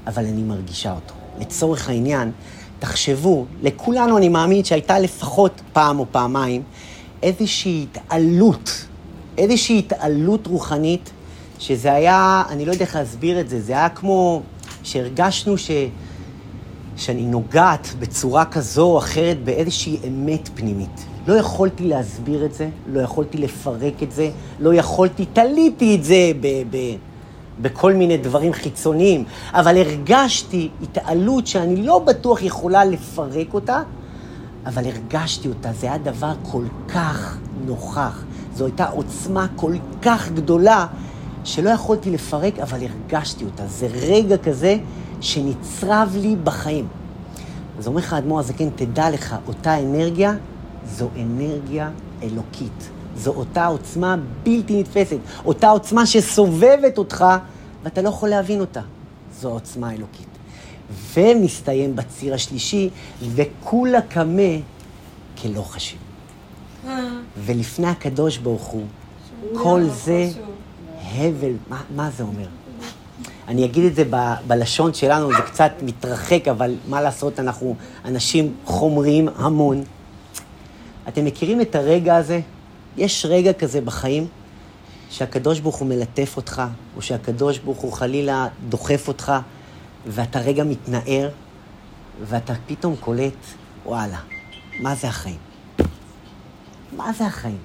אבל 0.07 0.27
אני 0.27 0.43
מרגישה 0.43 0.93
אותו. 0.93 1.15
לצורך 1.39 1.89
העניין, 1.89 2.33
תחשבו, 2.79 3.47
לכולנו 3.63 4.19
אני 4.19 4.29
מאמין 4.29 4.65
שהייתה 4.65 4.99
לפחות 4.99 5.61
פעם 5.73 5.99
או 5.99 6.07
פעמיים 6.11 6.63
איזושהי 7.23 7.87
התעלות, 7.91 8.87
איזושהי 9.39 9.79
התעלות 9.79 10.47
רוחנית, 10.47 11.11
שזה 11.63 11.93
היה, 11.93 12.43
אני 12.49 12.65
לא 12.65 12.73
יודע 12.73 12.85
איך 12.85 12.97
להסביר 12.97 13.41
את 13.41 13.49
זה, 13.49 13.61
זה 13.61 13.73
היה 13.73 13.89
כמו 13.89 14.43
שהרגשנו 14.83 15.59
ש... 15.59 15.71
שאני 16.97 17.23
נוגעת 17.23 17.89
בצורה 17.99 18.45
כזו 18.45 18.83
או 18.83 18.99
אחרת 18.99 19.45
באיזושהי 19.45 19.97
אמת 20.09 20.49
פנימית. 20.55 21.05
לא 21.27 21.35
יכולתי 21.35 21.89
להסביר 21.89 22.45
את 22.45 22.55
זה, 22.55 22.69
לא 22.87 23.01
יכולתי 23.01 23.39
לפרק 23.39 24.03
את 24.03 24.13
זה, 24.13 24.31
לא 24.61 24.75
יכולתי, 24.75 25.27
תליתי 25.33 25.97
את 25.97 26.05
זה 26.05 26.33
ב... 26.41 26.47
ב 26.71 26.77
בכל 27.61 27.93
מיני 27.93 28.17
דברים 28.17 28.53
חיצוניים, 28.53 29.25
אבל 29.53 29.77
הרגשתי 29.77 30.69
התעלות 30.83 31.47
שאני 31.47 31.87
לא 31.87 31.99
בטוח 31.99 32.43
יכולה 32.43 32.85
לפרק 32.85 33.55
אותה, 33.55 33.83
אבל 34.67 34.85
הרגשתי 34.85 35.49
אותה. 35.49 35.73
זה 35.73 35.87
היה 35.87 35.99
דבר 35.99 36.33
כל 36.43 36.65
כך 36.89 37.39
נוכח. 37.67 38.25
זו 38.55 38.65
הייתה 38.65 38.87
עוצמה 38.87 39.47
כל 39.57 39.75
כך 40.03 40.31
גדולה, 40.33 40.87
שלא 41.45 41.71
יכולתי 41.71 42.11
לפרק, 42.11 42.59
אבל 42.59 42.79
הרגשתי 42.87 43.45
אותה. 43.45 43.67
זה 43.67 43.87
רגע 43.87 44.37
כזה 44.37 44.77
שנצרב 45.21 46.17
לי 46.21 46.37
בחיים. 46.45 46.87
אז 47.79 47.87
אומר 47.87 47.99
לך 47.99 48.13
האדמו"ר 48.13 48.41
הזקן, 48.41 48.71
תדע 48.71 49.11
לך, 49.11 49.37
אותה 49.49 49.81
אנרגיה 49.81 50.35
זו 50.87 51.09
אנרגיה 51.17 51.91
אלוקית. 52.23 52.91
זו 53.17 53.31
אותה 53.31 53.67
עוצמה 53.67 54.17
בלתי 54.43 54.81
נתפסת, 54.81 55.17
אותה 55.45 55.71
עוצמה 55.71 56.07
שסובבת 56.07 56.99
אותך, 56.99 57.25
ואתה 57.83 58.03
לא 58.03 58.09
יכול 58.09 58.29
להבין 58.29 58.61
אותה. 58.61 58.81
זו 59.41 59.49
העוצמה 59.49 59.89
האלוקית. 59.89 60.27
ומסתיים 61.15 61.97
בציר 61.97 62.35
השלישי, 62.35 62.91
וכולה 63.23 64.01
קמה 64.01 64.53
כלא 65.43 65.63
חשיב. 65.63 65.99
ולפני 67.45 67.87
הקדוש 67.87 68.39
ברוך 68.39 68.67
הוא, 68.67 68.85
כל 69.55 69.83
זה 70.05 70.31
הבל, 71.15 71.53
מה, 71.69 71.83
מה 71.97 72.11
זה 72.11 72.23
אומר? 72.23 72.47
אני 73.49 73.65
אגיד 73.65 73.85
את 73.85 73.95
זה 73.95 74.05
ב, 74.11 74.17
בלשון 74.47 74.95
שלנו, 74.95 75.29
זה 75.29 75.43
קצת 75.47 75.73
מתרחק, 75.83 76.49
אבל 76.49 76.75
מה 76.89 77.01
לעשות, 77.01 77.41
אנחנו 77.41 77.77
אנשים 78.05 78.55
חומריים 78.65 79.29
המון. 79.37 79.85
אתם 81.09 81.25
מכירים 81.25 81.61
את 81.61 81.75
הרגע 81.75 82.17
הזה? 82.17 82.41
יש 82.97 83.27
רגע 83.29 83.53
כזה 83.53 83.81
בחיים 83.81 84.27
שהקדוש 85.11 85.61
ברוך 85.61 85.77
הוא 85.77 85.89
מלטף 85.89 86.37
אותך, 86.37 86.63
או 86.97 87.03
שהקדוש 87.03 87.59
ברוך 87.59 87.79
הוא 87.79 87.93
חלילה 87.93 88.49
דוחף 88.69 89.09
אותך, 89.09 89.33
ואתה 90.07 90.41
רגע 90.41 90.65
מתנער, 90.65 91.29
ואתה 92.23 92.53
פתאום 92.67 92.97
קולט, 92.97 93.33
וואלה, 93.87 94.19
מה 94.81 94.95
זה 94.95 95.09
החיים? 95.09 95.39
מה 96.97 97.13
זה 97.13 97.27
החיים? 97.27 97.59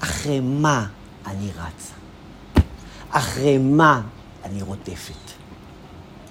אחרי 0.00 0.40
מה 0.40 0.86
אני 1.26 1.48
רצה? 1.48 2.01
אחרי 3.12 3.58
מה 3.58 4.00
אני 4.44 4.62
רודפת? 4.62 5.32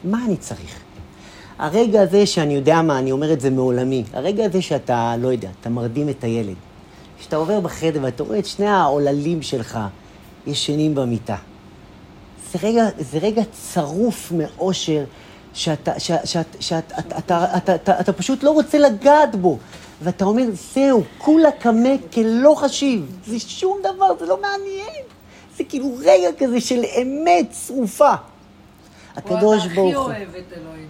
מה 0.03 0.25
אני 0.25 0.37
צריך? 0.37 0.79
הרגע 1.57 2.01
הזה 2.01 2.25
שאני 2.25 2.53
יודע 2.53 2.81
מה, 2.81 2.99
אני 2.99 3.11
אומר 3.11 3.33
את 3.33 3.41
זה 3.41 3.49
מעולמי, 3.49 4.03
הרגע 4.13 4.45
הזה 4.45 4.61
שאתה, 4.61 5.15
לא 5.19 5.27
יודע, 5.27 5.49
אתה 5.61 5.69
מרדים 5.69 6.09
את 6.09 6.23
הילד, 6.23 6.55
כשאתה 7.19 7.35
עובר 7.35 7.59
בחדר 7.59 7.99
ואתה 8.03 8.23
רואה 8.23 8.39
את 8.39 8.45
שני 8.45 8.67
העוללים 8.67 9.41
שלך 9.41 9.79
ישנים 10.47 10.95
במיטה. 10.95 11.35
זה 12.51 12.59
רגע, 12.63 12.85
זה 12.99 13.17
רגע 13.17 13.41
צרוף 13.51 14.31
מאושר, 14.31 15.03
שאתה, 15.53 15.99
שאת, 15.99 16.27
שאת, 16.27 16.55
שאת, 16.59 16.91
אתה, 16.99 17.17
אתה, 17.17 17.57
אתה, 17.57 17.75
אתה, 17.75 17.99
אתה 17.99 18.13
פשוט 18.13 18.43
לא 18.43 18.51
רוצה 18.51 18.77
לגעת 18.77 19.35
בו. 19.35 19.57
ואתה 20.03 20.25
אומר, 20.25 20.43
זהו, 20.73 21.03
כולה 21.17 21.51
קמה 21.51 21.89
כלא 22.13 22.55
חשיב. 22.57 23.19
זה 23.25 23.39
שום 23.39 23.77
דבר, 23.79 24.17
זה 24.19 24.25
לא 24.25 24.41
מעניין. 24.41 25.00
זה 25.61 25.69
כאילו 25.69 25.95
רגע 25.99 26.29
כזה 26.37 26.61
של 26.61 26.81
אמת 27.01 27.51
צרופה. 27.51 28.13
הקדוש 29.15 29.65
ברוך 29.65 29.97
הוא. 29.97 30.05
פה 30.05 30.11
אתה 30.11 30.19
הכי 30.19 30.21
אוהב 30.21 30.35
את 30.35 30.53
אלוהים. 30.57 30.87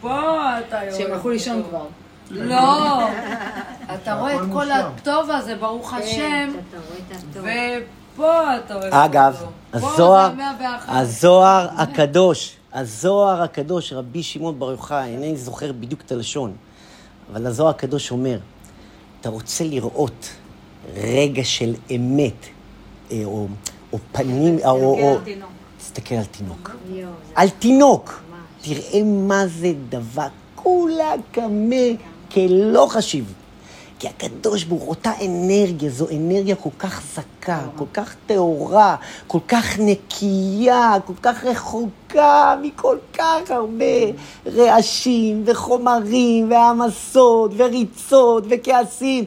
פה 0.00 0.58
אתה 0.58 0.82
אוהב 0.82 0.94
שהם 0.94 1.12
הלכו 1.12 1.28
לישון. 1.28 1.62
כבר. 1.68 1.86
לא. 2.30 3.08
אתה 3.94 4.14
רואה 4.14 4.34
את 4.34 4.40
כל. 4.52 4.70
הטוב 4.70 5.30
הזה, 5.30 5.54
ברוך 5.54 5.90
כן, 5.90 5.96
השם, 5.96 6.50
אתה 6.68 6.76
רואה 6.88 6.98
את 6.98 7.16
הטוב. 7.16 7.46
ופה 8.14 8.56
אתה 8.56 8.74
אוהב. 8.74 8.94
אגב, 8.94 9.44
הזוהר, 9.72 10.26
זה 10.26 10.32
המאה 10.32 10.52
ואחת. 10.60 10.88
הזוהר 10.88 11.68
הקדוש, 11.76 12.56
הזוהר 12.72 13.42
הקדוש, 13.42 13.92
רבי 13.92 14.22
שמעון 14.22 14.58
בר 14.58 14.70
יוחאי, 14.70 15.10
אינני 15.10 15.36
זוכר 15.36 15.72
בדיוק 15.72 16.00
את 16.06 16.12
הלשון, 16.12 16.52
אבל 17.32 17.46
הזוהר 17.46 17.70
הקדוש 17.70 18.10
אומר, 18.10 18.38
אתה 19.20 19.28
רוצה 19.28 19.64
לראות 19.64 20.28
רגע 20.96 21.44
של 21.44 21.74
אמת, 21.96 22.46
אה, 23.10 23.22
או, 23.24 23.46
או 23.92 23.98
פנים, 24.12 24.58
או, 24.64 24.70
או. 24.70 25.18
תסתכל 25.78 26.14
על 26.14 26.24
תינוק. 26.24 26.70
על 27.34 27.48
תינוק. 27.48 28.22
תראה 28.62 29.02
מה 29.04 29.46
זה 29.46 29.72
דבר, 29.88 30.26
כולה 30.54 31.12
קמה 31.32 31.86
כלא 32.32 32.86
חשיב. 32.90 33.34
כי 33.98 34.08
הקדוש 34.08 34.64
ברוך 34.64 34.82
הוא, 34.82 34.90
אותה 34.90 35.12
אנרגיה, 35.24 35.90
זו 35.90 36.06
אנרגיה 36.10 36.56
כל 36.56 36.70
כך 36.78 37.02
זכה, 37.14 37.60
כל 37.76 37.84
כך 37.94 38.14
טהורה, 38.26 38.96
כל 39.26 39.38
כך 39.48 39.78
נקייה, 39.78 40.94
כל 41.06 41.12
כך 41.22 41.44
רחוקה 41.44 42.56
מכל 42.62 42.96
כך 43.12 43.50
הרבה 43.50 43.84
רעשים 44.46 45.42
וחומרים 45.46 46.50
והעמסות 46.50 47.50
וריצות 47.56 48.44
וכעסים. 48.50 49.24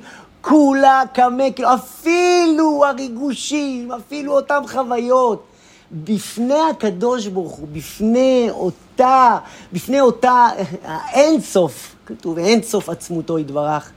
כולה 0.50 1.04
קמה, 1.14 1.52
כאילו, 1.56 1.74
אפילו 1.74 2.86
הריגושים, 2.86 3.92
אפילו 3.92 4.36
אותן 4.36 4.60
חוויות. 4.68 5.46
בפני 5.92 6.60
הקדוש 6.72 7.28
ברוך 7.28 7.52
הוא, 7.52 7.68
בפני 7.72 8.48
אותה, 8.50 9.38
בפני 9.74 10.02
אותה 10.02 10.48
האינסוף, 10.84 11.96
כתוב 12.06 12.38
אינסוף 12.38 12.90
עצמותו 12.90 13.40
יתברך, 13.40 13.92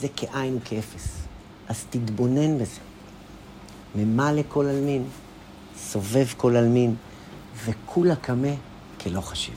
זה 0.00 0.08
כאין 0.16 0.58
וכאפס. 0.62 1.08
אז 1.68 1.84
תתבונן 1.90 2.58
בזה. 2.58 2.80
ממלא 3.94 4.42
כל 4.48 4.66
עלמין, 4.66 5.04
סובב 5.78 6.26
כל 6.36 6.56
עלמין, 6.56 6.94
וכולה 7.64 8.16
קמה 8.16 8.54
כלא 9.00 9.20
חשיב. 9.20 9.54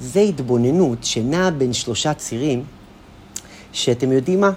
זה 0.00 0.20
התבוננות 0.20 1.04
שנעה 1.04 1.50
בין 1.50 1.72
שלושה 1.72 2.14
צירים, 2.14 2.64
שאתם 3.72 4.12
יודעים 4.12 4.40
מה? 4.40 4.50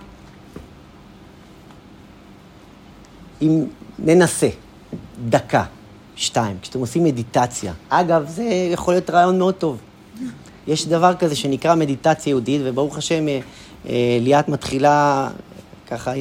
אם 3.42 3.66
ננסה, 4.00 4.50
דקה, 5.30 5.64
שתיים, 6.16 6.58
כשאתם 6.62 6.80
עושים 6.80 7.04
מדיטציה. 7.04 7.74
אגב, 7.90 8.26
זה 8.28 8.44
יכול 8.74 8.94
להיות 8.94 9.10
רעיון 9.10 9.38
מאוד 9.38 9.54
טוב. 9.54 9.78
יש 10.68 10.88
דבר 10.88 11.16
כזה 11.16 11.36
שנקרא 11.36 11.76
מדיטציה 11.76 12.32
יהודית, 12.32 12.62
וברוך 12.66 12.98
השם, 12.98 13.28
אה, 13.28 13.40
אה, 13.90 14.18
ליאת 14.22 14.50
מתחילה 14.50 15.30
ככה, 15.88 16.14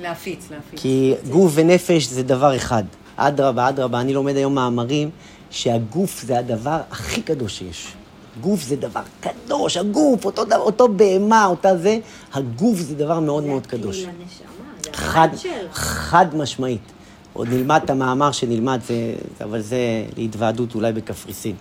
להפיץ, 0.00 0.50
להפיץ. 0.50 0.80
כי 0.80 1.14
גוף 1.30 1.52
ונפש 1.54 2.06
זה 2.06 2.22
דבר 2.22 2.56
אחד. 2.56 2.84
אדרבה, 3.16 3.68
אדרבה, 3.68 4.00
אני 4.00 4.14
לומד 4.14 4.36
היום 4.36 4.54
מאמרים 4.54 5.10
שהגוף 5.50 6.22
זה 6.22 6.38
הדבר 6.38 6.80
הכי 6.90 7.22
קדוש 7.22 7.58
שיש. 7.58 7.92
גוף 8.40 8.62
זה 8.62 8.76
דבר 8.76 9.00
קדוש, 9.20 9.76
הגוף, 9.76 10.24
אותו, 10.24 10.42
אותו 10.56 10.88
בהמה, 10.88 11.46
אותה 11.46 11.76
זה, 11.76 11.98
הגוף 12.32 12.78
זה 12.78 12.94
דבר 12.94 13.20
מאוד 13.20 13.42
זה 13.42 13.48
מאוד 13.48 13.66
קדוש. 13.66 13.98
לנשמה, 13.98 14.12
זה 14.38 14.55
חד. 14.96 15.28
חד 15.72 16.34
משמעית. 16.34 16.92
עוד 17.32 17.48
נלמד 17.48 17.80
את 17.84 17.90
המאמר 17.90 18.32
שנלמד, 18.32 18.80
זה, 18.86 19.14
אבל 19.44 19.60
זה 19.60 20.04
להתוועדות 20.16 20.74
אולי 20.74 20.92
בקפריסין. 20.92 21.54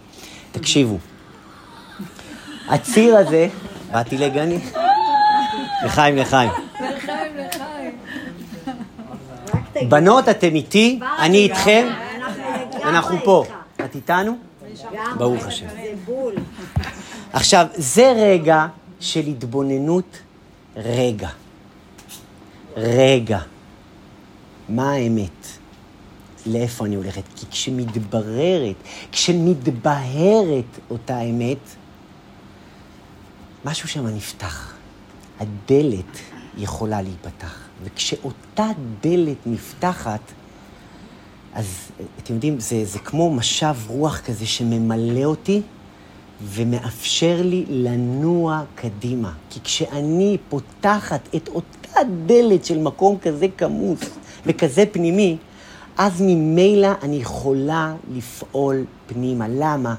תקשיבו, 0.51 0.97
הציר 2.67 3.17
הזה, 3.17 3.47
באתי 3.91 4.17
לגני, 4.17 4.59
לחיים, 5.85 6.15
לחיים. 6.17 6.49
בנות, 9.89 10.29
אתם 10.29 10.55
איתי, 10.55 10.99
אני 11.19 11.37
איתכם, 11.37 11.87
אנחנו 12.83 13.17
פה. 13.23 13.45
את 13.85 13.95
איתנו? 13.95 14.37
ברוך 15.17 15.45
השם. 15.45 15.65
עכשיו, 17.33 17.67
זה 17.75 18.13
רגע 18.15 18.65
של 18.99 19.19
התבוננות 19.27 20.17
רגע. 20.75 21.29
רגע. 22.75 23.39
מה 24.69 24.91
האמת? 24.91 25.47
לאיפה 26.45 26.85
אני 26.85 26.95
הולכת? 26.95 27.23
כי 27.35 27.45
כשמתבררת, 27.51 28.75
כשמתבהרת 29.11 30.79
אותה 30.89 31.21
אמת, 31.21 31.57
משהו 33.65 33.87
שם 33.87 34.07
נפתח. 34.07 34.73
הדלת 35.39 36.19
יכולה 36.57 37.01
להיפתח. 37.01 37.59
וכשאותה 37.83 38.67
דלת 39.01 39.37
נפתחת, 39.45 40.21
אז 41.53 41.91
אתם 42.19 42.33
יודעים, 42.33 42.59
זה, 42.59 42.85
זה 42.85 42.99
כמו 42.99 43.31
משב 43.33 43.75
רוח 43.87 44.21
כזה 44.25 44.45
שממלא 44.45 45.23
אותי 45.23 45.61
ומאפשר 46.43 47.41
לי 47.43 47.65
לנוע 47.69 48.63
קדימה. 48.75 49.33
כי 49.49 49.59
כשאני 49.63 50.37
פותחת 50.49 51.35
את 51.35 51.47
אותה 51.47 51.84
דלת 52.25 52.65
של 52.65 52.79
מקום 52.79 53.17
כזה 53.17 53.47
כמוס 53.57 53.99
וכזה 54.45 54.83
פנימי, 54.91 55.37
אז 55.97 56.21
ממילא 56.21 56.89
אני 57.01 57.15
יכולה 57.15 57.93
לפעול 58.15 58.85
פנימה. 59.07 59.45
למה? 59.49 59.95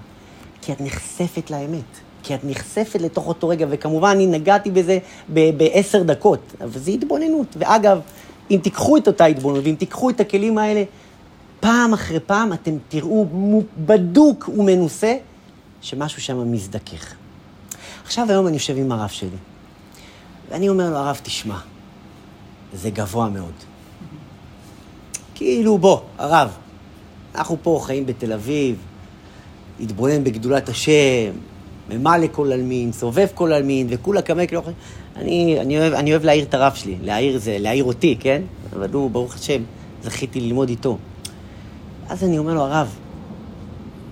כי 0.62 0.72
את 0.72 0.80
נחשפת 0.80 1.50
לאמת. 1.50 1.84
כי 2.22 2.34
את 2.34 2.40
נחשפת 2.44 3.00
לתוך 3.00 3.28
אותו 3.28 3.48
רגע, 3.48 3.66
וכמובן 3.70 4.08
אני 4.08 4.26
נגעתי 4.26 4.70
בזה 4.70 4.98
ב- 5.34 5.58
בעשר 5.58 6.02
דקות, 6.02 6.40
אבל 6.60 6.78
זו 6.78 6.90
התבוננות. 6.90 7.56
ואגב, 7.58 8.00
אם 8.50 8.58
תיקחו 8.62 8.96
את 8.96 9.06
אותה 9.06 9.24
התבוננות, 9.24 9.64
ואם 9.64 9.74
תיקחו 9.74 10.10
את 10.10 10.20
הכלים 10.20 10.58
האלה, 10.58 10.84
פעם 11.60 11.92
אחרי 11.92 12.20
פעם 12.20 12.52
אתם 12.52 12.76
תראו 12.88 13.26
בדוק 13.78 14.50
ומנוסה 14.58 15.16
שמשהו 15.80 16.22
שם 16.22 16.52
מזדכך. 16.52 17.14
עכשיו 18.04 18.26
היום 18.30 18.46
אני 18.46 18.54
יושב 18.54 18.76
עם 18.76 18.92
הרב 18.92 19.08
שלי, 19.08 19.28
ואני 20.50 20.68
אומר 20.68 20.90
לו, 20.90 20.96
הרב, 20.96 21.20
תשמע, 21.22 21.58
זה 22.76 22.90
גבוה 22.90 23.28
מאוד. 23.28 23.52
כאילו, 25.34 25.78
בוא, 25.78 26.00
הרב, 26.18 26.50
אנחנו 27.34 27.56
פה 27.62 27.80
חיים 27.82 28.06
בתל 28.06 28.32
אביב, 28.32 28.76
התבונן 29.80 30.24
בגדולת 30.24 30.68
השם, 30.68 31.32
ממלא 31.90 32.26
כל 32.32 32.52
עלמין, 32.52 32.92
סובב 32.92 33.26
כל 33.34 33.52
עלמין, 33.52 33.86
וכולה 33.90 34.22
כמה 34.22 34.46
כאילו... 34.46 34.62
אני, 35.16 35.60
אני, 35.60 35.78
אוהב, 35.78 35.92
אני 35.92 36.10
אוהב 36.10 36.24
להעיר 36.24 36.44
את 36.44 36.54
הרב 36.54 36.74
שלי, 36.74 36.96
להעיר 37.02 37.38
זה, 37.38 37.56
להעיר 37.58 37.84
אותי, 37.84 38.16
כן? 38.20 38.42
אבל 38.72 38.92
הוא, 38.92 39.10
ברוך 39.10 39.34
השם, 39.34 39.62
זכיתי 40.02 40.40
ללמוד 40.40 40.68
איתו. 40.68 40.98
אז 42.08 42.24
אני 42.24 42.38
אומר 42.38 42.54
לו, 42.54 42.60
הרב, 42.60 42.96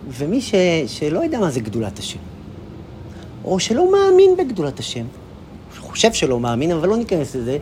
ומי 0.08 0.40
ש, 0.40 0.54
שלא 0.86 1.20
יודע 1.20 1.38
מה 1.40 1.50
זה 1.50 1.60
גדולת 1.60 1.98
השם, 1.98 2.18
או 3.44 3.60
שלא 3.60 3.92
מאמין 3.92 4.36
בגדולת 4.36 4.78
השם, 4.78 5.04
חושב 5.94 6.12
שלא 6.12 6.40
מאמין, 6.40 6.72
אבל 6.72 6.88
לא 6.88 6.96
ניכנס 6.96 7.36
לזה, 7.36 7.58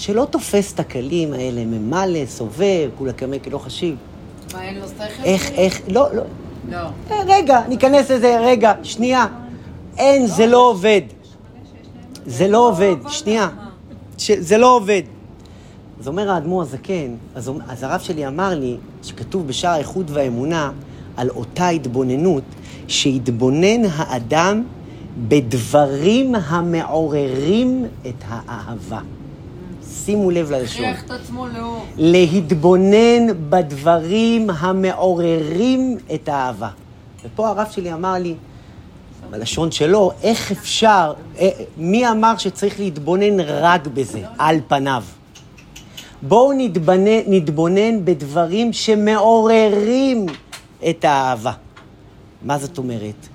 שלא 0.00 0.26
תופס 0.30 0.72
את 0.72 0.80
הכלים 0.80 1.32
האלה, 1.32 1.64
ממלא, 1.64 2.26
סובב, 2.26 2.90
כולה 2.98 3.12
כמה 3.12 3.38
כאילו 3.38 3.58
חשיב. 3.58 3.96
מה, 4.52 4.62
אין 4.62 4.78
לו 4.78 4.88
שכל? 4.88 5.22
איך, 5.24 5.50
איך, 5.50 5.80
לא, 5.88 6.14
לא, 6.14 6.22
לא. 6.70 6.78
אה, 7.10 7.22
רגע, 7.26 7.60
ניכנס 7.68 8.10
לזה, 8.10 8.40
רגע, 8.40 8.72
שנייה. 8.82 9.26
אין, 9.98 10.26
זה 10.26 10.46
לא 10.46 10.70
עובד. 10.70 11.00
זה 12.26 12.48
לא 12.48 12.68
עובד, 12.68 12.96
שנייה. 13.08 13.48
זה 14.18 14.58
לא 14.58 14.76
עובד. 14.76 15.02
אז 16.00 16.08
אומר 16.08 16.30
האדמו"ר 16.30 16.62
הזקן, 16.62 17.14
אז 17.34 17.82
הרב 17.82 18.00
שלי 18.00 18.26
אמר 18.26 18.54
לי, 18.54 18.76
שכתוב 19.02 19.46
בשער 19.46 19.72
האיכות 19.72 20.10
והאמונה, 20.10 20.72
על 21.16 21.28
אותה 21.28 21.68
התבוננות, 21.68 22.44
שהתבונן 22.88 23.84
האדם 23.84 24.62
בדברים 25.28 26.34
המעוררים 26.34 27.86
את 28.06 28.24
האהבה. 28.28 29.00
שימו 30.04 30.30
לב 30.30 30.50
ללשון. 30.50 30.84
הכריח 30.84 31.04
את 31.04 31.10
עצמו 31.10 31.46
לאור. 31.48 31.84
להתבונן 31.96 33.50
בדברים 33.50 34.50
המעוררים 34.50 35.98
את 36.14 36.28
האהבה. 36.28 36.68
ופה 37.24 37.48
הרב 37.48 37.66
שלי 37.70 37.92
אמר 37.92 38.12
לי, 38.12 38.34
בלשון 39.30 39.70
שלו, 39.70 40.12
איך 40.22 40.52
אפשר, 40.52 41.12
אה, 41.38 41.48
מי 41.76 42.08
אמר 42.10 42.36
שצריך 42.38 42.80
להתבונן 42.80 43.40
רק 43.40 43.86
בזה, 43.86 44.20
על 44.38 44.60
פניו? 44.68 45.02
בואו 46.22 46.52
נתבונן, 46.52 47.20
נתבונן 47.26 48.04
בדברים 48.04 48.72
שמעוררים 48.72 50.26
את 50.88 51.04
האהבה. 51.04 51.52
מה 52.42 52.58
זאת 52.58 52.78
אומרת? 52.78 53.26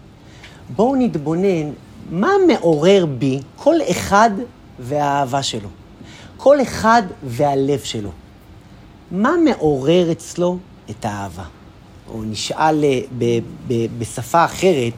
בואו 0.75 0.95
נתבונן 0.95 1.71
מה 2.11 2.31
מעורר 2.47 3.05
בי 3.05 3.39
כל 3.55 3.75
אחד 3.91 4.29
והאהבה 4.79 5.43
שלו. 5.43 5.69
כל 6.37 6.61
אחד 6.61 7.03
והלב 7.23 7.79
שלו. 7.79 8.09
מה 9.11 9.31
מעורר 9.45 10.11
אצלו 10.11 10.57
את 10.89 11.05
האהבה? 11.05 11.43
או 12.09 12.23
נשאל 12.23 12.83
אה, 12.83 12.99
ב- 13.17 13.39
ב- 13.67 13.99
בשפה 13.99 14.45
אחרת, 14.45 14.93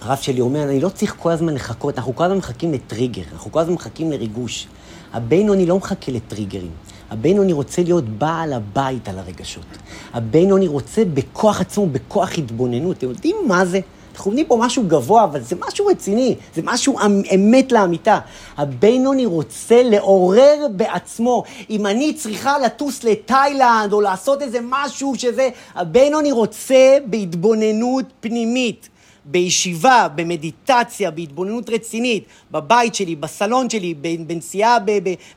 הרב 0.00 0.18
שלי 0.18 0.40
אומר, 0.40 0.62
אני 0.62 0.80
לא 0.80 0.88
צריך 0.88 1.16
כל 1.18 1.30
הזמן 1.30 1.54
לחכות, 1.54 1.98
אנחנו 1.98 2.16
כל 2.16 2.24
הזמן 2.24 2.36
מחכים 2.38 2.72
לטריגר, 2.72 3.22
אנחנו 3.32 3.52
כל 3.52 3.60
הזמן 3.60 3.74
מחכים 3.74 4.12
לריגוש. 4.12 4.66
הבינוני 5.12 5.66
לא 5.66 5.76
מחכה 5.76 6.12
לטריגרים. 6.12 6.70
הבינוני 7.10 7.52
רוצה 7.52 7.82
להיות 7.82 8.04
בעל 8.04 8.52
הבית 8.52 9.08
על 9.08 9.18
הרגשות. 9.18 9.64
הבינוני 10.12 10.66
רוצה 10.66 11.04
בכוח 11.04 11.60
עצמו, 11.60 11.86
בכוח 11.86 12.38
התבוננות. 12.38 12.96
אתם 12.96 13.08
יודעים 13.08 13.36
מה 13.48 13.64
זה? 13.64 13.80
אנחנו 14.14 14.30
לומדים 14.30 14.46
פה 14.46 14.56
משהו 14.60 14.82
גבוה, 14.88 15.24
אבל 15.24 15.40
זה 15.40 15.56
משהו 15.68 15.86
רציני, 15.86 16.34
זה 16.54 16.62
משהו 16.64 16.98
אמ- 16.98 17.22
אמת 17.34 17.72
לאמיתה. 17.72 18.18
הבינוני 18.56 19.26
רוצה 19.26 19.82
לעורר 19.82 20.66
בעצמו. 20.70 21.44
אם 21.70 21.86
אני 21.86 22.14
צריכה 22.14 22.58
לטוס 22.58 23.04
לתאילנד 23.04 23.92
או 23.92 24.00
לעשות 24.00 24.42
איזה 24.42 24.58
משהו 24.62 25.14
שזה, 25.16 25.48
הבינוני 25.74 26.32
רוצה 26.32 26.98
בהתבוננות 27.06 28.04
פנימית. 28.20 28.88
בישיבה, 29.24 30.08
במדיטציה, 30.14 31.10
בהתבוננות 31.10 31.70
רצינית, 31.70 32.24
בבית 32.50 32.94
שלי, 32.94 33.16
בסלון 33.16 33.70
שלי, 33.70 33.94
בנסיעה 34.26 34.78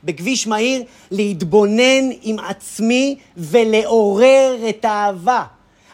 בכביש 0.04 0.46
מהיר, 0.46 0.82
להתבונן 1.10 2.10
עם 2.22 2.38
עצמי 2.38 3.16
ולעורר 3.36 4.56
את 4.68 4.84
האהבה. 4.84 5.44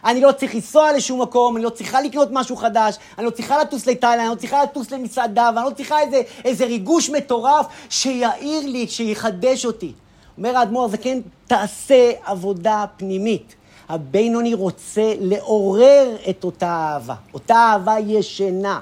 אני 0.05 0.21
לא 0.21 0.31
צריך 0.31 0.55
לנסוע 0.55 0.93
לשום 0.93 1.21
מקום, 1.21 1.55
אני 1.55 1.65
לא 1.65 1.69
צריכה 1.69 2.01
לקנות 2.01 2.29
משהו 2.31 2.55
חדש, 2.55 2.95
אני 3.17 3.25
לא 3.25 3.29
צריכה 3.31 3.61
לטוס 3.61 3.87
לתאילנד, 3.87 4.19
אני 4.19 4.29
לא 4.29 4.35
צריכה 4.35 4.63
לטוס 4.63 4.91
למסעדה, 4.91 5.49
ואני 5.55 5.65
לא 5.65 5.71
צריכה 5.75 5.99
איזה, 5.99 6.21
איזה 6.45 6.65
ריגוש 6.65 7.09
מטורף 7.09 7.65
שיעיר 7.89 8.65
לי, 8.65 8.87
שיחדש 8.87 9.65
אותי. 9.65 9.93
אומר 10.37 10.57
האדמו"ר 10.57 10.85
הזקן, 10.85 11.19
תעשה 11.47 12.11
עבודה 12.25 12.85
פנימית. 12.97 13.55
הבינוני 13.89 14.53
רוצה 14.53 15.13
לעורר 15.19 16.15
את 16.29 16.43
אותה 16.43 16.67
אהבה, 16.67 17.15
אותה 17.33 17.55
אהבה 17.55 17.95
ישנה. 17.99 18.79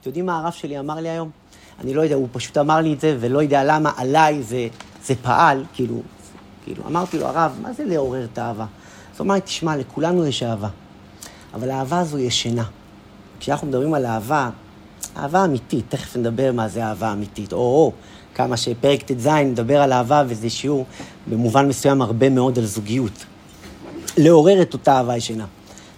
אתם 0.00 0.08
יודעים 0.08 0.26
מה 0.26 0.38
הרב 0.38 0.52
שלי 0.52 0.78
אמר 0.78 0.94
לי 0.94 1.08
היום? 1.08 1.30
אני 1.80 1.94
לא 1.94 2.02
יודע, 2.02 2.14
הוא 2.14 2.28
פשוט 2.32 2.58
אמר 2.58 2.80
לי 2.80 2.92
את 2.92 3.00
זה, 3.00 3.16
ולא 3.20 3.42
יודע 3.42 3.64
למה 3.64 3.92
עליי 3.96 4.42
זה, 4.42 4.68
זה 5.04 5.14
פעל, 5.22 5.64
כאילו, 5.74 6.00
כאילו, 6.64 6.82
אמרתי 6.86 7.18
לו, 7.18 7.26
הרב, 7.26 7.58
מה 7.62 7.72
זה 7.72 7.84
לעורר 7.84 8.24
את 8.32 8.38
האהבה? 8.38 8.66
אז 9.12 9.18
הוא 9.18 9.24
אמר 9.24 9.34
לי, 9.34 9.40
תשמע, 9.40 9.76
לכולנו 9.76 10.26
יש 10.26 10.42
אהבה, 10.42 10.68
אבל 11.54 11.70
האהבה 11.70 11.98
הזו 11.98 12.18
ישנה. 12.18 12.64
כשאנחנו 13.40 13.66
מדברים 13.66 13.94
על 13.94 14.06
אהבה, 14.06 14.50
אהבה 15.16 15.44
אמיתית, 15.44 15.84
תכף 15.88 16.16
נדבר 16.16 16.52
מה 16.52 16.68
זה 16.68 16.84
אהבה 16.84 17.12
אמיתית, 17.12 17.52
או-או, 17.52 17.92
כמה 18.34 18.56
שפרק 18.56 19.02
ט"ז 19.02 19.26
נדבר 19.26 19.82
על 19.82 19.92
אהבה, 19.92 20.22
וזה 20.26 20.50
שיעור 20.50 20.86
במובן 21.26 21.68
מסוים 21.68 22.02
הרבה 22.02 22.30
מאוד 22.30 22.58
על 22.58 22.64
זוגיות. 22.64 23.24
לעורר 24.18 24.62
את 24.62 24.72
אותה 24.72 24.96
אהבה 24.96 25.16
ישנה. 25.16 25.44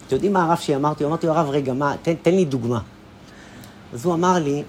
אתם 0.06 0.14
יודעים 0.14 0.32
מה 0.32 0.44
הרב 0.44 0.58
שלי 0.58 0.76
אמרתי? 0.76 1.04
אמרתי 1.04 1.26
לו, 1.26 1.32
הרב, 1.32 1.50
רגע, 1.50 1.72
מה, 1.72 1.94
תן, 2.02 2.14
תן 2.14 2.34
לי 2.34 2.44
דוגמה. 2.44 2.80
אז 3.92 4.04
הוא 4.04 4.14
אמר 4.14 4.38
לי, 4.38 4.62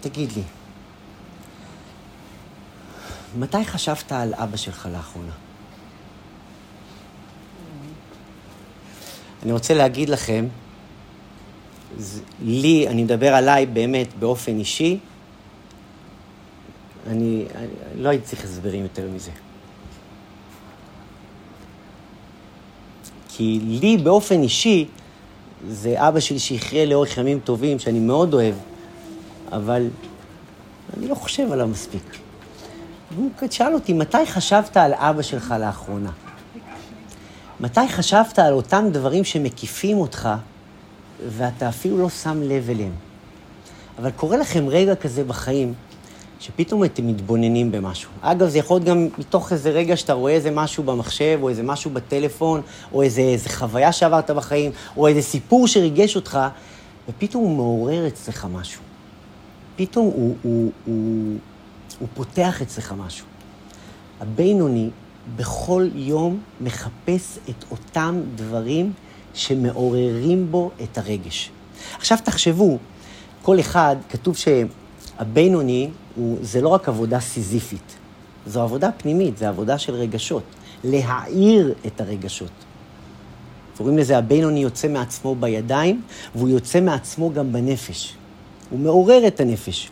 תגיד 0.00 0.32
לי, 0.32 0.42
מתי 3.38 3.64
חשבת 3.64 4.12
על 4.12 4.34
אבא 4.34 4.56
שלך 4.56 4.88
לאחרונה? 4.92 5.43
אני 9.44 9.52
רוצה 9.52 9.74
להגיד 9.74 10.08
לכם, 10.08 10.46
לי, 12.42 12.88
אני 12.88 13.04
מדבר 13.04 13.34
עליי 13.34 13.66
באמת 13.66 14.08
באופן 14.18 14.58
אישי, 14.58 14.98
אני, 17.06 17.44
אני 17.56 18.02
לא 18.02 18.08
הייתי 18.08 18.24
צריך 18.24 18.44
הסברים 18.44 18.82
יותר 18.82 19.08
מזה. 19.14 19.30
כי 23.28 23.60
לי 23.62 23.96
באופן 23.96 24.42
אישי, 24.42 24.86
זה 25.68 26.08
אבא 26.08 26.20
שלי 26.20 26.38
שיחיה 26.38 26.84
לאורך 26.84 27.18
ימים 27.18 27.40
טובים, 27.44 27.78
שאני 27.78 28.00
מאוד 28.00 28.34
אוהב, 28.34 28.54
אבל 29.52 29.88
אני 30.96 31.08
לא 31.08 31.14
חושב 31.14 31.52
עליו 31.52 31.68
מספיק. 31.68 32.16
והוא 33.14 33.30
שאל 33.50 33.74
אותי, 33.74 33.92
מתי 33.92 34.26
חשבת 34.26 34.76
על 34.76 34.94
אבא 34.94 35.22
שלך 35.22 35.54
לאחרונה? 35.60 36.10
מתי 37.64 37.88
חשבת 37.88 38.38
על 38.38 38.52
אותם 38.52 38.88
דברים 38.92 39.24
שמקיפים 39.24 39.98
אותך, 39.98 40.28
ואתה 41.28 41.68
אפילו 41.68 41.98
לא 41.98 42.08
שם 42.08 42.42
לב 42.42 42.70
אליהם? 42.70 42.92
אבל 43.98 44.10
קורה 44.10 44.36
לכם 44.36 44.68
רגע 44.68 44.94
כזה 44.94 45.24
בחיים, 45.24 45.74
שפתאום 46.40 46.84
אתם 46.84 47.06
מתבוננים 47.06 47.72
במשהו. 47.72 48.10
אגב, 48.20 48.48
זה 48.48 48.58
יכול 48.58 48.76
להיות 48.76 48.88
גם 48.88 49.08
מתוך 49.18 49.52
איזה 49.52 49.70
רגע 49.70 49.96
שאתה 49.96 50.12
רואה 50.12 50.32
איזה 50.32 50.50
משהו 50.50 50.82
במחשב, 50.82 51.38
או 51.42 51.48
איזה 51.48 51.62
משהו 51.62 51.90
בטלפון, 51.90 52.60
או 52.92 53.02
איזה, 53.02 53.20
איזה 53.20 53.48
חוויה 53.48 53.92
שעברת 53.92 54.30
בחיים, 54.30 54.72
או 54.96 55.06
איזה 55.06 55.22
סיפור 55.22 55.66
שריגש 55.66 56.16
אותך, 56.16 56.38
ופתאום 57.08 57.44
הוא 57.44 57.56
מעורר 57.56 58.06
אצלך 58.06 58.46
משהו. 58.52 58.82
פתאום 59.76 60.06
הוא, 60.06 60.36
הוא, 60.42 60.70
הוא, 60.84 61.36
הוא 61.98 62.08
פותח 62.14 62.62
אצלך 62.62 62.94
משהו. 62.98 63.26
הבינוני 64.20 64.90
בכל 65.36 65.88
יום 65.94 66.40
מחפש 66.60 67.38
את 67.50 67.64
אותם 67.70 68.20
דברים 68.34 68.92
שמעוררים 69.34 70.50
בו 70.50 70.70
את 70.82 70.98
הרגש. 70.98 71.50
עכשיו 71.98 72.18
תחשבו, 72.24 72.78
כל 73.42 73.60
אחד, 73.60 73.96
כתוב 74.08 74.36
שהבינוני 74.36 75.90
הוא, 76.16 76.38
זה 76.42 76.60
לא 76.60 76.68
רק 76.68 76.88
עבודה 76.88 77.20
סיזיפית, 77.20 77.96
זו 78.46 78.62
עבודה 78.62 78.92
פנימית, 78.92 79.38
זו 79.38 79.46
עבודה 79.46 79.78
של 79.78 79.94
רגשות. 79.94 80.42
להעיר 80.84 81.74
את 81.86 82.00
הרגשות. 82.00 82.50
קוראים 83.76 83.98
לזה 83.98 84.18
הבינוני 84.18 84.60
יוצא 84.60 84.88
מעצמו 84.88 85.34
בידיים, 85.34 86.02
והוא 86.34 86.48
יוצא 86.48 86.80
מעצמו 86.80 87.32
גם 87.32 87.52
בנפש. 87.52 88.14
הוא 88.70 88.80
מעורר 88.80 89.26
את 89.26 89.40
הנפש. 89.40 89.90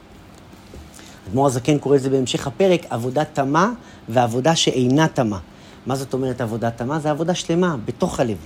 אדמו"ר 1.28 1.46
הזקן 1.46 1.78
קורא 1.78 1.96
לזה 1.96 2.10
בהמשך 2.10 2.46
הפרק 2.46 2.86
עבודה 2.90 3.24
תמה 3.24 3.72
ועבודה 4.08 4.56
שאינה 4.56 5.08
תמה. 5.08 5.38
מה 5.86 5.96
זאת 5.96 6.14
אומרת 6.14 6.40
עבודה 6.40 6.70
תמה? 6.70 6.98
זה 6.98 7.10
עבודה 7.10 7.34
שלמה, 7.34 7.76
בתוך 7.84 8.20
הלב. 8.20 8.36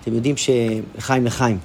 אתם 0.00 0.14
יודעים 0.14 0.36
ש... 0.36 0.50
לחיים 0.98 1.26
לחיים. 1.26 1.58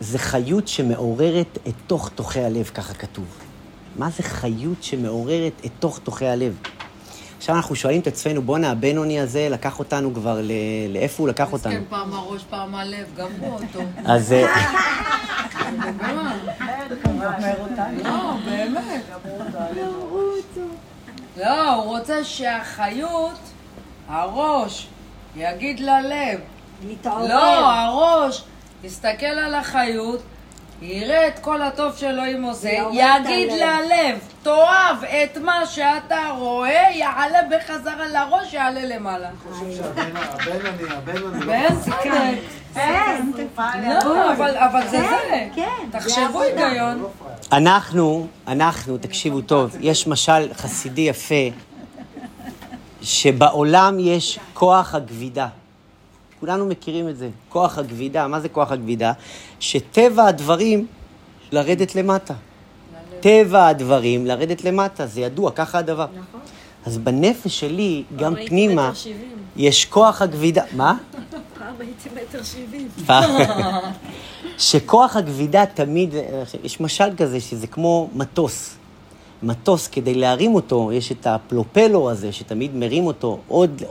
זה 0.00 0.18
חיות 0.18 0.68
שמעוררת 0.68 1.58
את 1.68 1.74
תוך 1.86 2.10
תוכי 2.14 2.40
הלב, 2.40 2.70
ככה 2.74 2.94
כתוב. 2.94 3.24
מה 3.96 4.10
זה 4.10 4.22
חיות 4.22 4.82
שמעוררת 4.82 5.52
את 5.66 5.70
תוך 5.78 5.98
תוכי 5.98 6.26
הלב? 6.26 6.56
עכשיו 7.38 7.56
אנחנו 7.56 7.76
שואלים 7.76 8.00
את 8.00 8.06
עצמנו, 8.06 8.42
בואנה, 8.42 8.70
הבינוני 8.70 9.20
הזה 9.20 9.48
לקח 9.50 9.78
אותנו 9.78 10.14
כבר 10.14 10.40
ל... 10.42 10.52
לאיפה 10.88 11.22
הוא 11.22 11.28
לקח 11.28 11.52
אותנו? 11.52 11.72
מסכן, 11.72 11.84
פעם 11.88 12.12
הראש, 12.12 12.42
פעם 12.50 12.74
הלב, 12.74 13.06
גם 13.16 13.28
פה 13.40 13.46
אותו. 13.46 13.80
אז 14.04 14.32
אה, 14.32 14.46
לא, 18.04 18.36
באמת. 18.44 19.02
לא, 21.36 21.74
הוא 21.74 21.84
רוצה 21.84 22.24
שהחיות, 22.24 23.38
הראש, 24.08 24.88
יגיד 25.36 25.80
ללב. 25.80 26.40
להתעורר. 26.86 27.28
לא, 27.28 27.70
הראש 27.70 28.44
יסתכל 28.84 29.26
על 29.26 29.54
החיות, 29.54 30.22
יראה 30.82 31.28
את 31.28 31.38
כל 31.38 31.62
הטוב 31.62 31.96
שאלוהים 31.96 32.42
עושה, 32.42 32.70
יגיד. 32.92 33.52
ללב, 33.52 34.18
תאהב 34.42 35.04
את 35.04 35.38
מה 35.38 35.66
שאתה 35.66 36.30
רואה, 36.38 36.84
יעלה 36.92 37.38
בחזרה 37.50 38.08
לראש, 38.08 38.52
יעלה 38.52 38.84
למעלה. 38.84 39.28
אני 39.28 39.36
חושב 39.52 39.82
שהבינוני, 39.82 40.94
הבינוני, 40.94 41.40
לא 41.46 41.52
ואין 41.52 41.80
ספק. 41.80 42.02
כן, 42.74 43.26
לא, 44.04 44.32
אבל 44.32 44.88
זה 44.88 45.00
זה. 45.00 45.46
כן, 45.54 45.64
זה 45.92 45.98
תחשבו. 45.98 46.40
היגיון. 46.40 46.98
לא. 46.98 47.08
אנחנו, 47.52 48.26
אנחנו, 48.48 48.98
תקשיבו 48.98 49.40
טוב, 49.40 49.76
יש 49.80 50.06
משל 50.06 50.48
חסידי 50.54 51.00
יפה, 51.00 51.34
שבעולם 53.02 53.96
יש 53.98 54.38
כוח 54.54 54.94
הגבידה. 54.94 55.48
כולנו 56.40 56.66
מכירים 56.66 57.08
את 57.08 57.16
זה, 57.16 57.28
כוח 57.48 57.78
הגבידה. 57.78 58.28
מה 58.28 58.40
זה 58.40 58.48
כוח 58.48 58.72
הגבידה? 58.72 59.12
שטבע 59.60 60.26
הדברים 60.26 60.86
לרדת 61.52 61.94
למטה. 61.94 62.34
טבע 63.20 63.66
הדברים 63.66 64.26
לרדת 64.26 64.64
למטה, 64.64 65.06
זה 65.06 65.20
ידוע, 65.20 65.50
ככה 65.50 65.78
הדבר. 65.78 66.06
נכון. 66.10 66.40
אז 66.86 66.98
בנפש 66.98 67.60
שלי, 67.60 68.02
גם 68.16 68.34
פנימה. 68.46 68.92
יש 69.56 69.84
כוח 69.84 70.22
הגבידה. 70.22 70.62
מה? 70.76 70.94
פעם 71.58 71.74
הייתי 71.78 72.08
מטר 72.14 72.42
שבעים. 72.42 72.88
שכוח 74.58 75.16
הגבידה 75.16 75.66
תמיד, 75.66 76.14
יש 76.64 76.80
משל 76.80 77.16
כזה 77.16 77.40
שזה 77.40 77.66
כמו 77.66 78.08
מטוס. 78.14 78.74
מטוס, 79.42 79.88
כדי 79.88 80.14
להרים 80.14 80.54
אותו, 80.54 80.90
יש 80.92 81.12
את 81.12 81.26
הפלופלו 81.26 82.10
הזה 82.10 82.32
שתמיד 82.32 82.74
מרים 82.74 83.06
אותו 83.06 83.38
עוד, 83.48 83.82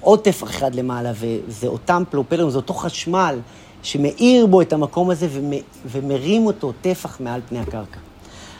עוד, 0.00 0.20
טפח 0.20 0.50
אחד 0.50 0.74
למעלה, 0.74 1.12
וזה 1.14 1.66
אותם 1.66 2.02
פלופלורים, 2.10 2.50
זה 2.50 2.56
אותו 2.56 2.74
חשמל 2.74 3.38
שמאיר 3.82 4.46
בו 4.46 4.60
את 4.60 4.72
המקום 4.72 5.10
הזה 5.10 5.28
ומ, 5.30 5.52
ומרים 5.86 6.46
אותו 6.46 6.72
טפח 6.82 7.20
מעל 7.20 7.40
פני 7.48 7.58
הקרקע. 7.58 7.98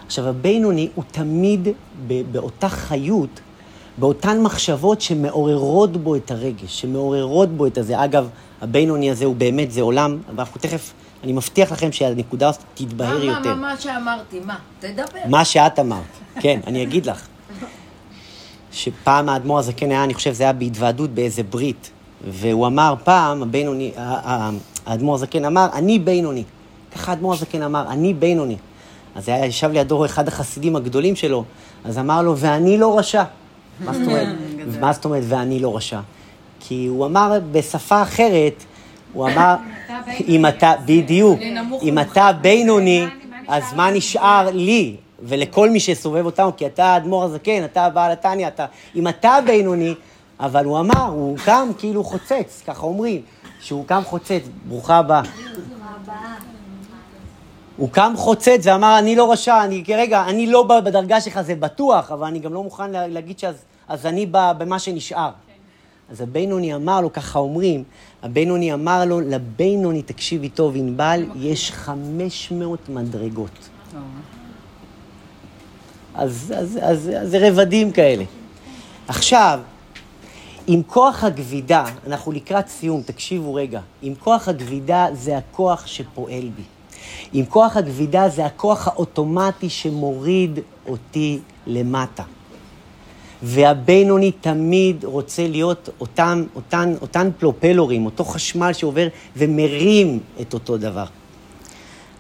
עכשיו, 0.07 0.29
הבינוני 0.29 0.89
הוא 0.95 1.05
תמיד 1.11 1.69
ב, 2.07 2.23
באותה 2.33 2.69
חיות, 2.69 3.41
באותן 3.99 4.41
מחשבות 4.41 5.01
שמעוררות 5.01 5.97
בו 5.97 6.17
את 6.17 6.31
הרגש, 6.31 6.81
שמעוררות 6.81 7.49
בו 7.49 7.67
את 7.67 7.79
הזה. 7.79 8.05
אגב, 8.05 8.29
הבינוני 8.61 9.11
הזה 9.11 9.25
הוא 9.25 9.37
באמת, 9.37 9.73
זה 9.73 9.81
עולם, 9.81 10.19
ואנחנו 10.37 10.61
תכף, 10.61 10.93
אני 11.25 11.33
מבטיח 11.33 11.73
לכם 11.73 11.93
שהנקודה 11.93 12.49
הזאת 12.49 12.63
תתבהר 12.75 13.19
מה, 13.19 13.25
יותר. 13.25 13.55
מה, 13.55 13.55
מה 13.55 13.77
שאמרתי, 13.77 14.41
מה? 14.41 14.57
תדבר. 14.81 15.19
מה 15.29 15.45
שאת 15.45 15.79
אמרת, 15.79 16.03
כן, 16.41 16.61
אני 16.67 16.83
אגיד 16.83 17.07
לך. 17.07 17.27
שפעם 18.73 19.29
האדמו"ר 19.29 19.59
הזקן 19.59 19.91
היה, 19.91 20.05
אני 20.05 20.15
חושב, 20.15 20.33
זה 20.33 20.43
היה 20.43 20.53
בהתוועדות 20.53 21.11
באיזה 21.11 21.43
ברית. 21.43 21.91
והוא 22.29 22.67
אמר 22.67 22.95
פעם, 23.05 23.43
הבינוני, 23.43 23.93
האדמו"ר 24.87 25.15
הזקן 25.15 25.45
אמר, 25.45 25.69
אני 25.73 25.99
בינוני. 25.99 26.45
ככה 26.95 27.13
האדמו"ר 27.13 27.33
הזקן 27.33 27.63
אמר, 27.63 27.85
אני 27.89 28.15
בינוני. 28.15 28.57
אז 29.15 29.29
היה, 29.29 29.47
ישב 29.47 29.71
לידו 29.73 30.05
אחד 30.05 30.29
החסידים 30.29 30.77
הגדולים 30.77 31.17
שלו, 31.17 31.45
אז 31.85 31.99
אמר 31.99 32.23
לו, 32.23 32.37
ואני 32.37 32.79
לא 32.79 32.99
רשע. 32.99 33.25
מה 33.81 33.93
זאת 33.93 34.07
אומרת? 34.07 34.29
מה 34.81 34.93
זאת 34.93 35.05
אומרת, 35.05 35.23
ואני 35.29 35.61
לא 35.61 35.77
רשע? 35.77 36.01
כי 36.61 36.87
הוא 36.87 37.07
אמר 37.07 37.39
בשפה 37.53 38.03
אחרת, 38.03 38.65
הוא 39.13 39.29
אמר, 39.29 39.55
אם 40.29 40.47
אתה, 40.47 40.73
בדיוק, 40.87 41.41
אם. 41.83 41.99
אתה 41.99 42.31
בינוני, 42.41 43.05
אז 43.49 43.63
מה 43.77 43.91
נשאר 43.91 44.49
לי 44.53 44.97
ולכל 45.23 45.71
מי 45.71 45.81
שסובב 45.81 46.27
אותנו? 46.27 46.57
כי 46.57 46.67
אתה 46.67 46.85
האדמו"ר 46.85 47.25
הזקן, 47.25 47.65
אתה 47.65 47.85
הבעל 47.85 48.13
התניא, 48.13 48.49
אתה... 48.49 48.67
אם 48.97 49.09
אתה 49.09 49.39
בינוני, 49.47 49.95
אבל 50.41 50.65
הוא 50.65 50.81
אמר, 50.81 51.05
הוא 51.11 51.39
קם 51.39 51.71
כאילו 51.79 52.05
חוצץ, 52.05 52.63
ככה 52.67 52.87
אומרים, 52.87 53.21
שהוא 53.63 53.87
קם 53.87 54.03
חוצץ, 54.05 54.43
ברוכה 54.69 54.97
הבאה. 54.97 55.23
הוא 57.77 57.89
קם 57.91 58.13
חוצץ 58.17 58.61
ואמר, 58.65 58.99
אני 58.99 59.17
לא 59.17 59.33
רשע, 59.33 59.65
אני, 59.65 59.85
רגע, 59.97 60.25
אני 60.29 60.47
לא 60.47 60.63
בדרגה 60.85 61.21
שלך, 61.21 61.41
זה 61.41 61.55
בטוח, 61.55 62.13
אבל 62.13 62.27
אני 62.27 62.39
גם 62.39 62.55
לא 62.55 62.63
מוכן 62.63 62.91
לה- 62.91 63.07
להגיד 63.07 63.39
שאז 63.39 63.55
אז 63.89 64.07
אני 64.07 64.27
ב- 64.31 64.53
במה 64.59 64.79
שנשאר. 64.79 65.31
אז 66.11 66.21
הבינוני 66.21 66.75
אמר 66.75 67.01
לו, 67.01 67.13
ככה 67.13 67.39
אומרים, 67.39 67.85
הבינוני 68.23 68.75
אמר 68.75 69.05
לו, 69.05 69.21
לבינוני, 69.21 70.03
תקשיבי 70.03 70.49
טוב, 70.49 70.77
ענבל, 70.77 71.25
יש 71.37 71.71
500 71.73 72.89
מדרגות. 72.89 73.51
אז, 76.15 76.55
אז, 76.57 76.79
אז, 76.83 77.11
אז 77.23 77.31
זה 77.31 77.49
רבדים 77.49 77.93
כאלה. 77.93 78.25
עכשיו, 79.09 79.61
עם 80.67 80.83
כוח 80.87 81.25
הגבידה, 81.25 81.85
אנחנו 82.07 82.33
לקראת 82.33 82.69
סיום, 82.69 83.03
תקשיבו 83.03 83.55
רגע. 83.55 83.81
עם 84.03 84.15
כוח 84.15 84.49
הגבידה 84.49 85.07
זה 85.13 85.37
הכוח 85.37 85.87
שפועל 85.87 86.49
בי. 86.57 86.63
עם 87.33 87.45
כוח 87.45 87.77
הגבידה 87.77 88.29
זה 88.29 88.47
הכוח 88.47 88.89
האוטומטי 88.89 89.69
שמוריד 89.69 90.61
אותי 90.89 91.39
למטה. 91.67 92.23
והבינוני 93.43 94.33
תמיד 94.33 95.05
רוצה 95.05 95.49
להיות 95.49 95.89
אותם, 96.01 96.45
אותן, 96.55 96.95
אותן 97.01 97.31
פלופלורים, 97.39 98.07
אותו 98.07 98.25
חשמל 98.25 98.73
שעובר 98.73 99.09
ומרים 99.37 100.19
את 100.41 100.55
אותו 100.55 100.77
דבר. 100.77 101.05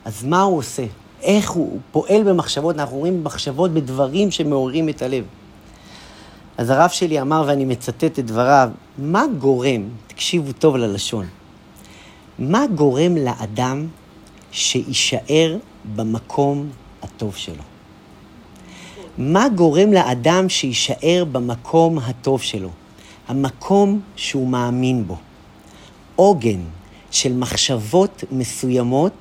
אז 0.04 0.24
מה 0.24 0.42
הוא 0.42 0.58
עושה? 0.58 0.84
איך 1.22 1.50
הוא, 1.50 1.70
הוא 1.70 1.80
פועל 1.92 2.22
במחשבות, 2.22 2.78
אנחנו 2.78 2.96
רואים 2.96 3.24
מחשבות 3.24 3.70
בדברים 3.70 4.30
שמעוררים 4.30 4.88
את 4.88 5.02
הלב. 5.02 5.24
אז 6.62 6.70
הרב 6.70 6.90
שלי 6.90 7.20
אמר, 7.20 7.44
ואני 7.46 7.64
מצטט 7.64 8.04
את 8.04 8.26
דבריו, 8.26 8.70
מה 8.98 9.24
גורם, 9.38 9.82
תקשיבו 10.06 10.52
טוב 10.52 10.76
ללשון, 10.76 11.26
מה 12.38 12.66
גורם 12.74 13.16
לאדם 13.16 13.86
שיישאר 14.52 15.56
במקום 15.94 16.70
הטוב 17.02 17.36
שלו? 17.36 17.62
מה 19.18 19.48
גורם 19.48 19.92
לאדם 19.92 20.48
שיישאר 20.48 21.24
במקום 21.32 21.98
הטוב 21.98 22.42
שלו? 22.42 22.70
המקום 23.28 24.00
שהוא 24.16 24.48
מאמין 24.48 25.06
בו. 25.06 25.16
עוגן 26.16 26.60
של 27.10 27.32
מחשבות 27.32 28.24
מסוימות 28.32 29.12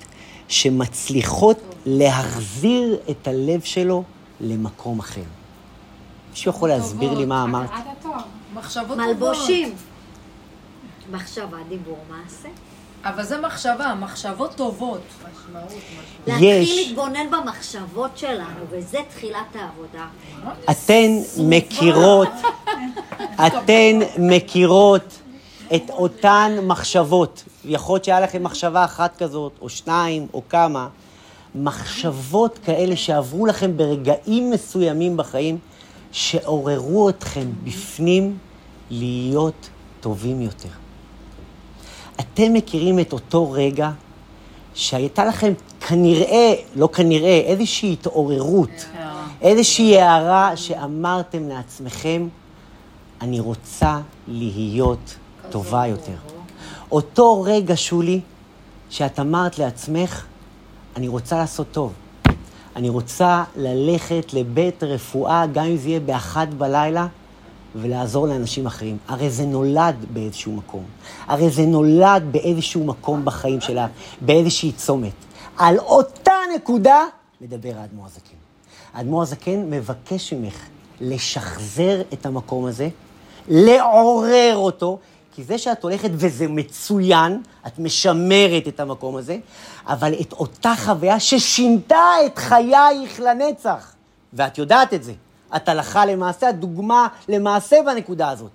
שמצליחות 0.47 1.59
להחזיר 1.85 2.97
את 3.09 3.27
הלב 3.27 3.61
שלו 3.61 4.03
למקום 4.41 4.99
אחר. 4.99 5.40
מישהו 6.31 6.51
יכול 6.51 6.69
להסביר 6.69 7.13
לי 7.13 7.25
מה 7.25 7.43
אמרת? 7.43 7.69
מחשבות 8.53 8.87
טובות. 8.87 9.07
מלבושים. 9.07 9.75
מחשבה, 11.11 11.57
דיבור, 11.69 11.97
מעשה. 12.09 12.49
אבל 13.03 13.23
זה 13.23 13.37
מחשבה, 13.37 13.93
מחשבות 13.99 14.55
טובות. 14.55 15.01
משמעות, 15.17 15.65
משמעות. 15.65 16.41
יש. 16.41 16.69
להתחיל 16.69 16.87
להתבונן 16.87 17.31
במחשבות 17.31 18.17
שלנו, 18.17 18.65
וזה 18.69 18.97
תחילת 19.09 19.55
העבודה. 19.55 20.05
אתן 20.71 21.11
מכירות, 21.37 22.29
אתן 23.47 23.99
מכירות 24.17 25.19
את 25.75 25.89
אותן 25.89 26.57
מחשבות. 26.63 27.43
ויכול 27.65 27.95
להיות 27.95 28.05
שהיה 28.05 28.19
לכם 28.19 28.43
מחשבה 28.43 28.85
אחת 28.85 29.17
כזאת, 29.17 29.51
או 29.61 29.69
שניים, 29.69 30.27
או 30.33 30.41
כמה, 30.49 30.87
מחשבות 31.55 32.59
כאלה 32.65 32.95
שעברו 32.95 33.45
לכם 33.45 33.77
ברגעים 33.77 34.51
מסוימים 34.51 35.17
בחיים, 35.17 35.57
שעוררו 36.11 37.09
אתכם 37.09 37.47
בפנים 37.63 38.37
להיות 38.89 39.69
טובים 39.99 40.41
יותר. 40.41 40.69
אתם 42.19 42.53
מכירים 42.53 42.99
את 42.99 43.13
אותו 43.13 43.51
רגע 43.51 43.91
שהייתה 44.73 45.25
לכם 45.25 45.53
כנראה, 45.87 46.53
לא 46.75 46.89
כנראה, 46.93 47.41
איזושהי 47.45 47.93
התעוררות, 47.93 48.85
איזושהי 49.41 50.01
הערה 50.01 50.57
שאמרתם 50.57 51.49
לעצמכם, 51.49 52.27
אני 53.21 53.39
רוצה 53.39 53.99
להיות 54.27 55.15
טובה 55.49 55.87
יותר. 55.87 56.15
אותו 56.91 57.41
רגע, 57.41 57.73
שולי, 57.77 58.19
שאת 58.89 59.19
אמרת 59.19 59.59
לעצמך, 59.59 60.25
אני 60.95 61.07
רוצה 61.07 61.37
לעשות 61.37 61.67
טוב. 61.71 61.93
אני 62.75 62.89
רוצה 62.89 63.43
ללכת 63.55 64.33
לבית 64.33 64.83
רפואה, 64.83 65.45
גם 65.53 65.65
אם 65.65 65.77
זה 65.77 65.89
יהיה 65.89 65.99
באחת 65.99 66.47
בלילה, 66.47 67.07
ולעזור 67.75 68.27
לאנשים 68.27 68.65
אחרים. 68.65 68.97
הרי 69.07 69.29
זה 69.29 69.45
נולד 69.45 69.95
באיזשהו 70.13 70.51
מקום. 70.51 70.83
הרי 71.27 71.49
זה 71.49 71.65
נולד 71.65 72.23
באיזשהו 72.31 72.83
מקום 72.83 73.25
בחיים 73.25 73.61
שלך, 73.61 73.89
באיזושהי 74.21 74.71
צומת. 74.71 75.11
על 75.57 75.77
אותה 75.77 76.33
נקודה 76.55 77.05
מדבר 77.41 77.71
האדמו"ר 77.77 78.05
הזקן. 78.05 78.35
האדמו"ר 78.93 79.21
הזקן 79.21 79.69
מבקש 79.69 80.33
ממך 80.33 80.65
לשחזר 81.01 82.01
את 82.13 82.25
המקום 82.25 82.65
הזה, 82.65 82.89
לעורר 83.47 84.53
אותו, 84.55 84.99
כי 85.41 85.45
זה 85.45 85.57
שאת 85.57 85.83
הולכת 85.83 86.09
וזה 86.13 86.47
מצוין, 86.47 87.41
את 87.67 87.79
משמרת 87.79 88.67
את 88.67 88.79
המקום 88.79 89.15
הזה, 89.15 89.37
אבל 89.87 90.13
את 90.21 90.33
אותה 90.33 90.73
חוויה 90.85 91.19
ששינתה 91.19 92.05
את 92.25 92.37
חייך 92.37 93.19
לנצח, 93.19 93.93
ואת 94.33 94.57
יודעת 94.57 94.93
את 94.93 95.03
זה. 95.03 95.13
את 95.55 95.69
הלכה 95.69 96.05
למעשה, 96.05 96.49
הדוגמה 96.49 97.07
למעשה 97.29 97.77
בנקודה 97.85 98.29
הזאת. 98.29 98.51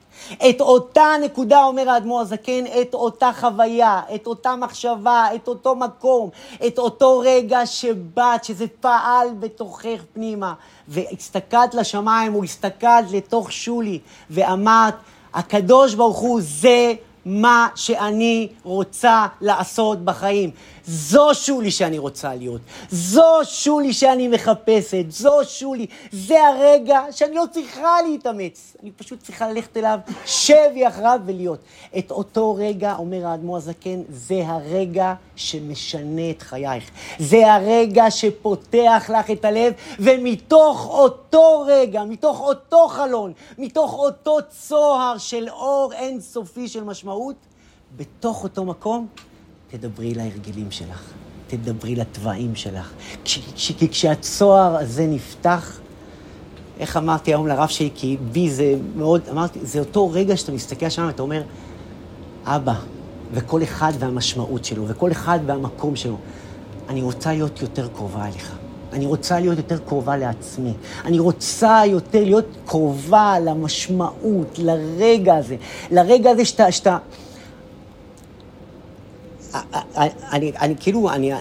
את 0.49 0.61
אותה 0.61 1.05
נקודה, 1.25 1.65
אומר 1.65 1.91
האדמו"ר 1.91 2.21
הזקן, 2.21 2.65
את 2.81 2.95
אותה 2.95 3.31
חוויה, 3.41 4.01
את 4.15 4.27
אותה 4.27 4.57
מחשבה, 4.57 5.27
את 5.35 5.49
אותו 5.49 5.77
מקום, 5.77 6.31
את 6.67 6.79
אותו 6.79 7.23
רגע 7.25 7.67
שבאת, 7.67 8.45
שזה 8.45 8.65
פעל 8.81 9.29
בתוכך 9.41 10.01
פנימה, 10.13 10.55
והסתכלת 10.89 11.75
לשמיים, 11.75 12.35
או 12.35 12.45
הסתכלת 12.45 13.11
לתוך 13.11 13.53
שולי, 13.53 13.99
ואמרת, 14.31 14.95
הקדוש 15.37 15.95
ברוך 15.95 16.19
הוא 16.19 16.41
זה 16.43 16.95
מה 17.27 17.69
שאני 17.75 18.49
רוצה 18.63 19.27
לעשות 19.41 20.05
בחיים. 20.05 20.51
זו 20.87 21.35
שולי 21.35 21.71
שאני 21.71 21.99
רוצה 21.99 22.35
להיות, 22.35 22.61
זו 22.91 23.41
שולי 23.45 23.93
שאני 23.93 24.29
מחפשת, 24.29 25.05
זו 25.09 25.39
שולי, 25.45 25.87
זה 26.13 26.47
הרגע 26.47 27.01
שאני 27.11 27.35
לא 27.35 27.45
צריכה 27.53 27.97
להתאמץ, 28.09 28.77
אני 28.83 28.91
פשוט 28.91 29.23
צריכה 29.23 29.49
ללכת 29.49 29.77
אליו, 29.77 29.99
שבי 30.27 30.89
אחריו 30.89 31.21
ולהיות. 31.27 31.59
את 31.99 32.11
אותו 32.11 32.55
רגע, 32.55 32.95
אומר 32.99 33.27
האדמו"ר 33.27 33.57
הזקן, 33.57 34.03
זה 34.09 34.43
הרגע 34.47 35.15
שמשנה 35.37 36.31
את 36.31 36.43
חייך. 36.43 36.91
זה 37.19 37.53
הרגע 37.53 38.11
שפותח 38.11 39.11
לך 39.19 39.31
את 39.31 39.45
הלב, 39.45 39.73
ומתוך 39.99 40.87
אותו 40.89 41.65
רגע, 41.67 42.05
מתוך 42.05 42.41
אותו 42.41 42.89
חלון, 42.89 43.33
מתוך 43.59 43.95
אותו 43.95 44.39
צוהר 44.49 45.19
של 45.19 45.49
אור 45.49 45.93
אינסופי 45.93 46.69
של 46.69 46.85
משמעות, 46.85 47.37
בתוך 47.97 48.45
אותו 48.45 48.65
מקום, 48.65 49.07
תדברי 49.71 50.15
להרגלים 50.15 50.71
שלך, 50.71 51.03
תדברי 51.47 51.95
לתוואים 51.95 52.55
שלך. 52.55 52.93
כש, 53.25 53.39
כש, 53.55 53.73
כשהצוהר 53.91 54.77
הזה 54.77 55.07
נפתח, 55.07 55.81
איך 56.81 56.97
אמרתי 56.97 57.31
היום 57.31 57.47
לרב 57.47 57.69
שלי, 57.69 57.91
כי 57.95 58.17
בי 58.33 58.51
זה 58.51 58.75
מאוד, 58.97 59.21
אמרתי, 59.31 59.59
זה 59.63 59.79
אותו 59.79 60.11
רגע 60.11 60.37
שאתה 60.37 60.53
מסתכל 60.53 60.89
שם 60.89 61.07
ואתה 61.07 61.23
אומר, 61.23 61.43
אבא, 62.45 62.75
וכל 63.33 63.63
אחד 63.63 63.93
והמשמעות 63.99 64.65
שלו, 64.65 64.89
וכל 64.89 65.13
אחד 65.13 65.39
והמקום 65.47 65.97
שלו. 65.97 66.17
אני 66.89 67.03
רוצה 67.03 67.33
להיות 67.33 67.63
יותר 67.63 67.89
קרובה 67.89 68.25
אליך. 68.27 68.53
אני 68.93 69.07
רוצה 69.07 69.41
להיות 69.41 69.59
יותר 69.59 69.79
קרובה 69.79 70.17
לעצמי. 70.17 70.73
אני 71.05 71.19
רוצה 71.19 71.83
יותר 71.87 72.25
להיות 72.25 72.47
קרובה 72.67 73.39
למשמעות, 73.45 74.59
לרגע 74.59 75.35
הזה. 75.35 75.57
לרגע 75.91 76.31
הזה 76.31 76.45
שאתה... 76.45 76.73
שאתה 76.73 76.99
אני, 80.33 80.53
אני 80.61 80.75
כאילו, 80.81 81.11
אני... 81.11 81.33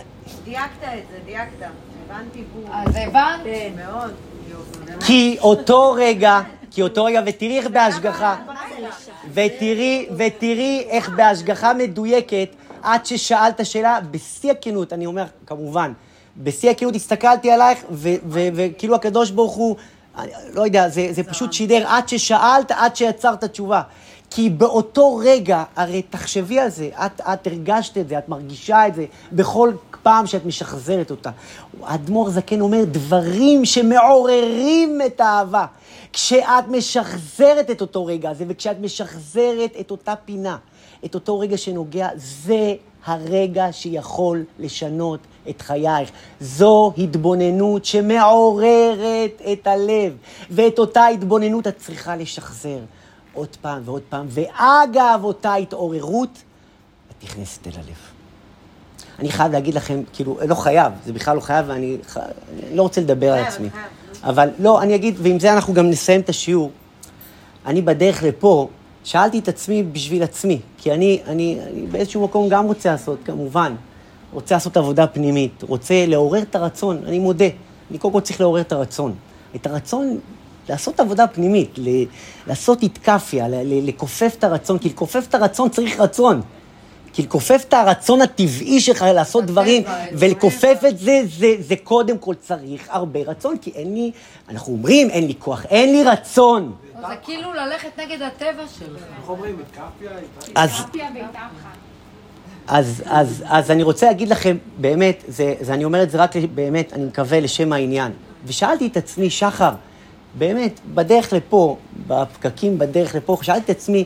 דייקת 0.44 0.72
את 0.84 1.04
זה, 1.12 1.18
דייקת. 1.26 1.68
הבנתי 2.10 2.44
בול. 2.54 2.64
אז 2.74 2.96
הבנת? 2.96 3.42
כן, 3.44 3.72
מאוד. 3.86 4.14
כי 5.06 5.38
אותו 5.40 5.92
רגע, 5.92 6.42
כי 6.72 6.82
אותו 6.82 7.06
רגע, 7.06 7.22
ותראי 7.26 7.58
איך 7.58 7.68
בהשגחה, 7.68 8.36
ותראי, 9.34 10.08
ותראי 10.18 10.86
איך 10.90 11.10
בהשגחה 11.10 11.74
מדויקת, 11.74 12.50
עד 12.84 13.06
ששאלת 13.06 13.66
שאלה, 13.66 14.00
בשיא 14.12 14.52
הכנות, 14.52 14.94
אני 14.94 15.06
אומר, 15.06 15.26
כמובן, 15.46 15.94
בשיא 16.38 16.70
הכנות 16.70 16.96
הסתכלתי 16.96 17.52
עלייך, 17.52 17.80
ו- 17.92 18.10
ו- 18.30 18.48
וכאילו 18.54 18.96
הקדוש 18.96 19.32
ברוך 19.32 19.54
הוא, 19.56 19.76
אני 20.18 20.32
לא 20.54 20.62
יודע, 20.62 20.90
זה, 20.90 21.08
זה 21.12 21.24
פשוט 21.24 21.54
שידר 21.54 21.88
עד 21.88 22.10
ששאלת, 22.10 22.72
עד 22.72 22.96
שיצרת 22.96 23.44
תשובה. 23.44 23.82
כי 24.36 24.50
באותו 24.50 25.16
רגע, 25.16 25.64
הרי 25.76 26.02
תחשבי 26.02 26.60
על 26.60 26.70
זה, 26.70 26.90
את, 27.06 27.22
את 27.22 27.48
הרגשת 27.48 27.98
את 27.98 28.10
זה, 28.10 28.18
את 28.18 28.30
מרגישה 28.30 28.88
את 28.88 28.96
זה 28.96 29.06
בכל 29.32 29.72
פעם 30.04 30.28
שאת 30.28 30.46
משחזרת 30.46 31.12
אותה. 31.12 31.30
האדמו"ר 31.84 32.30
זקן 32.30 32.62
אומר 32.62 32.84
דברים 32.86 33.66
שמעוררים 33.66 35.02
את 35.06 35.22
האהבה. 35.22 35.66
כשאת 36.14 36.68
משחזרת 36.68 37.72
את 37.72 37.82
אותו 37.82 38.06
רגע 38.06 38.30
הזה, 38.30 38.46
וכשאת 38.48 38.80
משחזרת 38.82 39.72
את 39.80 39.92
אותה 39.92 40.14
פינה, 40.26 40.58
את 41.06 41.16
אותו 41.16 41.40
רגע 41.40 41.58
שנוגע, 41.58 42.08
זה 42.16 42.74
הרגע 43.06 43.68
שיכול 43.72 44.44
לשנות 44.60 45.20
את 45.50 45.62
חייך. 45.62 46.10
זו 46.40 46.94
התבוננות 46.98 47.86
שמעוררת 47.86 49.42
את 49.52 49.68
הלב, 49.68 50.18
ואת 50.52 50.80
אותה 50.80 51.08
התבוננות 51.08 51.68
את 51.68 51.78
צריכה 51.78 52.16
לשחזר. 52.16 52.80
עוד 53.36 53.58
פעם 53.62 53.82
ועוד 53.86 54.02
פעם, 54.10 54.26
ואגב 54.30 55.20
אותה 55.24 55.54
התעוררות, 55.54 56.44
את 57.10 57.24
נכנסת 57.24 57.68
אל 57.68 57.72
הלב. 57.76 58.16
אני 59.20 59.32
חייב 59.32 59.52
להגיד 59.52 59.74
לכם, 59.74 60.02
כאילו, 60.14 60.38
לא 60.48 60.56
חייב, 60.56 60.94
זה 61.06 61.14
בכלל 61.14 61.36
לא 61.36 61.42
חייב, 61.42 61.66
ואני 61.70 61.98
ח... 62.08 62.18
לא 62.74 62.82
רוצה 62.82 63.02
לדבר 63.02 63.34
על 63.34 63.44
עצמי. 63.44 63.70
אבל 64.24 64.50
לא, 64.60 64.82
אני 64.82 64.96
אגיד, 64.96 65.16
ועם 65.18 65.40
זה 65.40 65.54
אנחנו 65.54 65.74
גם 65.74 65.90
נסיים 65.90 66.22
את 66.22 66.30
השיעור. 66.30 66.72
אני 67.66 67.82
בדרך 67.82 68.24
לפה, 68.24 68.70
שאלתי 69.04 69.40
את 69.40 69.48
עצמי 69.48 69.84
בשביל 69.84 70.24
עצמי, 70.24 70.60
כי 70.78 70.94
אני, 70.94 71.22
אני, 71.28 71.60
אני 71.72 71.82
באיזשהו 71.82 72.24
מקום 72.24 72.50
גם 72.50 72.66
רוצה 72.66 72.92
לעשות, 72.92 73.20
כמובן, 73.26 73.76
רוצה 74.34 74.56
לעשות 74.56 74.78
עבודה 74.78 75.08
פנימית, 75.08 75.64
רוצה 75.64 76.06
לעורר 76.08 76.42
את 76.42 76.56
הרצון, 76.56 77.02
אני 77.06 77.20
מודה. 77.20 77.46
אני 77.92 77.98
קודם 77.98 78.14
כל 78.14 78.22
צריך 78.22 78.42
לעורר 78.42 78.62
את 78.62 78.72
הרצון. 78.72 79.16
את 79.56 79.68
הרצון 79.68 80.20
לעשות 80.70 81.00
עבודה 81.00 81.28
פנימית, 81.28 81.70
ל- 81.78 82.04
לעשות 82.48 82.84
איתקפיה, 82.84 83.48
ל- 83.48 83.56
ל- 83.56 83.88
לכופף 83.88 84.36
את 84.40 84.44
הרצון, 84.44 84.78
כי 84.80 84.90
לכופף 84.90 85.26
את 85.30 85.36
הרצון 85.36 85.70
צריך 85.70 86.00
רצון. 86.00 86.42
כי 87.14 87.22
לכופף 87.22 87.64
את 87.68 87.74
הרצון 87.74 88.22
הטבעי 88.22 88.82
שלך 88.82 89.02
לעשות 89.14 89.46
דברים, 89.46 89.84
ולכופף 90.14 90.80
את 90.88 90.98
זה, 91.00 91.22
זה, 91.38 91.56
זה 91.60 91.76
קודם 91.84 92.18
כל 92.18 92.36
צריך 92.36 92.88
הרבה 92.90 93.20
רצון, 93.20 93.58
כי 93.58 93.72
אין 93.76 93.94
לי, 93.94 94.12
אנחנו 94.50 94.74
אומרים, 94.74 95.10
אין 95.10 95.28
לי 95.28 95.34
כוח, 95.40 95.66
אין 95.66 95.92
לי 95.92 96.04
רצון. 96.04 96.72
זה 97.02 97.16
כאילו 97.24 97.54
ללכת 97.54 98.00
נגד 98.00 98.22
הטבע 98.22 98.64
שלך. 98.80 98.90
איך 99.22 99.30
אומרים? 99.30 99.58
איתקפיה? 99.60 100.12
אז, 100.56 100.72
אז, 102.68 103.04
אז, 103.06 103.44
אז 103.48 103.72
אני 103.72 103.84
רוצה 103.84 104.06
להגיד 104.06 104.30
לכם, 104.30 104.58
באמת, 104.78 105.24
זה, 105.28 105.54
זה, 105.62 105.74
אני 105.74 105.86
אומר 105.86 106.04
את 106.04 106.12
זה 106.12 106.18
רק 106.18 106.32
באמת, 106.56 106.94
אני 106.94 107.06
מקווה, 107.06 107.40
לשם 107.40 107.74
העניין. 107.74 108.12
ושאלתי 108.46 108.88
את 108.88 108.98
עצמי, 108.98 109.30
שחר, 109.30 109.72
באמת, 110.38 110.80
בדרך 110.94 111.34
לפה, 111.34 111.78
בפקקים 112.08 112.80
בדרך 112.80 113.16
לפה, 113.16 113.38
שאלתי 113.42 113.72
את 113.72 113.78
עצמי, 113.78 114.04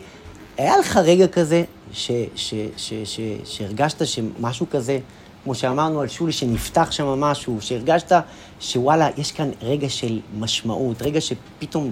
היה 0.58 0.78
לך 0.78 0.98
רגע 0.98 1.28
כזה 1.28 1.64
ש, 1.94 2.12
ש, 2.36 2.54
ש, 2.78 2.94
ש, 3.04 3.20
שהרגשת 3.44 4.08
שמשהו 4.08 4.66
כזה, 4.70 5.00
כמו 5.44 5.56
שאמרנו 5.56 6.02
על 6.02 6.08
שולי, 6.08 6.32
שנפתח 6.32 6.92
שם 6.92 7.06
משהו, 7.06 7.58
שהרגשת 7.62 8.12
שוואלה, 8.60 9.10
יש 9.18 9.32
כאן 9.32 9.50
רגע 9.62 9.90
של 9.90 10.20
משמעות, 10.40 11.02
רגע 11.02 11.20
שפתאום 11.22 11.92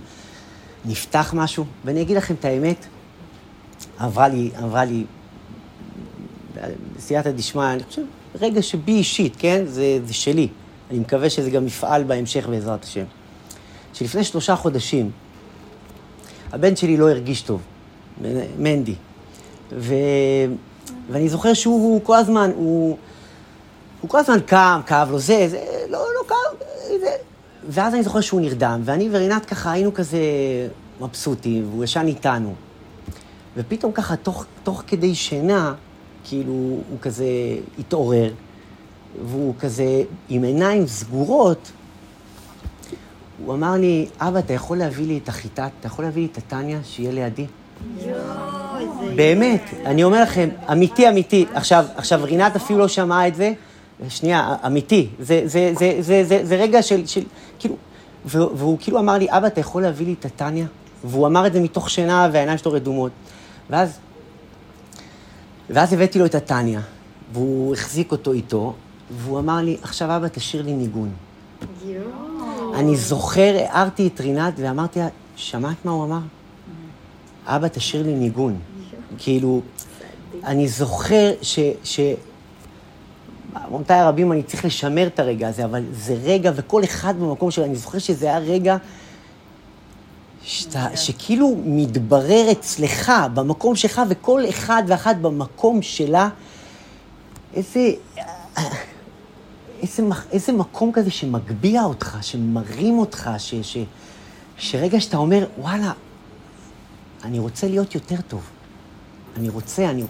נפתח 0.85 1.33
משהו? 1.37 1.65
ואני 1.85 2.01
אגיד 2.01 2.17
לכם 2.17 2.33
את 2.33 2.45
האמת, 2.45 2.85
עברה 3.97 4.27
לי, 4.27 4.49
עברה 4.55 4.85
לי, 4.85 5.03
בסייעתא 6.95 7.31
דשמיא, 7.31 7.63
אני 7.63 7.83
חושב, 7.83 8.01
רגע 8.41 8.61
שבי 8.61 8.91
אישית, 8.91 9.35
כן? 9.39 9.65
זה, 9.65 9.99
זה 10.05 10.13
שלי. 10.13 10.47
אני 10.91 10.99
מקווה 10.99 11.29
שזה 11.29 11.49
גם 11.49 11.67
יפעל 11.67 12.03
בהמשך 12.03 12.47
בעזרת 12.47 12.83
השם. 12.83 13.03
שלפני 13.97 14.23
שלושה 14.23 14.55
חודשים, 14.55 15.11
הבן 16.51 16.75
שלי 16.75 16.97
לא 16.97 17.09
הרגיש 17.09 17.41
טוב, 17.41 17.61
מנדי. 18.57 18.95
ואני 21.09 21.29
זוכר 21.29 21.53
שהוא 21.53 21.75
הוא 21.75 22.01
כל 22.03 22.15
הזמן, 22.15 22.51
הוא, 22.55 22.97
הוא 24.01 24.09
כל 24.09 24.19
הזמן 24.19 24.39
קם, 24.45 24.81
כאב 24.85 25.11
לו 25.11 25.19
זה, 25.19 25.47
זה, 25.49 25.65
לא, 25.89 25.99
לא 25.99 26.27
כאב, 26.27 26.59
זה. 26.99 27.15
ואז 27.69 27.93
אני 27.93 28.03
זוכר 28.03 28.21
שהוא 28.21 28.41
נרדם, 28.41 28.81
ואני 28.85 29.09
ורינת 29.11 29.45
ככה 29.45 29.71
היינו 29.71 29.93
כזה 29.93 30.19
מבסוטים, 31.01 31.69
והוא 31.69 31.83
ישן 31.83 32.07
איתנו. 32.07 32.53
ופתאום 33.57 33.91
ככה, 33.91 34.15
תוך, 34.15 34.45
תוך 34.63 34.83
כדי 34.87 35.15
שינה, 35.15 35.73
כאילו, 36.23 36.53
הוא 36.53 36.99
כזה 37.01 37.25
התעורר, 37.79 38.33
והוא 39.25 39.53
כזה 39.59 40.03
עם 40.29 40.43
עיניים 40.43 40.87
סגורות, 40.87 41.71
הוא 43.45 43.53
אמר 43.53 43.73
לי, 43.73 44.07
אבא, 44.19 44.39
אתה 44.39 44.53
יכול 44.53 44.77
להביא 44.77 45.07
לי 45.07 45.19
את 45.23 45.29
החיטה, 45.29 45.67
אתה 45.79 45.87
יכול 45.87 46.05
להביא 46.05 46.21
לי 46.21 46.27
את 46.31 46.37
הטניה, 46.37 46.79
שיהיה 46.83 47.11
לידי? 47.11 47.45
באמת, 49.15 49.61
אני 49.85 50.03
אומר 50.03 50.21
לכם, 50.21 50.49
אמיתי, 50.71 51.09
אמיתי. 51.09 51.45
עכשיו, 51.53 51.85
עכשיו, 51.95 52.19
רינת 52.23 52.55
אפילו 52.55 52.79
לא 52.79 52.87
שמעה 52.87 53.27
את 53.27 53.35
זה. 53.35 53.53
שנייה, 54.09 54.55
אמיתי. 54.65 55.07
זה, 55.19 55.41
זה, 55.45 55.71
זה, 55.79 55.95
זה, 55.99 56.23
זה, 56.23 56.39
זה 56.43 56.55
רגע 56.55 56.81
של, 56.81 57.05
של, 57.05 57.23
כאילו, 57.59 57.75
והוא, 58.25 58.51
והוא 58.55 58.77
כאילו 58.79 58.99
אמר 58.99 59.13
לי, 59.13 59.27
אבא, 59.29 59.47
אתה 59.47 59.59
יכול 59.59 59.81
להביא 59.81 60.05
לי 60.05 60.15
את 60.19 60.25
הטניה? 60.25 60.65
והוא 61.03 61.27
אמר 61.27 61.47
את 61.47 61.53
זה 61.53 61.59
מתוך 61.59 61.89
שינה 61.89 62.29
והעיניים 62.31 62.57
שלו 62.57 62.71
רדומות. 62.71 63.11
ואז, 63.69 63.99
ואז 65.69 65.93
הבאתי 65.93 66.19
לו 66.19 66.25
את 66.25 66.35
הטניה, 66.35 66.81
והוא 67.33 67.73
החזיק 67.73 68.11
אותו 68.11 68.33
איתו, 68.33 68.73
והוא 69.11 69.39
אמר 69.39 69.57
לי, 69.57 69.77
עכשיו 69.81 70.15
אבא, 70.15 70.27
תשאיר 70.27 70.63
לי 70.63 70.73
ניגון. 70.73 71.09
אני 72.77 72.95
זוכר, 72.95 73.55
הערתי 73.59 74.07
את 74.07 74.21
רינת 74.21 74.53
ואמרתי 74.57 74.99
לה, 74.99 75.07
שמעת 75.35 75.85
מה 75.85 75.91
הוא 75.91 76.03
אמר? 76.03 76.19
אבא, 77.45 77.67
תשאיר 77.67 78.03
לי 78.03 78.13
ניגון. 78.13 78.59
כאילו, 79.17 79.61
אני 80.43 80.67
זוכר 80.67 81.31
ש... 81.41 81.59
ש... 81.83 81.99
רבותיי 83.65 83.99
הרבים, 83.99 84.31
אני 84.31 84.43
צריך 84.43 84.65
לשמר 84.65 85.07
את 85.07 85.19
הרגע 85.19 85.47
הזה, 85.47 85.65
אבל 85.65 85.83
זה 85.91 86.15
רגע, 86.23 86.51
וכל 86.55 86.83
אחד 86.83 87.13
במקום 87.19 87.51
שלו, 87.51 87.65
אני 87.65 87.75
זוכר 87.75 87.99
שזה 87.99 88.25
היה 88.25 88.39
רגע 88.39 88.77
שאתה, 90.43 90.87
שכאילו 90.95 91.55
מתברר 91.65 92.51
אצלך, 92.51 93.11
במקום 93.33 93.75
שלך, 93.75 94.01
וכל 94.09 94.41
אחד 94.49 94.83
ואחת 94.87 95.15
במקום 95.15 95.81
שלה, 95.81 96.29
איזה... 97.53 97.89
איזה, 99.81 100.03
איזה 100.31 100.53
מקום 100.53 100.91
כזה 100.91 101.11
שמגביה 101.11 101.83
אותך, 101.83 102.17
שמרים 102.21 102.99
אותך, 102.99 103.29
ש, 103.37 103.55
ש, 103.55 103.77
שרגע 104.57 104.99
שאתה 104.99 105.17
אומר, 105.17 105.45
וואלה, 105.57 105.91
אני 107.23 107.39
רוצה 107.39 107.67
להיות 107.67 107.95
יותר 107.95 108.21
טוב. 108.27 108.41
אני 109.37 109.49
רוצה, 109.49 109.89
אני, 109.89 110.03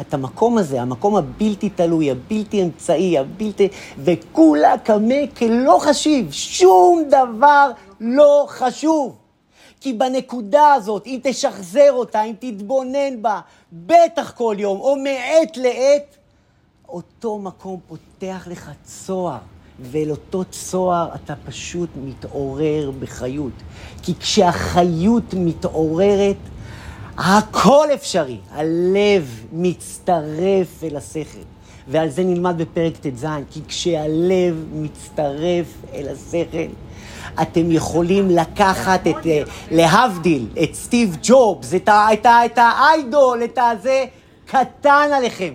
את 0.00 0.14
המקום 0.14 0.58
הזה, 0.58 0.82
המקום 0.82 1.16
הבלתי 1.16 1.70
תלוי, 1.70 2.10
הבלתי 2.10 2.62
אמצעי, 2.62 3.18
הבלתי... 3.18 3.68
וכולה 3.98 4.78
קמה 4.78 5.14
כלא 5.38 5.78
חשיב, 5.80 6.32
שום 6.32 7.02
דבר 7.08 7.70
לא 8.00 8.46
חשוב. 8.48 9.16
כי 9.80 9.92
בנקודה 9.92 10.72
הזאת, 10.72 11.06
אם 11.06 11.18
תשחזר 11.22 11.92
אותה, 11.92 12.22
אם 12.22 12.34
תתבונן 12.38 13.22
בה, 13.22 13.40
בטח 13.72 14.30
כל 14.30 14.56
יום, 14.58 14.80
או 14.80 14.96
מעת 14.96 15.56
לעת, 15.56 16.16
אותו 16.92 17.38
מקום 17.38 17.80
פותח 17.88 18.48
לך 18.50 18.70
צוהר, 18.84 19.38
ואל 19.80 20.10
אותו 20.10 20.44
צוהר 20.44 21.08
אתה 21.14 21.34
פשוט 21.46 21.88
מתעורר 22.04 22.90
בחיות. 23.00 23.52
כי 24.02 24.14
כשהחיות 24.14 25.34
מתעוררת, 25.34 26.36
הכל 27.18 27.86
אפשרי. 27.94 28.38
הלב 28.50 29.46
מצטרף 29.52 30.84
אל 30.84 30.96
השכל. 30.96 31.38
ועל 31.88 32.08
זה 32.08 32.24
נלמד 32.24 32.54
בפרק 32.58 32.96
ט"ז, 32.96 33.26
כי 33.50 33.60
כשהלב 33.68 34.64
מצטרף 34.72 35.66
אל 35.94 36.08
השכל, 36.08 36.72
אתם 37.42 37.70
יכולים 37.70 38.30
לקחת 38.30 39.06
את, 39.06 39.26
אה, 39.26 39.42
להבדיל, 39.70 40.46
את 40.62 40.74
סטיב 40.74 41.16
ג'ובס, 41.22 41.74
את, 41.74 41.88
ה, 41.88 42.12
את, 42.12 42.26
את 42.26 42.58
האיידול, 42.58 43.44
את 43.44 43.58
הזה, 43.58 44.04
קטן 44.46 45.08
עליכם. 45.12 45.54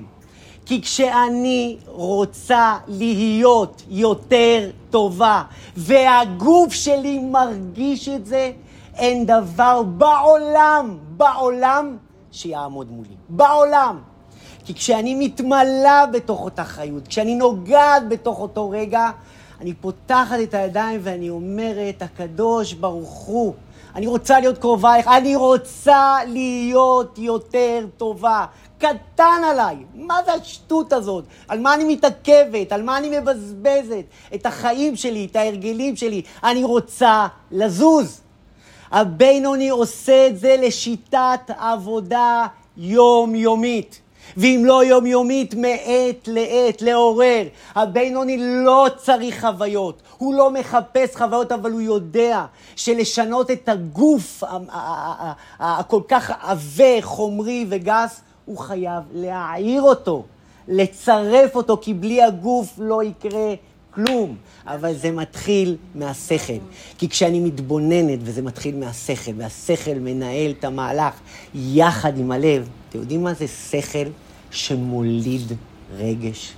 כי 0.68 0.82
כשאני 0.82 1.78
רוצה 1.86 2.78
להיות 2.88 3.84
יותר 3.90 4.70
טובה, 4.90 5.44
והגוף 5.78 6.74
שלי 6.74 7.20
מרגיש 7.20 8.10
את 8.10 8.26
זה, 8.26 8.52
אין 8.96 9.26
דבר 9.26 9.84
בעולם, 9.84 10.98
בעולם, 11.18 11.98
שיעמוד 12.32 12.92
מולי. 12.92 13.16
בעולם. 13.30 14.00
כי 14.66 14.74
כשאני 14.74 15.16
מתמלא 15.16 16.06
בתוך 16.14 16.42
אותה 16.42 16.64
חיות, 16.64 17.08
כשאני 17.08 17.36
נוגעת 17.36 18.10
בתוך 18.10 18.40
אותו 18.40 18.70
רגע, 18.70 19.10
אני 19.62 19.74
פותחת 19.74 20.38
את 20.44 20.54
הידיים 20.54 21.00
ואני 21.04 21.30
אומרת, 21.30 22.02
הקדוש 22.02 22.74
ברוך 22.74 23.10
הוא, 23.10 23.54
אני 23.96 24.08
רוצה 24.08 24.40
להיות 24.40 24.58
קרובייך, 24.58 25.08
אני 25.08 25.36
רוצה 25.36 26.18
להיות 26.28 27.18
יותר 27.18 27.86
טובה. 27.98 28.46
קטן 28.78 29.42
עליי. 29.52 29.76
מה 29.96 30.18
זה 30.26 30.34
השטות 30.34 30.94
הזאת? 30.94 31.24
על 31.48 31.60
מה 31.60 31.74
אני 31.74 31.84
מתעכבת? 31.84 32.72
על 32.72 32.84
מה 32.84 32.98
אני 32.98 33.20
מבזבזת? 33.20 34.06
את 34.36 34.46
החיים 34.46 34.96
שלי, 34.96 35.28
את 35.32 35.36
ההרגלים 35.36 35.96
שלי. 35.96 36.22
אני 36.44 36.64
רוצה 36.64 37.28
לזוז. 37.52 38.22
הבינוני 38.92 39.70
עושה 39.70 40.28
את 40.28 40.40
זה 40.40 40.56
לשיטת 40.60 41.52
עבודה 41.58 42.46
יומיומית. 42.78 44.02
ואם 44.38 44.62
לא 44.66 44.84
יומיומית, 44.84 45.54
מעת 45.54 46.28
לעת, 46.28 46.82
לעורר. 46.82 47.44
הבינוני 47.76 48.38
לא 48.66 48.88
צריך 48.98 49.46
חוויות, 49.46 50.02
הוא 50.18 50.34
לא 50.34 50.52
מחפש 50.52 51.16
חוויות, 51.16 51.52
אבל 51.52 51.72
הוא 51.72 51.82
יודע 51.82 52.46
שלשנות 52.76 53.52
את 53.52 53.70
הגוף 53.70 54.44
הכל 55.60 56.02
כך 56.08 56.32
עבה, 56.42 57.02
חומרי 57.02 57.66
וגס, 57.70 58.22
הוא 58.48 58.58
חייב 58.58 59.04
להעיר 59.14 59.82
אותו, 59.82 60.24
לצרף 60.68 61.56
אותו, 61.56 61.78
כי 61.82 61.94
בלי 61.94 62.24
הגוף 62.24 62.74
לא 62.78 63.04
יקרה 63.04 63.54
כלום. 63.94 64.36
אבל 64.66 64.94
זה 64.94 65.12
מתחיל 65.12 65.76
מהשכל. 65.96 66.54
כי 66.98 67.10
כשאני 67.10 67.40
מתבוננת, 67.40 68.20
וזה 68.22 68.42
מתחיל 68.42 68.76
מהשכל, 68.76 69.32
והשכל 69.38 70.00
מנהל 70.00 70.52
את 70.60 70.64
המהלך 70.64 71.14
יחד 71.56 72.18
עם 72.18 72.32
הלב, 72.32 72.70
אתם 72.90 73.00
יודעים 73.00 73.24
מה 73.24 73.34
זה 73.34 73.48
שכל 73.48 74.10
שמוליד 74.52 75.54
רגש? 75.98 76.54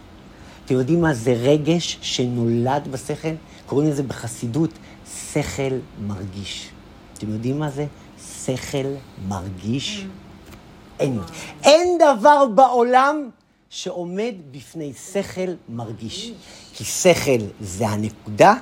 אתם 0.65 0.73
יודעים 0.73 1.01
מה 1.01 1.13
זה 1.13 1.33
רגש 1.33 1.97
שנולד 2.01 2.87
בשכל? 2.91 3.33
קוראים 3.65 3.89
לזה 3.89 4.03
בחסידות 4.03 4.69
שכל 5.33 5.75
מרגיש. 6.07 6.69
אתם 7.13 7.33
יודעים 7.33 7.59
מה 7.59 7.69
זה? 7.69 7.85
שכל 8.45 8.87
מרגיש. 9.27 10.05
אין. 10.99 11.19
אין 11.63 11.97
דבר 11.97 12.45
בעולם 12.45 13.29
שעומד 13.69 14.33
בפני 14.51 14.93
שכל 15.13 15.51
מרגיש. 15.69 16.31
כי 16.73 16.83
שכל 16.83 17.43
זה 17.61 17.87
הנקודה, 17.87 18.53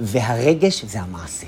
והרגש 0.00 0.84
זה 0.84 1.00
המעשה. 1.00 1.46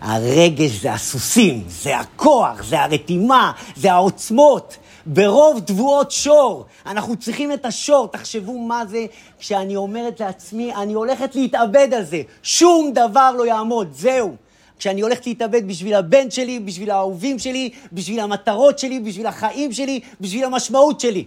הרגש 0.00 0.70
זה 0.70 0.92
הסוסים, 0.92 1.64
זה 1.68 1.98
הכוח, 1.98 2.62
זה 2.62 2.80
הרתימה, 2.80 3.52
זה 3.76 3.92
העוצמות. 3.92 4.76
ברוב 5.06 5.60
תבואות 5.60 6.10
שור. 6.10 6.66
אנחנו 6.86 7.16
צריכים 7.16 7.52
את 7.52 7.64
השור. 7.64 8.08
תחשבו 8.08 8.58
מה 8.58 8.86
זה 8.86 9.06
כשאני 9.38 9.76
אומרת 9.76 10.20
לעצמי, 10.20 10.74
אני 10.74 10.92
הולכת 10.92 11.34
להתאבד 11.34 11.94
על 11.94 12.04
זה. 12.04 12.22
שום 12.42 12.92
דבר 12.94 13.30
לא 13.30 13.46
יעמוד, 13.46 13.88
זהו. 13.92 14.36
כשאני 14.80 15.00
הולכת 15.00 15.26
להתאבד 15.26 15.68
בשביל 15.68 15.94
הבן 15.94 16.30
שלי, 16.30 16.60
בשביל 16.60 16.90
האהובים 16.90 17.38
שלי, 17.38 17.70
בשביל 17.92 18.20
המטרות 18.20 18.78
שלי, 18.78 19.00
בשביל 19.00 19.26
החיים 19.26 19.72
שלי, 19.72 20.00
בשביל 20.20 20.44
המשמעות 20.44 21.00
שלי. 21.00 21.24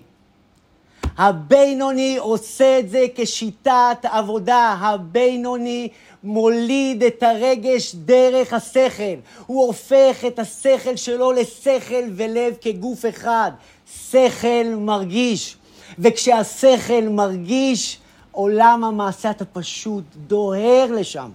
הבינוני 1.18 2.18
עושה 2.18 2.80
את 2.80 2.90
זה 2.90 3.06
כשיטת 3.16 3.98
עבודה. 4.04 4.76
הבינוני 4.80 5.90
מוליד 6.24 7.04
את 7.04 7.24
הרגש 7.24 7.96
דרך 7.96 8.54
השכל. 8.54 9.16
הוא 9.46 9.68
הופך 9.68 10.26
את 10.28 10.40
השכל 10.40 10.96
שלו 10.96 11.32
לשכל 11.32 12.04
ולב 12.16 12.54
כגוף 12.62 13.06
אחד. 13.10 13.52
שכל 14.10 14.76
מרגיש. 14.78 15.58
וכשהשכל 16.00 17.02
מרגיש, 17.10 18.00
עולם 18.32 18.84
המעשה 18.84 19.30
אתה 19.30 19.46
פשוט 19.46 20.04
דוהר 20.28 20.86
לשם. 20.92 21.30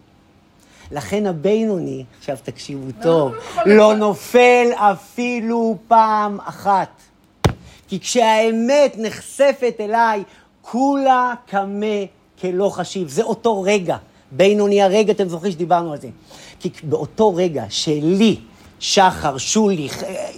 לכן 0.92 1.26
הבינוני, 1.26 2.04
עכשיו 2.18 2.36
תקשיבו 2.44 2.86
טוב, 3.02 3.32
לא 3.66 3.96
נופל 3.96 4.66
אפילו 4.74 5.76
פעם 5.88 6.38
אחת. 6.44 6.88
כי 7.88 8.00
כשהאמת 8.00 8.94
נחשפת 8.98 9.74
אליי, 9.80 10.22
כולה 10.60 11.34
קמה 11.46 12.04
כלא 12.40 12.70
חשיב. 12.70 13.08
זה 13.08 13.22
אותו 13.22 13.62
רגע. 13.62 13.96
בינוני 14.32 14.82
הרגע, 14.82 15.12
אתם 15.12 15.28
זוכרים 15.28 15.52
שדיברנו 15.52 15.92
על 15.92 16.00
זה. 16.00 16.08
כי 16.60 16.70
באותו 16.82 17.34
רגע 17.34 17.64
שלי 17.68 18.36
שחר, 18.80 19.38
שולי, 19.38 19.88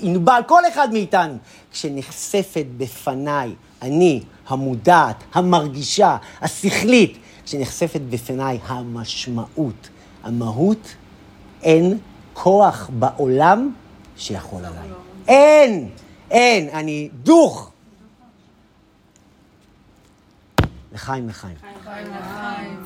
ענבל, 0.02 0.40
כל 0.46 0.62
אחד 0.68 0.92
מאיתנו, 0.92 1.34
כשנחשפת 1.72 2.66
בפניי, 2.76 3.54
אני, 3.82 4.20
המודעת, 4.48 5.16
המרגישה, 5.34 6.16
השכלית, 6.40 7.18
כשנחשפת 7.44 8.00
בפניי 8.10 8.58
המשמעות, 8.66 9.88
המהות, 10.22 10.94
אין 11.62 11.98
כוח 12.32 12.90
בעולם 12.92 13.72
שיכול 14.16 14.64
עליי. 14.64 14.88
אין, 15.28 15.88
אין, 16.30 16.68
אני 16.68 17.08
דוך. 17.12 17.70
לחיים, 20.92 21.28
לחיים. 21.28 21.56
חיים 21.84 22.06
לחיים. 22.06 22.82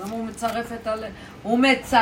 למה 0.00 0.12
הוא 0.12 0.24
מצרף 0.24 0.72
את 0.72 0.86
הלב? 0.86 1.12
הוא 1.42 1.58
מצרף... 1.58 1.98